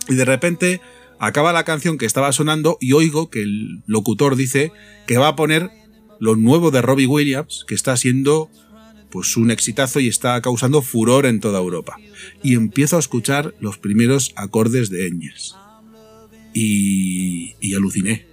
[0.09, 0.81] y de repente
[1.19, 4.71] Acaba la canción que estaba sonando y oigo que el locutor dice
[5.07, 5.71] que va a poner
[6.19, 8.49] lo nuevo de Robbie Williams, que está siendo
[9.09, 11.97] pues un exitazo y está causando furor en toda Europa.
[12.43, 15.55] Y empiezo a escuchar los primeros acordes de Angels.
[16.53, 18.27] Y, y aluciné.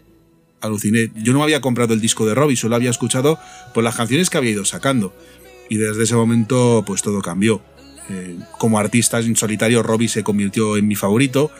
[0.60, 1.10] Aluciné.
[1.16, 3.38] Yo no había comprado el disco de Robbie, solo había escuchado
[3.72, 5.14] por las canciones que había ido sacando.
[5.70, 7.62] Y desde ese momento, pues todo cambió.
[8.10, 11.50] Eh, como artista en solitario, Robbie se convirtió en mi favorito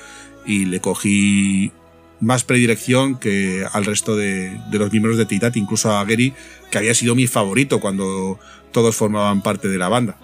[0.46, 1.72] y le cogí
[2.20, 6.32] más predilección que al resto de, de los miembros de Titat, incluso a Gary,
[6.70, 8.38] que había sido mi favorito cuando
[8.72, 10.18] todos formaban parte de la banda.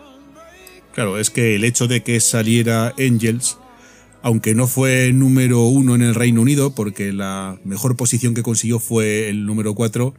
[0.94, 3.58] Claro, es que el hecho de que saliera Angels,
[4.22, 8.78] aunque no fue número uno en el Reino Unido, porque la mejor posición que consiguió
[8.78, 10.14] fue el número 4,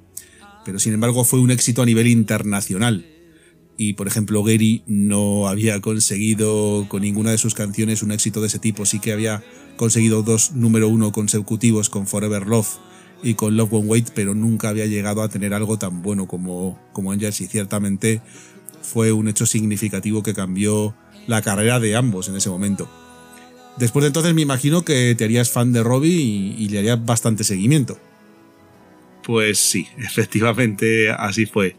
[0.65, 3.05] pero sin embargo fue un éxito a nivel internacional.
[3.77, 8.47] Y por ejemplo, Gary no había conseguido con ninguna de sus canciones un éxito de
[8.47, 8.85] ese tipo.
[8.85, 9.43] Sí que había
[9.75, 12.77] conseguido dos número uno consecutivos con Forever Love
[13.23, 16.79] y con Love Won't Wait, pero nunca había llegado a tener algo tan bueno como,
[16.93, 17.41] como Angels.
[17.41, 18.21] Y ciertamente
[18.81, 20.95] fue un hecho significativo que cambió
[21.27, 22.89] la carrera de ambos en ese momento.
[23.77, 27.03] Después de entonces me imagino que te harías fan de Robbie y, y le harías
[27.03, 27.97] bastante seguimiento.
[29.23, 31.75] Pues sí, efectivamente así fue.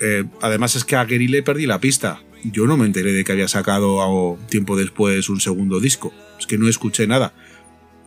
[0.00, 2.22] Eh, además es que a Gary le perdí la pista.
[2.44, 6.12] Yo no me enteré de que había sacado tiempo después un segundo disco.
[6.38, 7.32] Es que no escuché nada.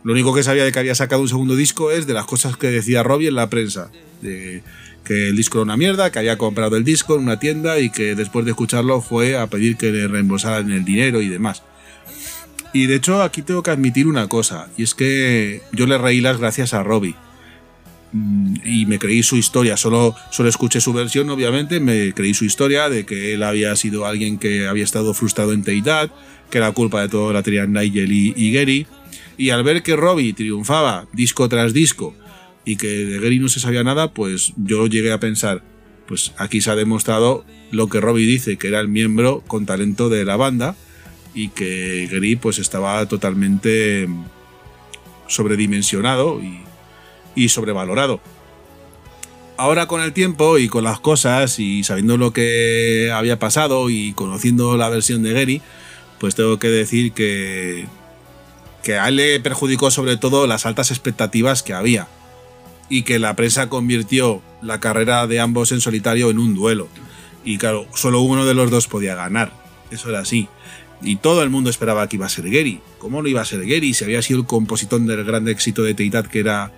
[0.04, 2.56] Lo único que sabía de que había sacado un segundo disco es de las cosas
[2.56, 3.90] que decía Robbie en la prensa.
[4.20, 4.62] De
[5.04, 7.90] que el disco era una mierda, que había comprado el disco en una tienda y
[7.90, 11.62] que después de escucharlo fue a pedir que le reembolsaran el dinero y demás.
[12.72, 16.20] Y de hecho aquí tengo que admitir una cosa, y es que yo le reí
[16.20, 17.16] las gracias a Robbie.
[18.12, 22.44] Mm, Y me creí su historia, solo, solo escuché su versión, obviamente, me creí su
[22.44, 26.10] historia de que él había sido alguien que había estado frustrado en Teidad,
[26.50, 28.86] que era culpa de todo la teoría Nigel y, y Gary.
[29.38, 32.14] Y al ver que Robbie triunfaba disco tras disco
[32.64, 35.62] y que de Gary no se sabía nada, pues yo llegué a pensar,
[36.06, 40.10] pues aquí se ha demostrado lo que Robbie dice, que era el miembro con talento
[40.10, 40.76] de la banda
[41.34, 44.06] y que Gary pues estaba totalmente
[45.26, 46.60] sobredimensionado y,
[47.34, 48.20] y sobrevalorado.
[49.56, 54.12] Ahora con el tiempo y con las cosas y sabiendo lo que había pasado y
[54.14, 55.62] conociendo la versión de Gary,
[56.18, 57.86] pues tengo que decir que,
[58.82, 62.08] que a él le perjudicó sobre todo las altas expectativas que había
[62.88, 66.88] y que la prensa convirtió la carrera de ambos en solitario en un duelo.
[67.44, 69.52] Y claro, solo uno de los dos podía ganar.
[69.90, 70.48] Eso era así.
[71.02, 72.80] Y todo el mundo esperaba que iba a ser Gary.
[72.98, 75.94] ¿Cómo no iba a ser Gary si había sido el compositor del gran éxito de
[75.94, 76.72] Teitat que era,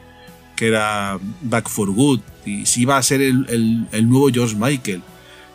[0.57, 2.21] que era Back for Good?
[2.45, 5.03] Y si iba a ser el, el- nuevo George Michael.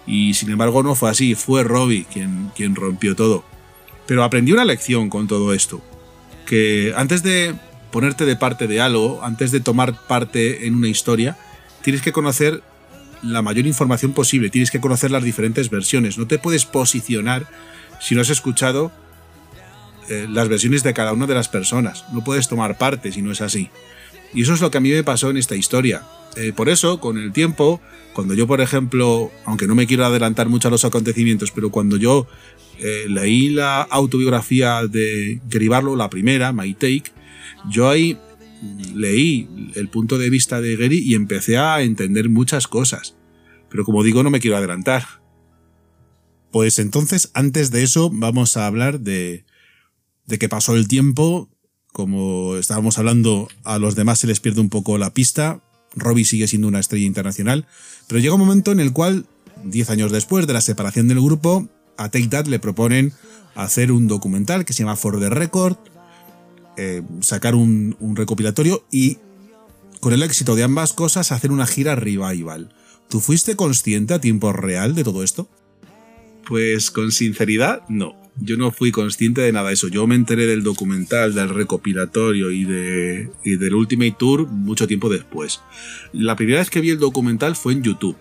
[0.07, 3.43] Y sin embargo no fue así, fue Robbie quien, quien rompió todo.
[4.07, 5.81] Pero aprendí una lección con todo esto.
[6.47, 7.53] Que antes de
[7.91, 11.37] ponerte de parte de algo, antes de tomar parte en una historia,
[11.83, 12.63] tienes que conocer
[13.21, 16.17] la mayor información posible, tienes que conocer las diferentes versiones.
[16.17, 17.47] No te puedes posicionar
[18.01, 18.91] si no has escuchado
[20.09, 22.05] eh, las versiones de cada una de las personas.
[22.11, 23.69] No puedes tomar parte si no es así.
[24.33, 26.03] Y eso es lo que a mí me pasó en esta historia.
[26.35, 27.81] Eh, por eso, con el tiempo,
[28.13, 31.97] cuando yo, por ejemplo, aunque no me quiero adelantar mucho a los acontecimientos, pero cuando
[31.97, 32.27] yo
[32.79, 37.11] eh, leí la autobiografía de Gary Barlow, la primera, My Take,
[37.69, 38.17] yo ahí
[38.93, 43.15] leí el punto de vista de Gary y empecé a entender muchas cosas.
[43.69, 45.05] Pero como digo, no me quiero adelantar.
[46.51, 49.45] Pues entonces, antes de eso, vamos a hablar de,
[50.25, 51.49] de que pasó el tiempo.
[51.99, 55.59] Como estábamos hablando, a los demás se les pierde un poco la pista.
[55.97, 57.67] Robbie sigue siendo una estrella internacional.
[58.07, 59.25] Pero llega un momento en el cual,
[59.65, 61.67] 10 años después de la separación del grupo,
[61.97, 63.11] a Take That le proponen
[63.53, 65.75] hacer un documental que se llama For the Record,
[66.77, 69.17] eh, sacar un, un recopilatorio y,
[69.99, 72.73] con el éxito de ambas cosas, hacer una gira revival.
[73.09, 75.49] ¿Tú fuiste consciente a tiempo real de todo esto?
[76.47, 78.15] Pues con sinceridad, no.
[78.37, 79.87] Yo no fui consciente de nada de eso.
[79.89, 85.09] Yo me enteré del documental, del recopilatorio y, de, y del Ultimate Tour mucho tiempo
[85.09, 85.61] después.
[86.13, 88.17] La primera vez que vi el documental fue en YouTube.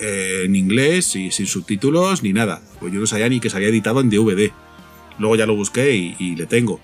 [0.00, 2.60] eh, en inglés y sin subtítulos ni nada.
[2.80, 4.50] Pues yo no sabía ni que se había editado en DVD.
[5.18, 6.80] Luego ya lo busqué y, y le tengo.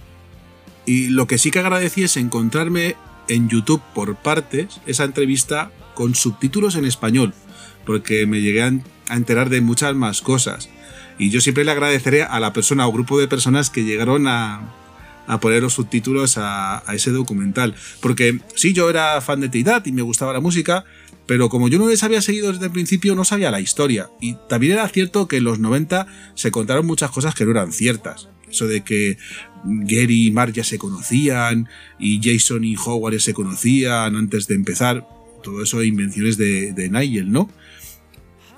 [0.86, 2.96] Y lo que sí que agradecí es encontrarme
[3.28, 7.34] en YouTube por partes esa entrevista con subtítulos en español,
[7.84, 8.72] porque me llegué a
[9.14, 10.70] enterar de muchas más cosas.
[11.18, 14.60] Y yo siempre le agradeceré a la persona o grupo de personas que llegaron a,
[15.28, 17.74] a poner los subtítulos a, ese documental.
[18.00, 20.84] Porque sí, yo era fan de Teidat y me gustaba la música,
[21.26, 24.08] pero como yo no les había seguido desde el principio, no sabía la historia.
[24.20, 27.72] Y también era cierto que en los 90 se contaron muchas cosas que no eran
[27.72, 28.28] ciertas.
[28.50, 29.18] Eso de que
[29.64, 31.68] Gary y Mark ya se conocían
[31.98, 35.06] y Jason y Howard ya se conocían antes de empezar.
[35.42, 37.50] Todo eso invenciones de, de Nigel, ¿no?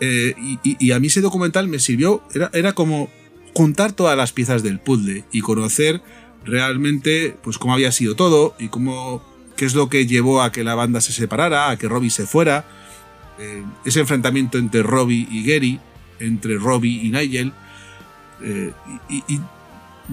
[0.00, 3.10] Eh, y, a mí ese documental me sirvió, era, era como
[3.54, 6.00] juntar todas las piezas del puzzle y conocer
[6.44, 9.22] realmente pues cómo había sido todo y cómo
[9.56, 12.26] qué es lo que llevó a que la banda se separara, a que Robbie se
[12.26, 12.64] fuera,
[13.38, 15.80] eh, ese enfrentamiento entre Robbie y Gary,
[16.18, 17.52] entre Robbie y Nigel.
[18.42, 18.72] eh,
[19.10, 19.40] y- y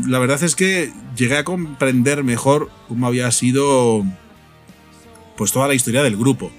[0.06, 4.04] la verdad es que llegué a comprender mejor cómo había sido
[5.38, 6.52] pues toda la historia del grupo.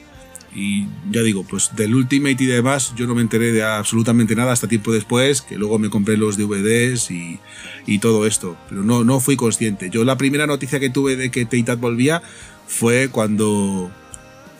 [0.60, 4.50] Y ya digo, pues del Ultimate y demás, yo no me enteré de absolutamente nada
[4.50, 7.38] hasta tiempo después, que luego me compré los DVDs y,
[7.86, 8.56] y todo esto.
[8.68, 9.88] Pero no, no fui consciente.
[9.88, 12.22] Yo la primera noticia que tuve de que Teitat volvía
[12.66, 13.92] fue cuando,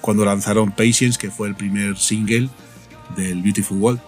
[0.01, 2.49] cuando lanzaron Patience, que fue el primer single
[3.16, 4.01] del Beautiful World.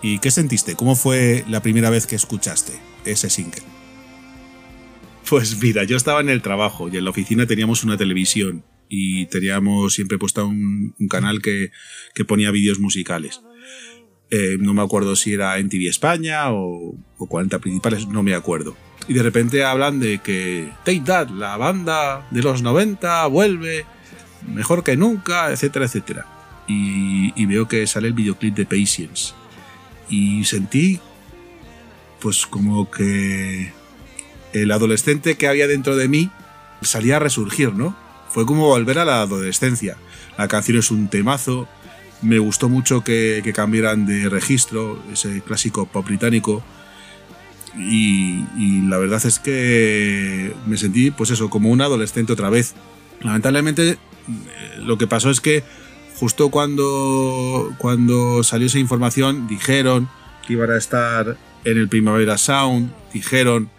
[0.00, 0.74] ¿Y qué sentiste?
[0.74, 2.72] ¿Cómo fue la primera vez que escuchaste
[3.04, 3.62] ese single?
[5.28, 8.64] Pues mira, yo estaba en el trabajo y en la oficina teníamos una televisión
[8.96, 11.72] y teníamos siempre puesto un, canal que,
[12.14, 13.40] que ponía vídeos musicales.
[14.30, 18.34] Eh, no me acuerdo si era en TV España o, o 40 principales, no me
[18.34, 18.76] acuerdo.
[19.08, 23.84] Y de repente hablan de que Take That, la banda de los 90, vuelve
[24.46, 26.26] mejor que nunca, etcétera, etcétera.
[26.68, 29.34] Y, y veo que sale el videoclip de Patience.
[30.08, 31.00] Y sentí,
[32.20, 33.72] pues como que
[34.52, 36.30] el adolescente que había dentro de mí
[36.80, 38.03] salía a resurgir, ¿no?
[38.34, 39.96] Fue como volver a la adolescencia.
[40.36, 41.68] La canción es un temazo.
[42.20, 46.60] Me gustó mucho que, cambiaran de registro, ese clásico pop británico.
[47.78, 52.74] Y, y la verdad es que me sentí, pues eso, como un adolescente otra vez.
[53.20, 53.98] Lamentablemente, eh,
[54.78, 55.62] lo que pasó es que
[56.18, 60.08] justo cuando, cuando salió esa información, dijeron
[60.44, 63.70] que iban a estar en el Primavera Sound, dijeron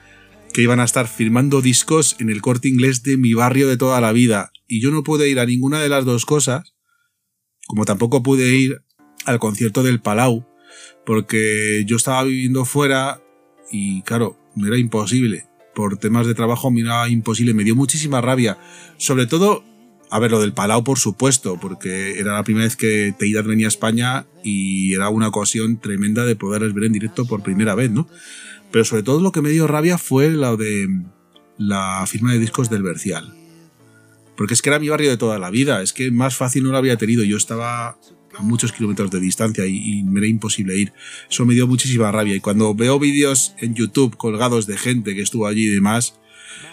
[0.55, 3.99] que iban a estar firmando discos en el corte inglés de mi barrio de toda
[3.99, 4.53] la vida.
[4.69, 6.75] Y yo no pude ir a ninguna de las dos cosas,
[7.67, 8.81] como tampoco pude ir
[9.25, 10.47] al concierto del Palau,
[11.05, 13.21] porque yo estaba viviendo fuera
[13.69, 15.45] y claro, me era imposible.
[15.75, 18.57] Por temas de trabajo me era imposible, me dio muchísima rabia.
[18.95, 19.65] Sobre todo,
[20.09, 23.67] a ver, lo del Palau por supuesto, porque era la primera vez que Teidad venía
[23.67, 27.91] a España y era una ocasión tremenda de poderles ver en directo por primera vez,
[27.91, 28.07] ¿no?
[28.71, 30.87] Pero sobre todo lo que me dio rabia fue lo de
[31.57, 33.33] la firma de discos del Bercial.
[34.35, 36.71] Porque es que era mi barrio de toda la vida, es que más fácil no
[36.71, 37.23] lo había tenido.
[37.23, 37.97] Yo estaba
[38.37, 40.93] a muchos kilómetros de distancia y, y me era imposible ir.
[41.29, 42.35] Eso me dio muchísima rabia.
[42.35, 46.19] Y cuando veo vídeos en YouTube colgados de gente que estuvo allí y demás,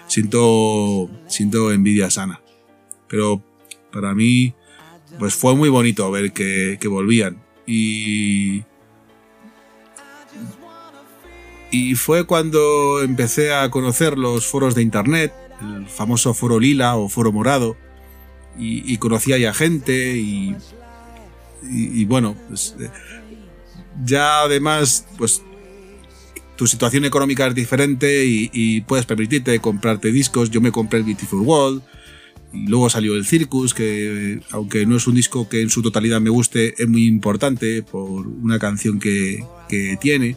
[0.06, 2.40] siento, siento envidia sana.
[3.08, 3.44] Pero
[3.92, 4.54] para mí,
[5.18, 7.42] pues fue muy bonito ver que, que volvían.
[7.66, 8.62] Y,
[11.72, 17.08] y fue cuando empecé a conocer los foros de internet, el famoso foro lila o
[17.08, 17.76] foro morado,
[18.58, 20.54] y, y conocía ya gente y,
[22.04, 22.90] bueno, pues, eh,
[24.04, 25.42] ya además, pues
[26.56, 30.50] tu situación económica es diferente y, y puedes permitirte comprarte discos.
[30.50, 31.82] Yo me compré el Beautiful World.
[32.52, 36.28] Luego salió el Circus, que aunque no es un disco que en su totalidad me
[36.28, 39.46] guste, es muy importante por una canción que
[40.02, 40.36] tiene.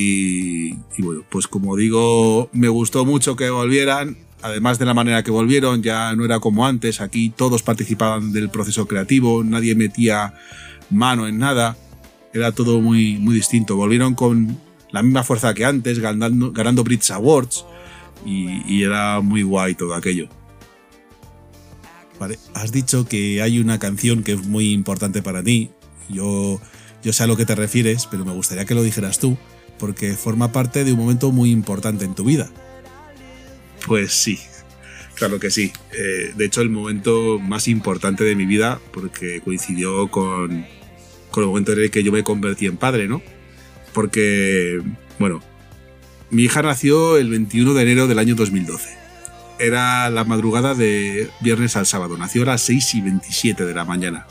[0.00, 4.16] Y, bueno, pues como digo, me gustó mucho que volvieran.
[4.42, 7.00] Además de la manera que volvieron, ya no era como antes.
[7.00, 10.34] Aquí todos participaban del proceso creativo, nadie metía
[10.88, 11.76] mano en nada.
[12.32, 13.74] Era todo muy, muy distinto.
[13.74, 14.60] Volvieron con
[14.92, 17.64] la misma fuerza que antes, ganando, ganando Brits Awards.
[18.24, 20.28] Y, y era muy guay todo aquello.
[22.20, 25.70] Vale, has dicho que hay una canción que es muy importante para ti.
[26.08, 26.60] Yo,
[27.02, 29.36] yo sé a lo que te refieres, pero me gustaría que lo dijeras tú,
[29.78, 32.48] porque forma parte de un momento muy importante en tu vida.
[33.86, 34.38] Pues sí,
[35.14, 35.72] claro que sí.
[35.92, 40.66] Eh, de hecho, el momento más importante de mi vida, porque coincidió con,
[41.30, 43.22] con el momento en el que yo me convertí en padre, ¿no?
[43.92, 44.82] Porque,
[45.18, 45.42] bueno,
[46.30, 48.98] mi hija nació el 21 de enero del año 2012.
[49.58, 52.16] Era la madrugada de viernes al sábado.
[52.16, 54.26] Nació a las 6 y 27 de la mañana.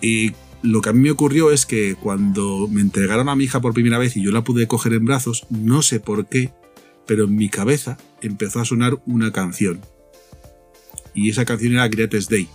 [0.00, 3.60] Y lo que a mí me ocurrió es que cuando me entregaron a mi hija
[3.60, 6.52] por primera vez y yo la pude coger en brazos, no sé por qué,
[7.06, 9.80] pero en mi cabeza empezó a sonar una canción.
[11.14, 12.48] Y esa canción era Greatest Day.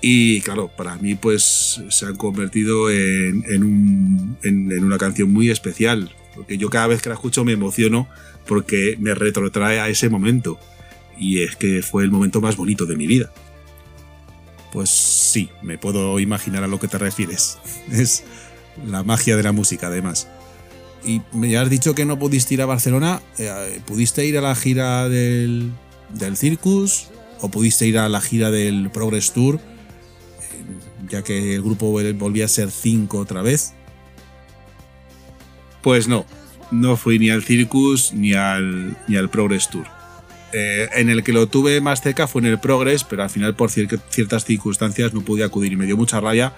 [0.00, 5.32] Y claro, para mí pues se han convertido en, en, un- en- en una canción
[5.32, 6.14] muy especial.
[6.34, 8.08] Porque yo cada vez que la escucho me emociono
[8.46, 10.58] porque me retrotrae a ese momento.
[11.18, 13.32] Y es que fue el momento más bonito de mi vida.
[14.72, 17.58] Pues sí, me puedo imaginar a lo que te refieres.
[17.90, 18.24] Es
[18.86, 20.28] la magia de la música, además.
[21.04, 23.20] y me has dicho que no pudiste ir a Barcelona.
[23.38, 25.72] eh, ¿Pudiste ir a la gira del,
[26.12, 27.08] del Circus?
[27.40, 29.56] ¿O pudiste ir a la gira del Progress Tour?
[29.56, 29.60] Eh,
[31.08, 33.72] Ya que el grupo vol- volvía a ser 5 otra vez.
[35.82, 36.26] Pues no,
[36.70, 39.86] no fui ni al Circus ni al, ni al Progress Tour.
[40.54, 43.54] Eh, en el que lo tuve más cerca fue en el Progress, pero al final
[43.54, 46.54] por cier- ciertas circunstancias no pude acudir y me dio mucha rabia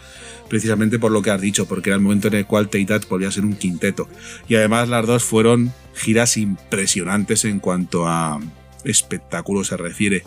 [0.49, 3.29] precisamente por lo que has dicho, porque era el momento en el cual Teitat volvía
[3.29, 4.09] a ser un quinteto.
[4.49, 8.41] Y además las dos fueron giras impresionantes en cuanto a
[8.85, 10.25] espectáculo se refiere.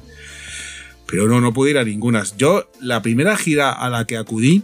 [1.08, 2.24] Pero no, no pude ir a ninguna.
[2.38, 4.64] Yo, la primera gira a la que acudí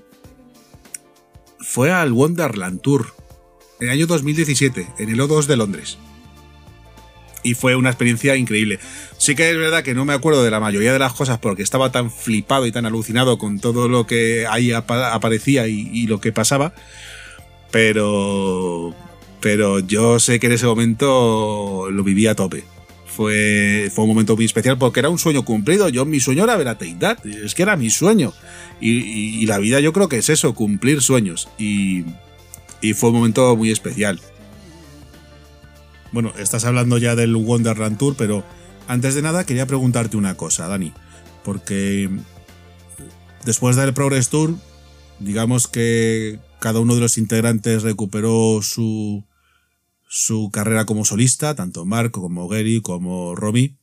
[1.60, 3.14] fue al Wonderland Tour,
[3.80, 5.98] en el año 2017, en el O2 de Londres.
[7.44, 8.80] Y fue una experiencia increíble.
[9.18, 11.64] Sí que es verdad que no me acuerdo de la mayoría de las cosas porque
[11.64, 16.20] estaba tan flipado y tan alucinado con todo lo que ahí apa- aparecía y, lo
[16.20, 16.74] que pasaba.
[17.72, 18.94] Pero.
[19.42, 22.66] Pero yo sé que en ese momento lo viví a tope.
[23.06, 25.88] Fue, fue un momento muy especial porque era un sueño cumplido.
[25.88, 27.26] Yo, mi sueño era ver a Teidad.
[27.26, 28.34] Es que era mi sueño.
[28.82, 31.48] Y, la vida yo creo que es eso, cumplir sueños.
[31.58, 32.04] Y
[32.96, 34.20] fue un momento muy especial.
[36.12, 38.44] Bueno, estás hablando ya del Wonderland Tour, pero
[38.88, 40.94] antes de nada quería preguntarte una cosa, Dani.
[41.44, 42.10] Porque
[43.46, 44.56] después del Progress Tour,
[45.20, 49.24] digamos que cada uno de los integrantes recuperó su,
[50.08, 53.78] su carrera como solista, tanto Mark como Gary como Robbie.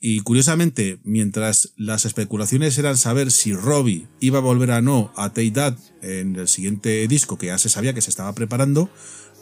[0.00, 5.32] Y curiosamente, mientras las especulaciones eran saber si Robbie iba a volver a no a
[5.32, 8.90] Take en el siguiente disco que ya se sabía que se estaba preparando,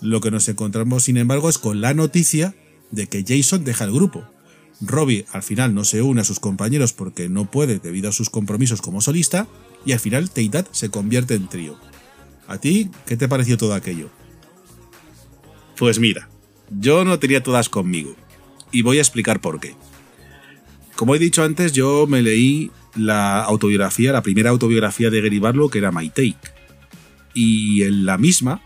[0.03, 2.55] lo que nos encontramos, sin embargo, es con la noticia
[2.91, 4.25] de que Jason deja el grupo.
[4.81, 8.31] Robbie al final no se une a sus compañeros porque no puede debido a sus
[8.31, 9.47] compromisos como solista
[9.87, 11.79] y al final Take That se convierte en trío.
[12.49, 14.11] ¿A ti qué te pareció todo aquello?
[15.79, 16.29] Pues mira,
[16.71, 18.15] yo no tenía todas conmigo.
[18.73, 19.75] Y voy a explicar por qué.
[20.97, 25.71] Como he dicho antes, yo me leí la autobiografía, la primera autobiografía de Gary Barlow,
[25.71, 26.37] que era My Take.
[27.35, 28.63] Y en la misma,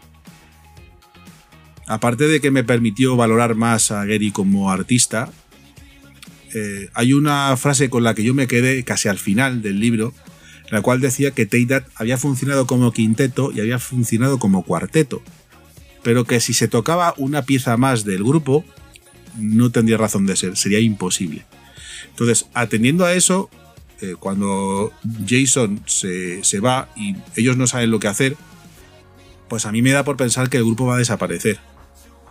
[1.87, 5.31] aparte de que me permitió valorar más a Gary como artista,
[6.55, 10.13] eh, hay una frase con la que yo me quedé casi al final del libro,
[10.71, 15.23] la cual decía que Teidat había funcionado como quinteto y había funcionado como cuarteto,
[16.03, 18.65] pero que si se tocaba una pieza más del grupo,
[19.39, 21.45] no tendría razón de ser, sería imposible.
[22.11, 23.51] Entonces, atendiendo a eso,
[24.01, 24.93] eh, cuando
[25.29, 28.37] Jason se, se va y ellos no saben lo que hacer,
[29.49, 31.61] pues a mí me da por pensar que el grupo va a desaparecer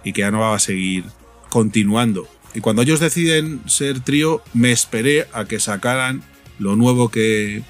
[0.05, 1.03] y que ya no va a seguir
[1.49, 2.29] continuando.
[2.53, 6.23] Y cuando ellos deciden ser trío, me esperé a que sacaran
[6.57, 7.63] lo nuevo que,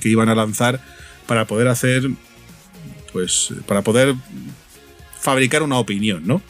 [0.00, 0.80] que iban a lanzar
[1.26, 2.08] para poder hacer,
[3.12, 4.14] pues, para poder
[5.20, 6.40] fabricar una opinión, ¿no?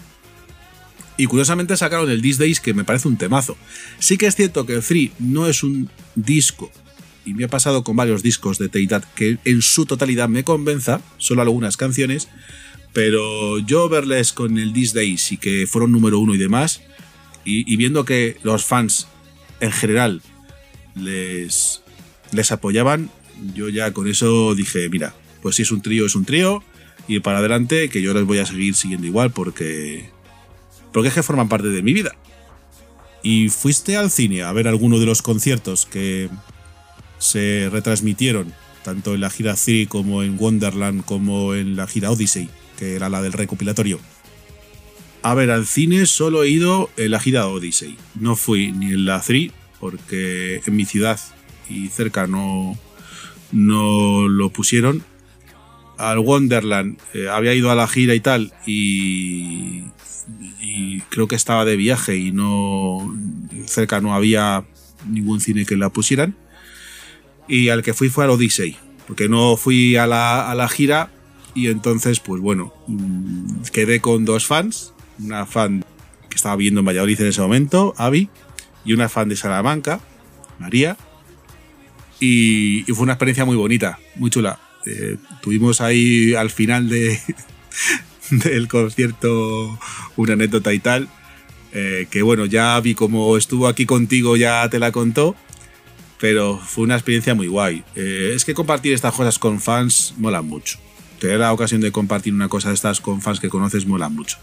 [1.16, 3.56] Y curiosamente sacaron el These Days, que me parece un temazo.
[3.98, 6.70] Sí que es cierto que Free no es un disco,
[7.24, 11.00] y me ha pasado con varios discos de Teitat, que en su totalidad me convenza,
[11.18, 12.28] solo algunas canciones,
[12.98, 16.82] pero yo verles con el These Days y que fueron número uno y demás,
[17.44, 19.06] y, viendo que los fans
[19.60, 20.20] en general
[20.96, 21.80] les,
[22.32, 23.08] les apoyaban,
[23.54, 26.64] yo ya con eso dije, mira, pues si es un trío, es un trío,
[27.06, 30.10] y para adelante, que yo les voy a seguir siguiendo igual porque,
[30.92, 32.16] porque es que forman parte de mi vida.
[33.22, 36.30] ¿Y fuiste al cine a ver alguno de los conciertos que
[37.20, 38.52] se retransmitieron,
[38.82, 43.08] tanto en la gira 3 como en Wonderland, como en la gira Odyssey, que era
[43.08, 43.98] la del recopilatorio?
[45.22, 47.96] A ver, al cine solo he ido en la gira Odyssey.
[48.14, 49.50] No fui ni en la 3
[49.80, 51.18] porque en mi ciudad
[51.68, 52.78] y cerca no,
[53.52, 55.02] no lo pusieron.
[55.96, 59.82] Al Wonderland eh, había ido a la gira y tal y,
[60.60, 63.12] y creo que estaba de viaje y no
[63.66, 64.64] cerca no había
[65.08, 66.36] ningún cine que la pusieran.
[67.48, 68.76] Y al que fui fue al Odyssey,
[69.06, 71.10] porque no fui a la, a la gira
[71.58, 75.84] y entonces pues bueno, mm, quedé con dos fans, una fan
[76.28, 78.28] que estaba viendo en Valladolid en ese momento, Avi,
[78.84, 80.00] y una fan de Salamanca,
[80.58, 80.96] María.
[82.20, 84.60] Y, fue una experiencia muy bonita, muy chula.
[84.86, 87.20] Eh, tuvimos ahí al final de,
[88.30, 89.78] del concierto
[90.16, 91.08] una anécdota y tal.
[91.72, 95.36] eh, que bueno, ya vi como estuvo aquí contigo, ya te la contó.
[96.20, 97.84] Pero fue una experiencia muy guay.
[97.94, 100.78] Eh, es que compartir estas cosas con fans mola mucho.
[101.18, 104.38] Tener la ocasión de compartir una cosa de estas con fans que conoces mola mucho.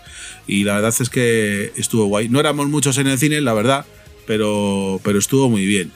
[0.47, 2.29] Y la verdad es que estuvo guay.
[2.29, 3.85] No éramos muchos en el cine, la verdad,
[4.27, 5.91] pero, pero estuvo muy bien.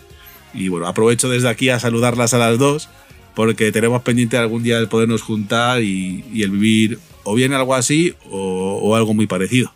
[0.54, 2.90] Y bueno, aprovecho desde aquí a saludarlas a las dos
[3.36, 8.16] porque tenemos pendiente algún día el podernos juntar y, el vivir o bien algo así
[8.30, 9.74] o, o algo muy parecido.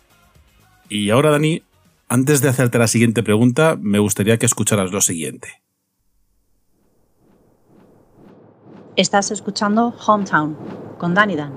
[0.88, 1.62] Y ahora, Dani,
[2.08, 5.63] antes de hacerte la siguiente pregunta, me gustaría que escucharas lo siguiente.
[8.96, 10.56] Estás escuchando Hometown
[10.98, 11.52] con Danny Dan.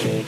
[0.00, 0.24] Qué.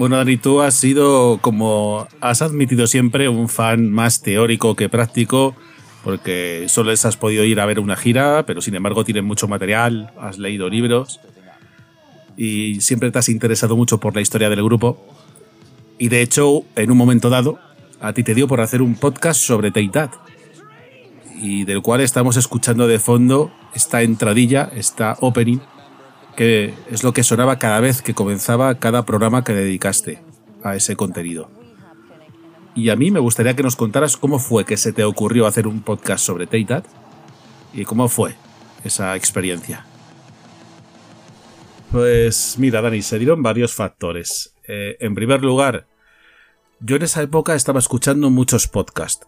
[0.00, 5.54] Bueno, Dani, tú has sido, como has admitido siempre, un fan más teórico que práctico,
[6.02, 10.10] porque solo has podido ir a ver una gira, pero sin embargo tienes mucho material,
[10.18, 11.20] has leído libros
[12.34, 15.06] y siempre te has interesado mucho por la historia del grupo.
[15.98, 17.58] Y de hecho, en un momento dado,
[18.00, 20.14] a ti te dio por hacer un podcast sobre Teitat,
[21.38, 25.58] y del cual estamos escuchando de fondo esta entradilla, esta opening,
[26.40, 30.22] es lo que sonaba cada vez que comenzaba cada programa que dedicaste
[30.64, 31.50] a ese contenido.
[32.74, 35.66] Y a mí me gustaría que nos contaras cómo fue que se te ocurrió hacer
[35.66, 36.86] un podcast sobre Teitat
[37.74, 38.36] y cómo fue
[38.84, 39.84] esa experiencia.
[41.92, 44.54] Pues mira, Dani, se dieron varios factores.
[44.66, 45.88] Eh, en primer lugar,
[46.78, 49.26] yo en esa época estaba escuchando muchos podcasts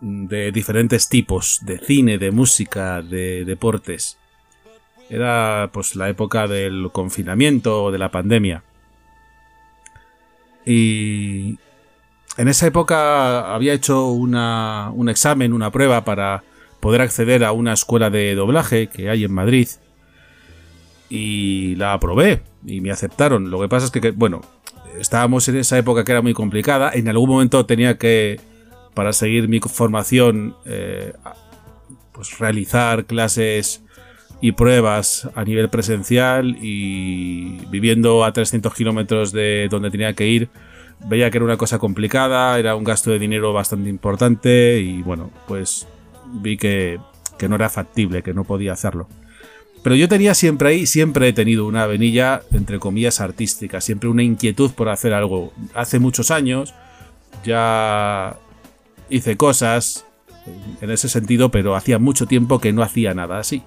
[0.00, 4.18] de diferentes tipos, de cine, de música, de deportes.
[5.08, 8.62] Era pues la época del confinamiento o de la pandemia.
[10.64, 11.58] Y
[12.36, 16.42] en esa época había hecho una, un examen, una prueba para
[16.80, 19.68] poder acceder a una escuela de doblaje que hay en Madrid.
[21.08, 23.50] Y la aprobé y me aceptaron.
[23.50, 24.42] Lo que pasa es que, bueno,
[24.98, 26.90] estábamos en esa época que era muy complicada.
[26.92, 28.40] En algún momento tenía que,
[28.94, 31.12] para seguir mi formación, eh,
[32.12, 33.82] pues realizar clases
[34.40, 40.48] y pruebas a nivel presencial y viviendo a 300 kilómetros de donde tenía que ir,
[41.08, 45.30] veía que era una cosa complicada, era un gasto de dinero bastante importante y bueno,
[45.46, 45.86] pues
[46.26, 46.98] vi que,
[47.38, 49.08] que no era factible, que no podía hacerlo.
[49.82, 54.24] Pero yo tenía siempre ahí, siempre he tenido una venilla, entre comillas, artística, siempre una
[54.24, 55.52] inquietud por hacer algo.
[55.74, 56.74] Hace muchos años
[57.44, 58.36] ya
[59.08, 60.04] hice cosas
[60.80, 63.62] en ese sentido, pero hacía mucho tiempo que no hacía nada así.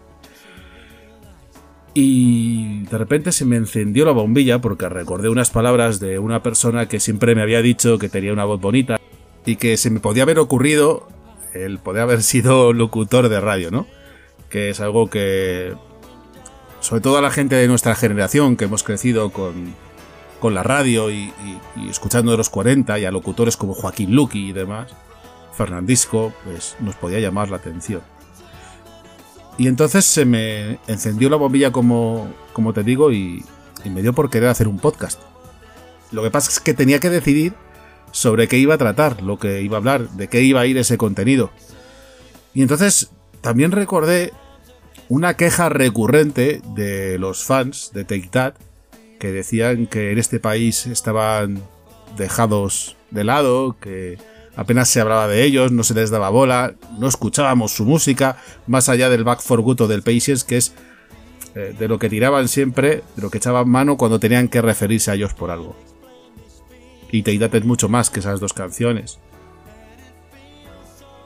[2.01, 6.88] Y de repente se me encendió la bombilla porque recordé unas palabras de una persona
[6.88, 8.97] que siempre me había dicho que tenía una voz bonita
[9.45, 11.09] y que se me podía haber ocurrido
[11.53, 13.85] el poder haber sido locutor de radio, ¿no?
[14.49, 15.73] Que es algo que,
[16.80, 19.73] sobre todo a la gente de nuestra generación, que hemos crecido con,
[20.39, 21.34] con la radio y,
[21.76, 24.95] y- escuchando de los 40 y a locutores como Joaquín Luqui y demás,
[25.53, 28.01] Fernandisco, pues nos podía llamar la atención.
[29.60, 33.44] Y entonces se me encendió la bombilla como, como te digo y,
[33.84, 35.22] y me dio por querer hacer un podcast.
[36.14, 37.53] Lo que pasa es que tenía que decidir
[38.11, 40.77] sobre qué iba a tratar, lo que iba a hablar, de qué iba a ir
[40.77, 41.52] ese contenido.
[42.53, 43.11] Y entonces
[43.41, 44.31] también recordé
[45.10, 48.53] una queja recurrente de los fans de Take
[49.19, 51.61] que decían que en este país estaban
[52.18, 54.18] dejados de lado, que
[54.60, 58.36] apenas se hablaba de ellos, no se les daba bola, no escuchábamos su música,
[58.68, 60.73] más allá del Back for Good o del Patience, que es
[61.56, 65.12] eh, de lo que tiraban siempre, de lo que echaban mano cuando tenían que referirse
[65.12, 65.78] a ellos por algo.
[67.10, 69.18] Y Take That es mucho más que esas dos canciones.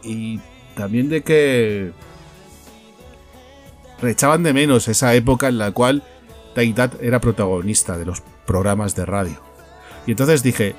[0.03, 0.39] Y
[0.75, 1.91] también de que
[3.99, 6.03] rechaban de menos esa época en la cual
[6.53, 9.41] Take That era protagonista de los programas de radio.
[10.05, 10.75] Y entonces dije,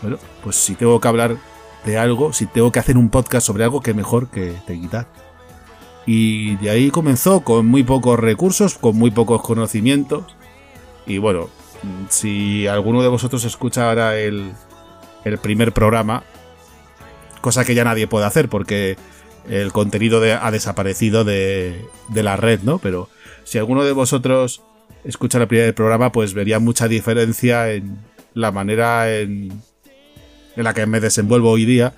[0.00, 1.50] bueno, pues si tengo que hablar
[1.84, 5.06] de algo, si tengo que hacer un podcast sobre algo, que mejor que Take That.
[6.06, 10.24] Y de ahí comenzó con muy pocos recursos, con muy pocos conocimientos.
[11.06, 11.48] Y bueno,
[12.08, 14.52] si alguno de vosotros escucha ahora el,
[15.24, 16.24] el primer programa,
[17.40, 18.96] cosa que ya nadie puede hacer porque
[19.48, 22.78] el contenido de- ha desaparecido de, de la red, ¿no?
[22.78, 23.08] Pero
[23.44, 24.62] si alguno de vosotros
[25.04, 27.98] escucha el primer programa, pues vería mucha diferencia en
[28.34, 29.62] la manera en,
[30.60, 31.94] en la que me desenvuelvo hoy día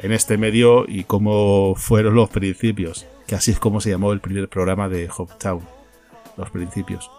[0.00, 4.20] en este medio y cómo fueron los principios, que así es como se llamó el
[4.20, 5.62] primer programa de Hoptown,
[6.36, 7.10] los principios.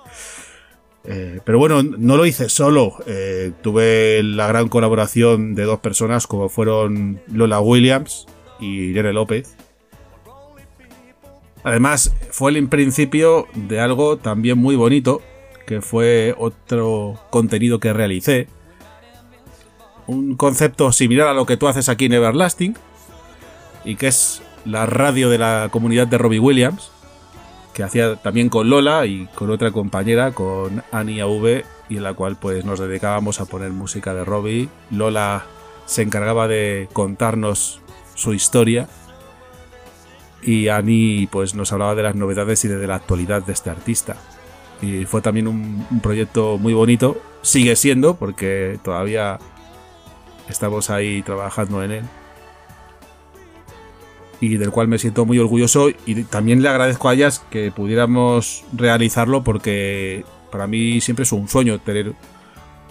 [1.03, 2.95] Eh, pero bueno, no lo hice solo.
[3.07, 8.25] Eh, tuve la gran colaboración de dos personas como fueron Lola Williams
[8.61, 9.53] y Irene López.
[11.63, 15.21] Además, fue el principio de algo también muy bonito
[15.67, 18.47] que fue otro contenido que realicé.
[20.07, 22.75] Un concepto similar a lo que tú haces aquí en Everlasting,
[23.83, 26.91] y que es la radio de la comunidad de Robbie Williams,
[27.73, 32.13] que hacía también con Lola y con otra compañera, con Annie AV, y en la
[32.13, 34.69] cual pues nos dedicábamos a poner música de Robbie.
[34.91, 35.45] Lola
[35.85, 37.81] se encargaba de contarnos
[38.15, 38.87] su historia
[40.41, 44.15] y Annie pues nos hablaba de las novedades y de la actualidad de este artista.
[44.81, 49.39] Y fue también un, un proyecto muy bonito, sigue siendo porque todavía
[50.49, 52.03] estamos ahí trabajando en él
[54.39, 58.63] y del cual me siento muy orgulloso y también le agradezco a ellas que pudiéramos
[58.73, 62.13] realizarlo porque para mí siempre es un sueño tener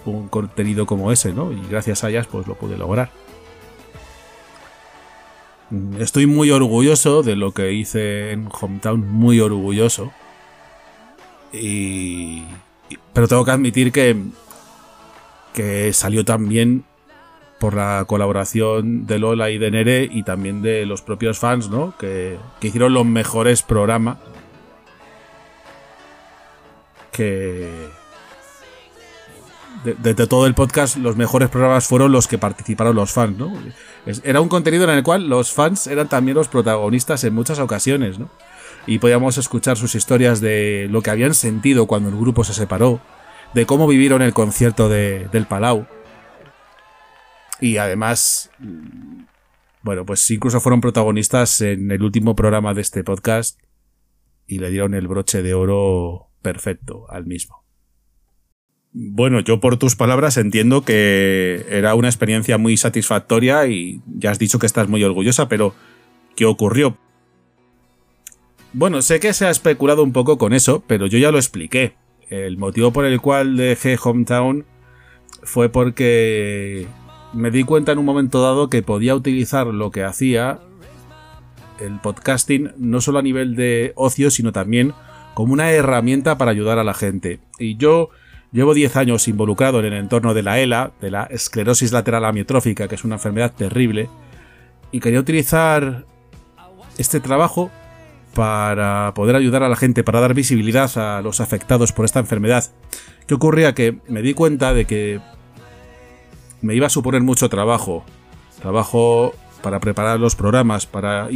[0.05, 1.51] un contenido como ese, ¿no?
[1.51, 3.09] Y gracias a ellas pues lo pude lograr.
[5.69, 10.11] Mm, Estoy muy orgulloso de lo que hice en Hometown, muy orgulloso.
[11.53, 12.43] Y,
[13.13, 14.17] pero tengo que admitir que
[15.53, 16.83] que salió también
[17.65, 21.95] por la colaboración de Lola y de Nere y también de los propios fans, ¿no?
[21.97, 24.17] Que, que hicieron los mejores programas
[27.11, 27.87] que
[29.83, 33.51] de, de- todo el podcast los mejores programas fueron los que participaron los fans, ¿no?
[34.23, 38.19] Era un contenido en el cual los fans eran también los protagonistas en muchas ocasiones,
[38.19, 38.29] ¿no?
[38.85, 42.99] Y podíamos escuchar sus historias de lo que habían sentido cuando el grupo se separó,
[43.55, 45.87] de cómo vivieron el concierto de- del Palau.
[47.61, 48.51] Y además,
[49.81, 53.59] bueno, pues incluso fueron protagonistas en el último programa de este podcast
[54.47, 57.63] y le dieron el broche de oro perfecto al mismo.
[58.97, 64.39] Bueno, yo por tus palabras entiendo que era una experiencia muy satisfactoria y ya has
[64.39, 65.75] dicho que estás muy orgullosa, pero
[66.35, 66.97] ¿qué ocurrió?
[68.71, 71.95] Bueno, sé que se ha especulado un poco con eso, pero yo ya lo expliqué.
[72.29, 74.65] El motivo por el cual dejé Hometown
[75.43, 76.87] fue porque
[77.35, 80.59] me di cuenta en un momento dado que podía utilizar lo que hacía
[81.79, 84.93] el podcasting no solo a nivel de ocio, sino también
[85.33, 87.39] como una herramienta para ayudar a la gente.
[87.59, 88.09] Y yo
[88.51, 92.87] llevo 10 años involucrado en el entorno de la ELA, de la esclerosis lateral amiotrófica,
[92.87, 94.09] que es una enfermedad terrible,
[94.91, 96.05] y quería utilizar
[96.97, 97.69] este trabajo
[98.33, 102.65] para poder ayudar a la gente, para dar visibilidad a los afectados por esta enfermedad.
[103.27, 103.73] ¿Qué ocurría?
[103.73, 105.19] Que me di cuenta de que
[106.61, 108.05] me iba a suponer mucho trabajo.
[108.61, 111.27] Trabajo para preparar los programas, para,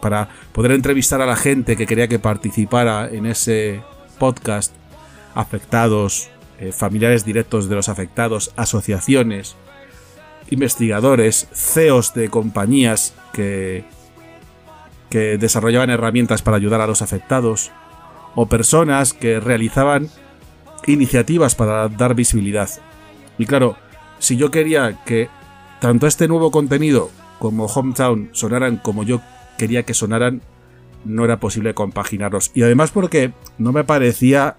[0.00, 3.82] para poder entrevistar a la gente que quería que participara en ese
[4.18, 4.74] podcast,
[5.34, 9.56] afectados, eh, familiares directos de los afectados, asociaciones,
[10.50, 13.84] investigadores, CEOs de compañías que,
[15.10, 17.72] que desarrollaban herramientas para ayudar a los afectados,
[18.36, 20.08] o personas que realizaban
[20.86, 22.68] iniciativas para dar visibilidad.
[23.38, 23.76] Y claro,
[24.24, 25.28] si yo quería que
[25.80, 29.20] tanto este nuevo contenido como Hometown sonaran como yo
[29.58, 30.40] quería que sonaran,
[31.04, 32.50] no era posible compaginarlos.
[32.54, 34.56] Y además porque no me parecía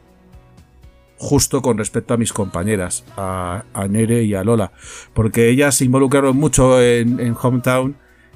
[1.17, 4.71] justo con respecto a mis compañeras, a, Nere y a Lola,
[5.13, 7.95] porque ellas se involucraron mucho en, Hometown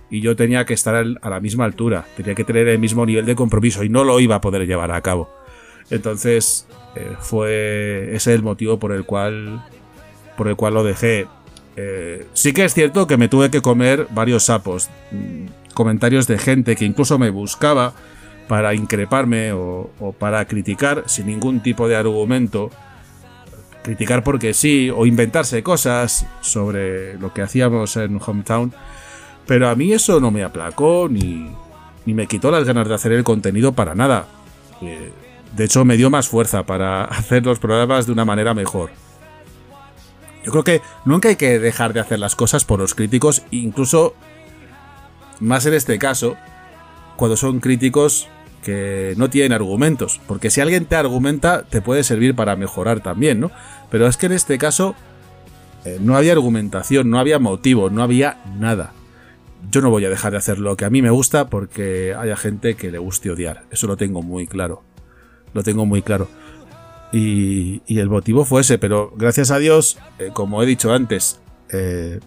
[0.09, 3.25] y yo tenía que estar a la misma altura, tenía que tener el mismo nivel
[3.25, 5.30] de compromiso y no lo iba a poder llevar a cabo.
[5.91, 9.64] Entonces eh, fue ese el motivo por el cual
[10.40, 11.27] por el cual lo dejé.
[11.76, 16.38] Eh, sí que es cierto que me tuve que comer varios sapos, mm, comentarios de
[16.38, 17.92] gente que incluso me buscaba
[18.48, 22.72] para increparme o, para criticar sin ningún tipo de argumento.
[23.84, 28.74] Criticar porque sí, o inventarse cosas sobre lo que hacíamos en Hometown.
[29.45, 31.51] Pero a mí eso no me aplacó ni,
[32.06, 34.26] ni me quitó las ganas de hacer el contenido para nada.
[34.82, 35.11] Eh,
[35.53, 38.90] de hecho, me dio más fuerza para hacer los programas de una manera mejor.
[40.50, 44.16] Yo creo que nunca hay que dejar de hacer las cosas por los críticos, incluso
[45.40, 46.38] más en este caso,
[47.18, 48.28] cuando son críticos
[48.64, 50.19] que no tienen argumentos.
[50.26, 53.52] Porque si alguien te argumenta, te puede servir para mejorar también, ¿no?
[53.92, 54.95] Pero es que en este caso
[55.86, 58.94] eh, no había argumentación, no había motivo, no había nada.
[59.69, 62.36] Yo no voy a dejar de hacer lo que a mí me gusta porque haya
[62.36, 63.66] gente que le guste odiar.
[63.69, 64.82] Eso lo tengo muy claro.
[65.53, 66.28] Lo tengo muy claro.
[67.12, 71.40] Y, y el motivo fue ese, pero gracias a Dios, eh, como he dicho antes,
[71.70, 72.20] eh,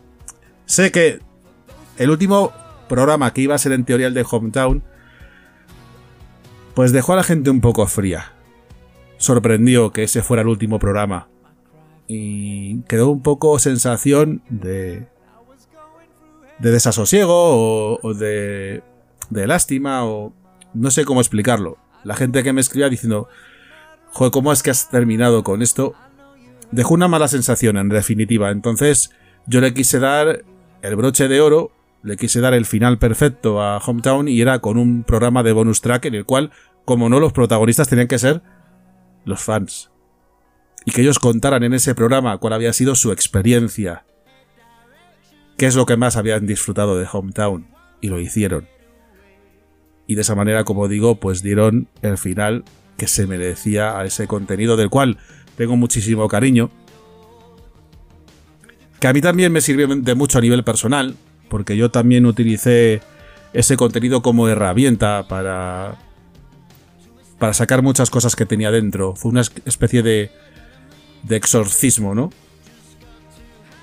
[0.66, 1.20] sé que
[1.98, 2.52] el último
[2.88, 4.82] programa que iba a ser en teoría el de Hometown,
[6.74, 8.32] pues dejó a la gente un poco fría.
[9.18, 11.28] Sorprendió que ese fuera el último programa.
[12.06, 15.06] Y quedó un poco sensación de.
[16.58, 18.82] de desasosiego o, o de.
[19.30, 20.32] de lástima o.
[20.74, 21.78] no sé cómo explicarlo.
[22.04, 23.28] La gente que me escribía diciendo.
[24.12, 25.94] Joder, ¿cómo es que has terminado con esto?
[26.70, 28.50] Dejó una mala sensación, en definitiva.
[28.50, 29.10] Entonces,
[29.46, 30.44] yo le quise dar
[30.82, 34.78] el broche de oro, le quise dar el final perfecto a Hometown y era con
[34.78, 36.50] un programa de bonus track en el cual,
[36.84, 38.42] como no, los protagonistas tenían que ser
[39.24, 39.90] los fans.
[40.84, 44.04] Y que ellos contaran en ese programa cuál había sido su experiencia.
[45.56, 47.68] Qué es lo que más habían disfrutado de Hometown.
[48.00, 48.68] Y lo hicieron.
[50.08, 52.64] Y de esa manera, como digo, pues dieron el final
[53.02, 55.18] que se merecía a ese contenido del cual
[55.56, 56.70] tengo muchísimo cariño.
[59.00, 61.16] Que a mí también me sirvió de mucho a nivel personal,
[61.48, 63.00] porque yo también utilicé
[63.54, 65.96] ese contenido como herramienta para
[67.40, 69.16] para sacar muchas cosas que tenía dentro.
[69.16, 70.30] Fue una especie de
[71.24, 72.30] de exorcismo, ¿no?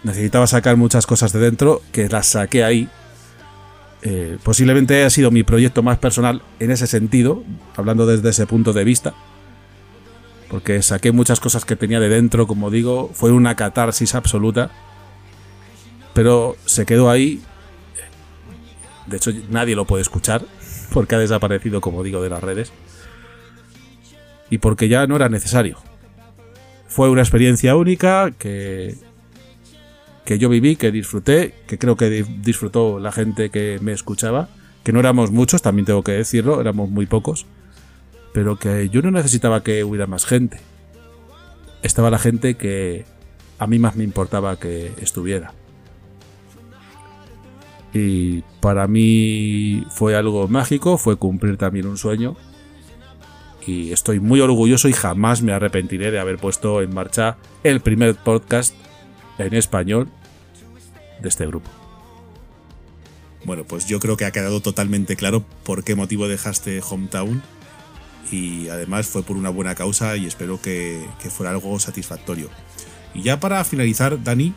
[0.05, 2.87] Necesitaba sacar muchas cosas de dentro que las saqué ahí.
[4.01, 7.43] Eh, posiblemente haya sido mi proyecto más personal en ese sentido,
[7.75, 9.13] hablando desde ese punto de vista.
[10.49, 14.71] Porque saqué muchas cosas que tenía de dentro, como digo, fue una catarsis absoluta.
[16.13, 17.41] Pero se quedó ahí.
[19.05, 20.43] De hecho, nadie lo puede escuchar,
[20.91, 22.71] porque ha desaparecido, como digo, de las redes.
[24.49, 25.77] Y porque ya no era necesario.
[26.87, 28.95] Fue una experiencia única que,
[30.29, 34.47] que yo viví, que disfruté, que creo que di- disfrutó la gente que me escuchaba,
[34.83, 37.47] que no éramos muchos, también tengo que decirlo, éramos muy pocos,
[38.31, 40.59] pero que yo no necesitaba que hubiera más gente.
[41.81, 43.05] Estaba la gente que
[43.57, 45.55] a mí más me importaba que estuviera.
[47.91, 52.35] Y para mí fue algo mágico, fue cumplir también un sueño.
[53.65, 58.13] Y estoy muy orgulloso y jamás me arrepentiré de haber puesto en marcha el primer
[58.13, 58.75] podcast
[59.39, 60.09] en español
[61.21, 61.69] de este grupo.
[63.45, 67.41] Bueno, pues yo creo que ha quedado totalmente claro por qué motivo dejaste Hometown
[68.31, 72.49] y además fue por una buena causa y espero que, que fuera algo satisfactorio.
[73.13, 74.53] Y ya para finalizar, Dani,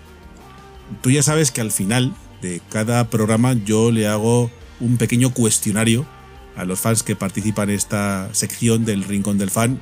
[1.01, 4.51] tú ya sabes que al final de cada programa yo le hago
[4.81, 6.05] un pequeño cuestionario
[6.57, 9.81] a los fans que participan en esta sección del Rincón del Fan,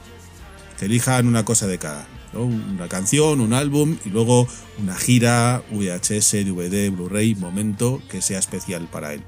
[0.78, 2.06] que elijan una cosa de cada.
[2.32, 4.46] Una canción, un álbum y luego
[4.78, 9.22] una gira, VHS, DVD, Blu-ray, momento que sea especial para él.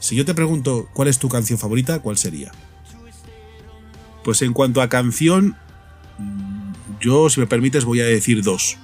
[0.00, 2.50] Si yo te pregunto cuál es tu canción favorita, ¿cuál sería?
[4.24, 5.56] Pues en cuanto a canción,
[7.00, 8.78] yo, si me permites, voy a decir dos.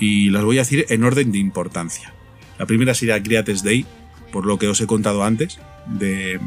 [0.00, 2.12] Y las voy a decir en orden de importancia.
[2.58, 3.86] La primera sería Greatest Day,
[4.32, 6.40] por lo que os he contado antes, de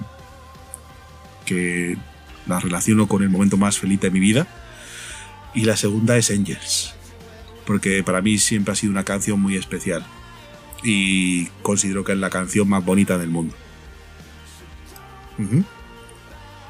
[1.45, 1.97] que
[2.47, 4.47] la relaciono con el momento más feliz de mi vida.
[5.53, 6.93] Y la segunda es Angels,
[7.65, 10.05] porque para mí siempre ha sido una canción muy especial.
[10.83, 13.55] Y considero que es la canción más bonita del mundo.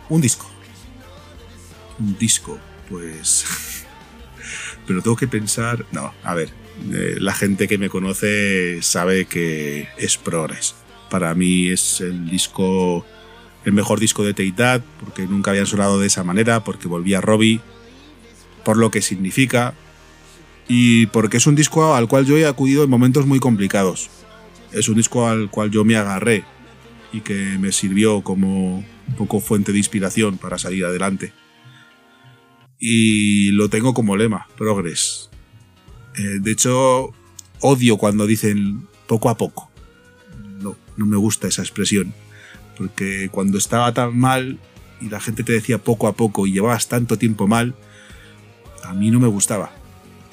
[0.10, 0.50] Un disco.
[2.00, 3.46] Un disco, pues...
[4.88, 5.86] Pero tengo que pensar...
[5.92, 6.50] No, a ver.
[6.92, 10.76] eh, la gente que me conoce sabe que es Progress.
[11.10, 13.06] Para mí es el disco...
[13.64, 17.62] El mejor disco de Teidad, porque nunca habían sonado de esa manera, porque volvía Robbie,
[18.64, 19.74] por lo que significa
[20.68, 24.10] y porque es un disco al cual yo he acudido en momentos muy complicados.
[24.72, 26.46] Es un disco al cual yo me agarré
[27.12, 28.86] y que me sirvió como
[29.18, 31.34] poco fuente de inspiración para salir adelante.
[32.80, 35.30] Y lo tengo como lema, Progress.
[36.18, 37.12] Eh, de hecho,
[37.60, 39.70] odio cuando dicen poco a poco.
[40.62, 42.14] No, no me gusta esa expresión.
[42.78, 44.58] Porque cuando estaba tan mal
[45.02, 47.76] y la gente te decía poco a poco y llevabas tanto tiempo mal,
[48.84, 49.72] a mí no me gustaba.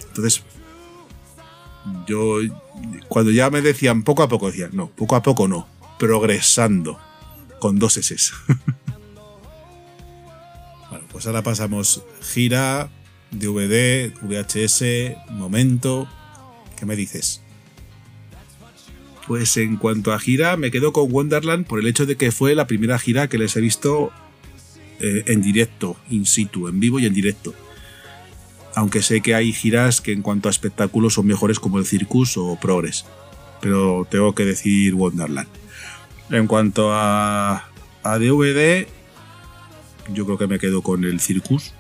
[0.08, 0.42] Entonces,
[2.06, 2.38] yo,
[3.08, 5.68] cuando ya me decían poco a poco, decía, no, poco a poco no,
[5.98, 6.98] progresando,
[7.60, 8.16] con dos S.
[10.90, 12.90] bueno, pues ahora pasamos gira,
[13.30, 16.08] DVD, VHS, momento.
[16.76, 17.42] ¿Qué me dices?
[19.26, 22.54] Pues en cuanto a gira, me quedo con Wonderland por el hecho de que fue
[22.54, 24.10] la primera gira que les he visto
[25.00, 27.54] eh, en directo, in situ, en vivo y en directo
[28.78, 32.36] aunque sé que hay giras que en cuanto a espectáculos son mejores como el Circus
[32.36, 33.06] o Progress.
[33.60, 35.48] Pero tengo que decir Wonderland.
[36.30, 37.68] En cuanto a,
[38.04, 38.86] a DVD,
[40.14, 41.74] yo creo que me quedo con el Circus.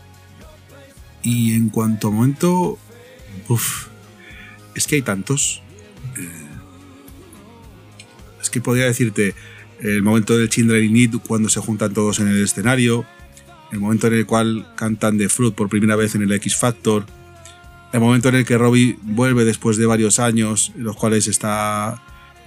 [1.22, 2.78] Y en cuanto a momento,
[3.46, 3.86] uf,
[4.74, 5.62] es que hay tantos.
[6.16, 6.46] Eh,
[8.42, 9.36] es que podría decirte
[9.78, 13.06] el momento del Children in Need cuando se juntan todos en el escenario,
[13.72, 17.06] el momento en el cual cantan The Fruit por primera vez en el X Factor,
[17.92, 22.02] el momento en el que Robbie vuelve después de varios años, en los cuales está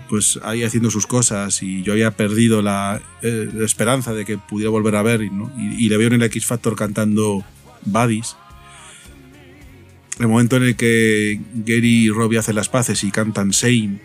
[0.09, 4.69] pues ahí haciendo sus cosas y yo había perdido la, eh, esperanza de que pudiera
[4.69, 5.49] volver a ver ¿no?
[5.57, 7.45] y, y le veo en el X Factor cantando
[7.85, 8.35] Buddies.
[10.19, 14.01] El momento en el que Gary y Robbie hacen las paces y cantan Same.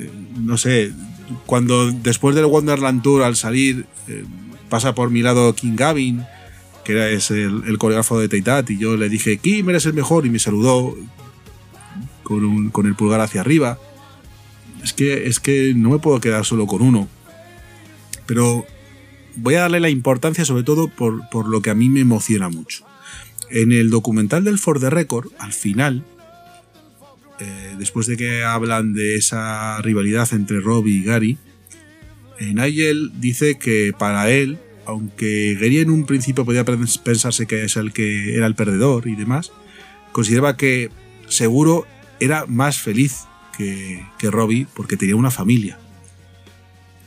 [0.00, 0.92] eh, No sé,
[1.46, 4.24] cuando después del Wonderland Tour al salir eh,
[4.74, 6.26] pasa por mi lado King Gavin,
[6.84, 10.30] que es el, coreógrafo de Teitat, y yo le dije, Kim, eres el mejor, y
[10.30, 10.96] me saludó
[12.24, 13.78] con, el pulgar hacia arriba.
[14.82, 17.08] Es que, es que no me puedo quedar solo con uno.
[18.26, 18.66] Pero
[19.36, 22.48] voy a darle la importancia sobre todo por, por lo que a mí me emociona
[22.48, 22.84] mucho.
[23.50, 26.04] En el documental del For the Record, al final,
[27.38, 31.38] eh, después de que hablan de esa rivalidad entre Robbie y Gary,
[32.40, 37.76] Nigel dice que para él, aunque Gary en un principio podía pens- pensarse que es
[37.76, 39.52] el que era el perdedor y demás,
[40.12, 40.90] consideraba que
[41.28, 41.86] seguro
[42.20, 43.24] era más feliz
[43.56, 45.78] que, que Robbie porque tenía una familia.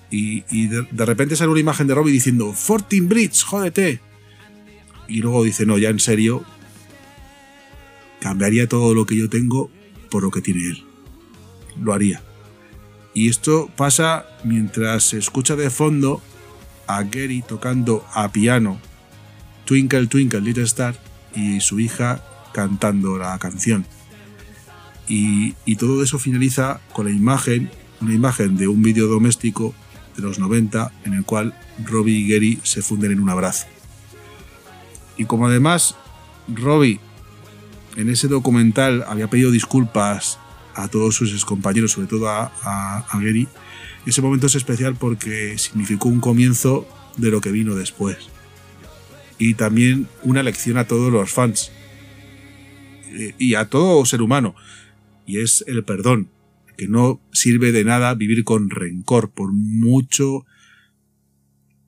[0.10, 4.00] Y, de, repente sale una imagen de Robbie diciendo 14 Brits, jódete.
[5.08, 6.44] Y luego dice, no, ya en serio,
[8.22, 9.70] cambiaría todo lo que yo tengo
[10.10, 10.84] por lo que tiene él.
[11.82, 12.24] Lo haría.
[13.14, 16.22] Y esto pasa mientras se escucha de fondo
[16.88, 18.80] a Gary tocando a piano
[19.66, 20.96] Twinkle Twinkle Little Star
[21.36, 23.86] y su hija cantando la canción.
[25.08, 27.70] Y, todo eso finaliza con la imagen,
[28.02, 29.74] una imagen de un vídeo doméstico
[30.16, 31.54] de los 90 en el cual
[31.86, 33.68] Robbie y Gary se funden en un abrazo.
[35.18, 35.96] Y como además
[36.48, 37.00] Robbie
[37.96, 40.40] en ese documental había pedido disculpas
[40.76, 43.48] a todos sus excompañeros, sobre todo a Gary,
[44.10, 46.88] ese momento es especial porque significó un comienzo
[47.18, 48.18] de lo que vino después.
[49.38, 51.72] Y también una lección a todos los fans.
[53.12, 54.56] Eh, Y a todo ser humano.
[55.26, 56.32] Y es el perdón.
[56.78, 60.46] Que no sirve de nada vivir con rencor por mucho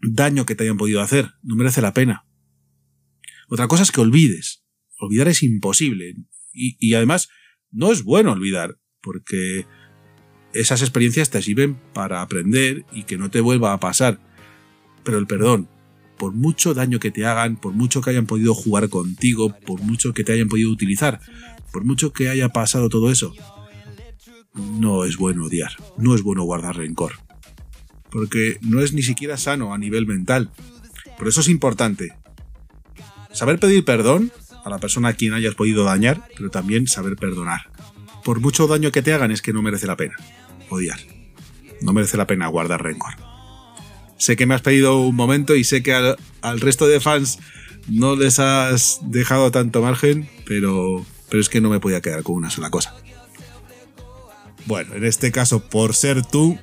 [0.02, 1.34] daño que te hayan podido hacer.
[1.44, 2.26] No merece la pena.
[3.48, 4.64] Otra cosa es que olvides.
[5.00, 6.16] Olvidar es imposible.
[6.52, 7.30] Y, y además,
[7.72, 9.66] no es bueno olvidar, porque
[10.54, 14.20] esas experiencias te sirven para aprender y que no te vuelva a pasar.
[15.04, 15.70] Pero el perdón,
[16.18, 20.14] por mucho daño que te hagan, por mucho que hayan podido jugar contigo, por mucho
[20.14, 21.20] que te hayan podido utilizar,
[21.72, 23.34] por mucho que haya pasado todo eso,
[24.54, 27.14] no es bueno odiar, no es bueno guardar rencor.
[28.12, 30.52] Porque no es ni siquiera sano a nivel mental.
[31.18, 32.18] Por eso es importante
[33.32, 34.32] saber pedir perdón
[34.66, 37.72] a la persona a quien hayas podido dañar, pero también saber perdonar.
[38.24, 40.16] Por mucho daño que te hagan es que no merece la pena
[40.70, 41.00] odiar.
[41.82, 43.14] No merece la pena guardar rencor.
[44.18, 47.40] Sé que me has pedido un momento y sé que al, resto de fans
[47.88, 52.36] no les has dejado tanto margen, pero, pero es que no me podía quedar con
[52.36, 52.94] una sola cosa.
[54.66, 56.60] Bueno, en este caso, por ser tú,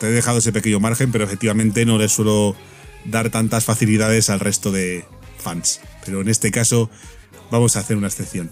[0.00, 2.56] te he dejado ese pequeño margen, pero efectivamente no le suelo
[3.04, 5.04] dar tantas facilidades al resto de
[5.38, 5.80] fans.
[6.04, 6.90] Pero en este caso,
[7.50, 8.50] vamos a hacer una excepción.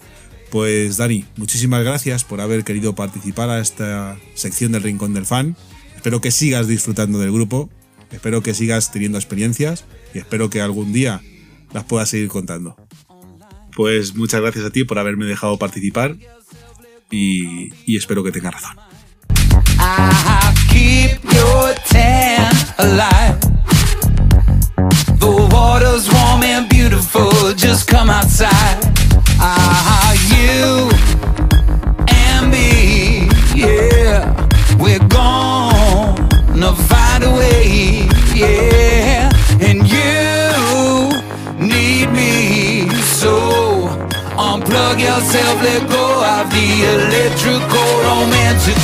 [0.52, 5.56] Pues Dani, muchísimas gracias por haber querido participar a esta sección del Rincón del Fan.
[5.96, 7.70] Espero que sigas disfrutando del grupo,
[8.10, 11.22] espero que sigas teniendo experiencias y espero que algún día
[11.72, 12.76] las puedas seguir contando.
[13.74, 16.16] Pues muchas gracias a ti por haberme dejado participar
[17.10, 18.76] y, espero que tengas razón.
[32.08, 32.52] And
[33.54, 34.32] yeah.
[34.78, 39.30] We're gonna find a way, yeah.
[39.60, 41.10] And you
[41.58, 42.88] need me,
[43.20, 43.88] so
[44.36, 48.81] unplug yourself, let go of the electrical, romantical.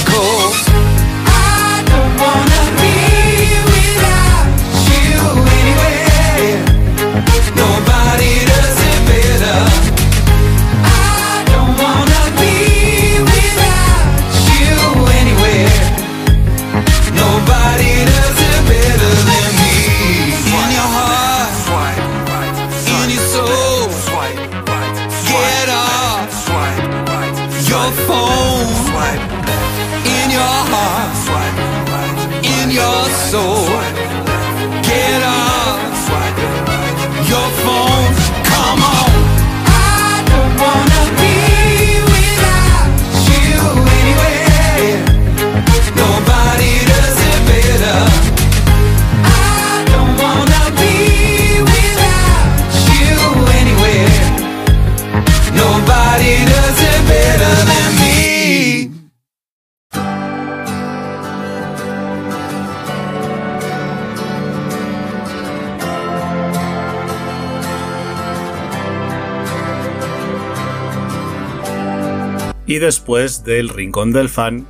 [72.68, 74.66] y después del Rincón del Fan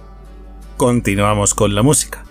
[0.76, 2.24] continuamos con la música.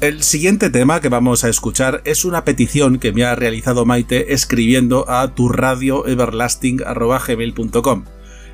[0.00, 4.34] El siguiente tema que vamos a escuchar es una petición que me ha realizado Maite
[4.34, 8.04] escribiendo a turradioeverlasting.com.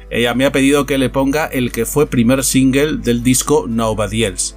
[0.08, 4.24] Ella me ha pedido que le ponga el que fue primer single del disco Nobody
[4.24, 4.54] Else.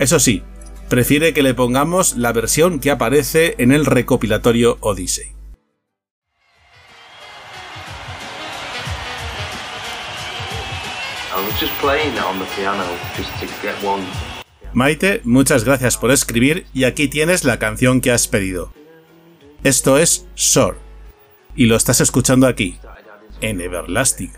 [0.00, 0.42] Eso sí,
[0.88, 5.32] prefiere que le pongamos la versión que aparece en el recopilatorio Odyssey.
[14.72, 18.72] Maite, muchas gracias por escribir y aquí tienes la canción que has pedido.
[19.64, 20.78] Esto es Shore
[21.56, 22.78] y lo estás escuchando aquí,
[23.40, 24.32] en Everlasting.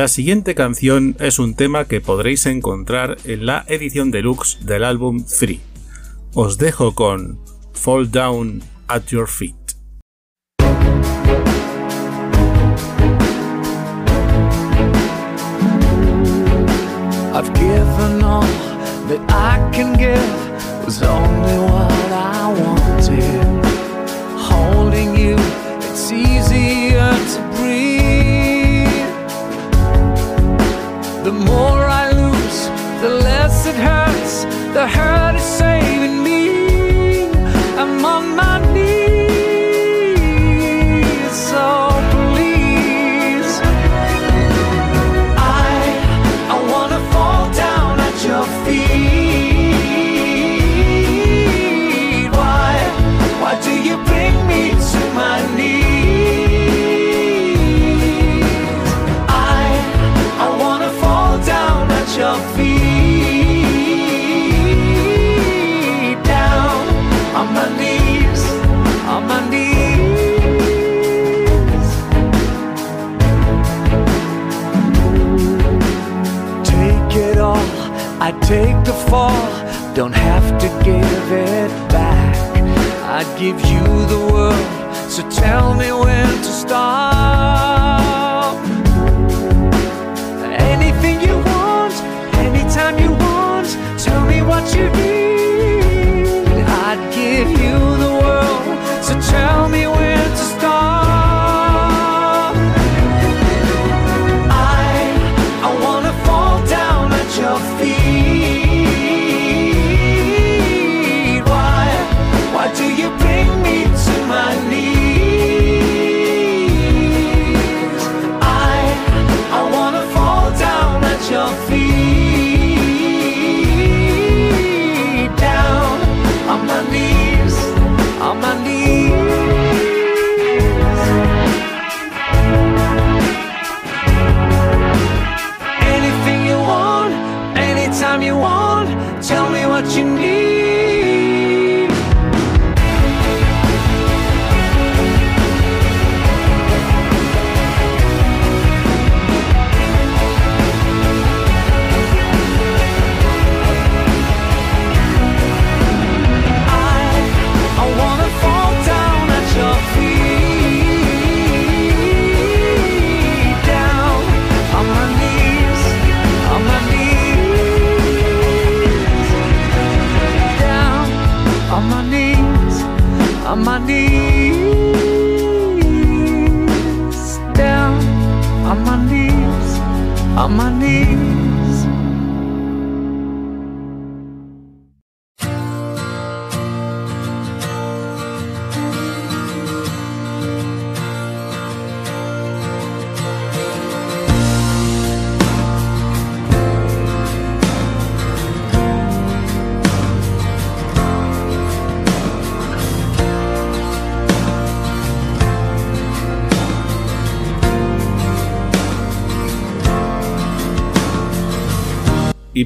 [0.00, 5.26] La siguiente canción es un tema que podréis encontrar en la edición deluxe del álbum
[5.26, 5.58] 3.
[6.32, 7.38] Os dejo con
[7.74, 9.59] Fall Down at Your Feet.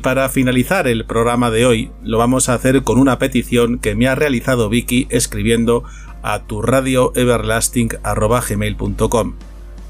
[0.05, 4.07] Para finalizar el programa de hoy, lo vamos a hacer con una petición que me
[4.07, 5.83] ha realizado Vicky escribiendo
[6.23, 9.35] a tu radioeverlasting.com.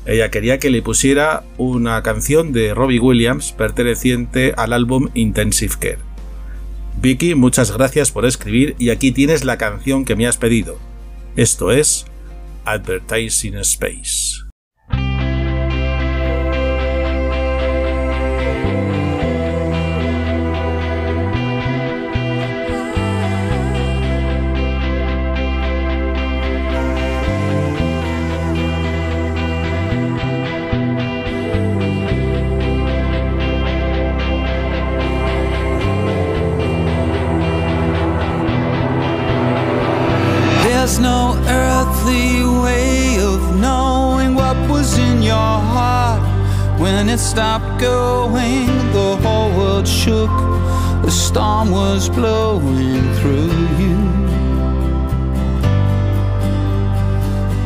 [0.06, 5.98] Ella quería que le pusiera una canción de Robbie Williams perteneciente al álbum Intensive Care.
[7.02, 10.78] Vicky, muchas gracias por escribir y aquí tienes la canción que me has pedido.
[11.34, 12.06] Esto es
[12.64, 14.43] Advertising Space.
[40.84, 46.20] There's no earthly way of knowing what was in your heart
[46.78, 48.66] when it stopped going.
[48.92, 50.28] The whole world shook,
[51.02, 53.96] the storm was blowing through you.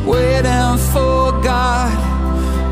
[0.09, 1.91] Waiting for God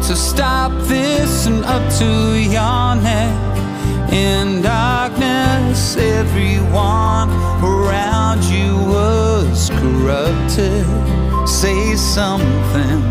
[0.04, 3.57] to stop this and up to your neck
[4.12, 5.98] in darkness.
[5.98, 7.30] Everyone
[7.64, 10.86] around you was corrupted.
[11.48, 13.02] Say something.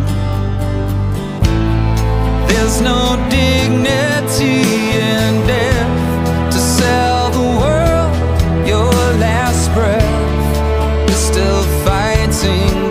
[2.48, 4.62] There's no dignity
[5.08, 10.14] in death to sell the world your last breath.
[11.14, 12.85] Still fighting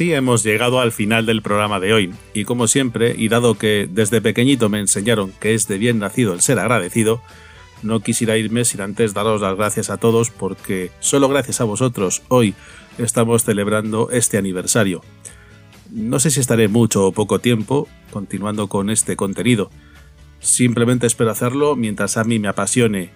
[0.00, 2.14] hemos llegado al final del programa de hoy.
[2.32, 6.32] Y como siempre, y dado que desde pequeñito me enseñaron que es de bien nacido
[6.34, 7.20] el ser agradecido,
[7.82, 12.22] no quisiera irme sin antes daros las gracias a todos porque solo gracias a vosotros
[12.28, 12.54] hoy
[12.98, 15.02] estamos celebrando este aniversario.
[15.90, 19.70] No sé si estaré mucho o poco tiempo continuando con este contenido.
[20.40, 23.10] Simplemente espero hacerlo mientras a mí me apasione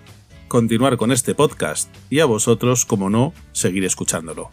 [0.49, 4.51] continuar con este podcast y a vosotros, como no, seguir escuchándolo.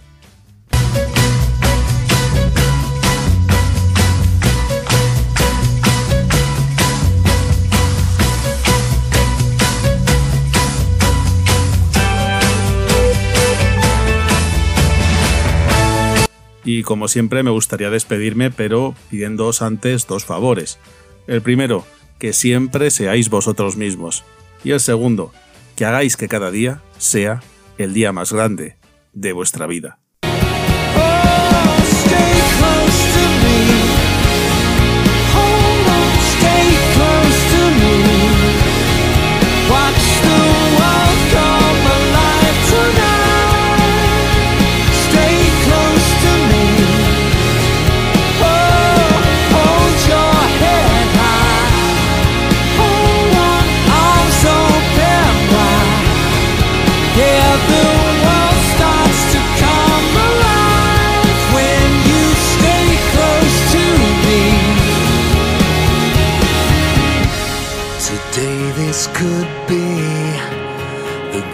[16.71, 20.77] Y como siempre me gustaría despedirme, pero pidiéndoos antes dos favores.
[21.25, 21.83] El primero,
[22.19, 24.23] que siempre seáis vosotros mismos.
[24.63, 25.33] Y el segundo,
[25.75, 27.41] que hagáis que cada día sea
[27.79, 28.77] el día más grande
[29.13, 29.97] de vuestra vida.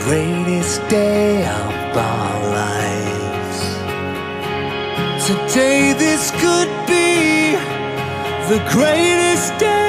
[0.05, 3.59] greatest day of our lives.
[5.25, 7.55] Today, this could be
[8.51, 9.84] the greatest day.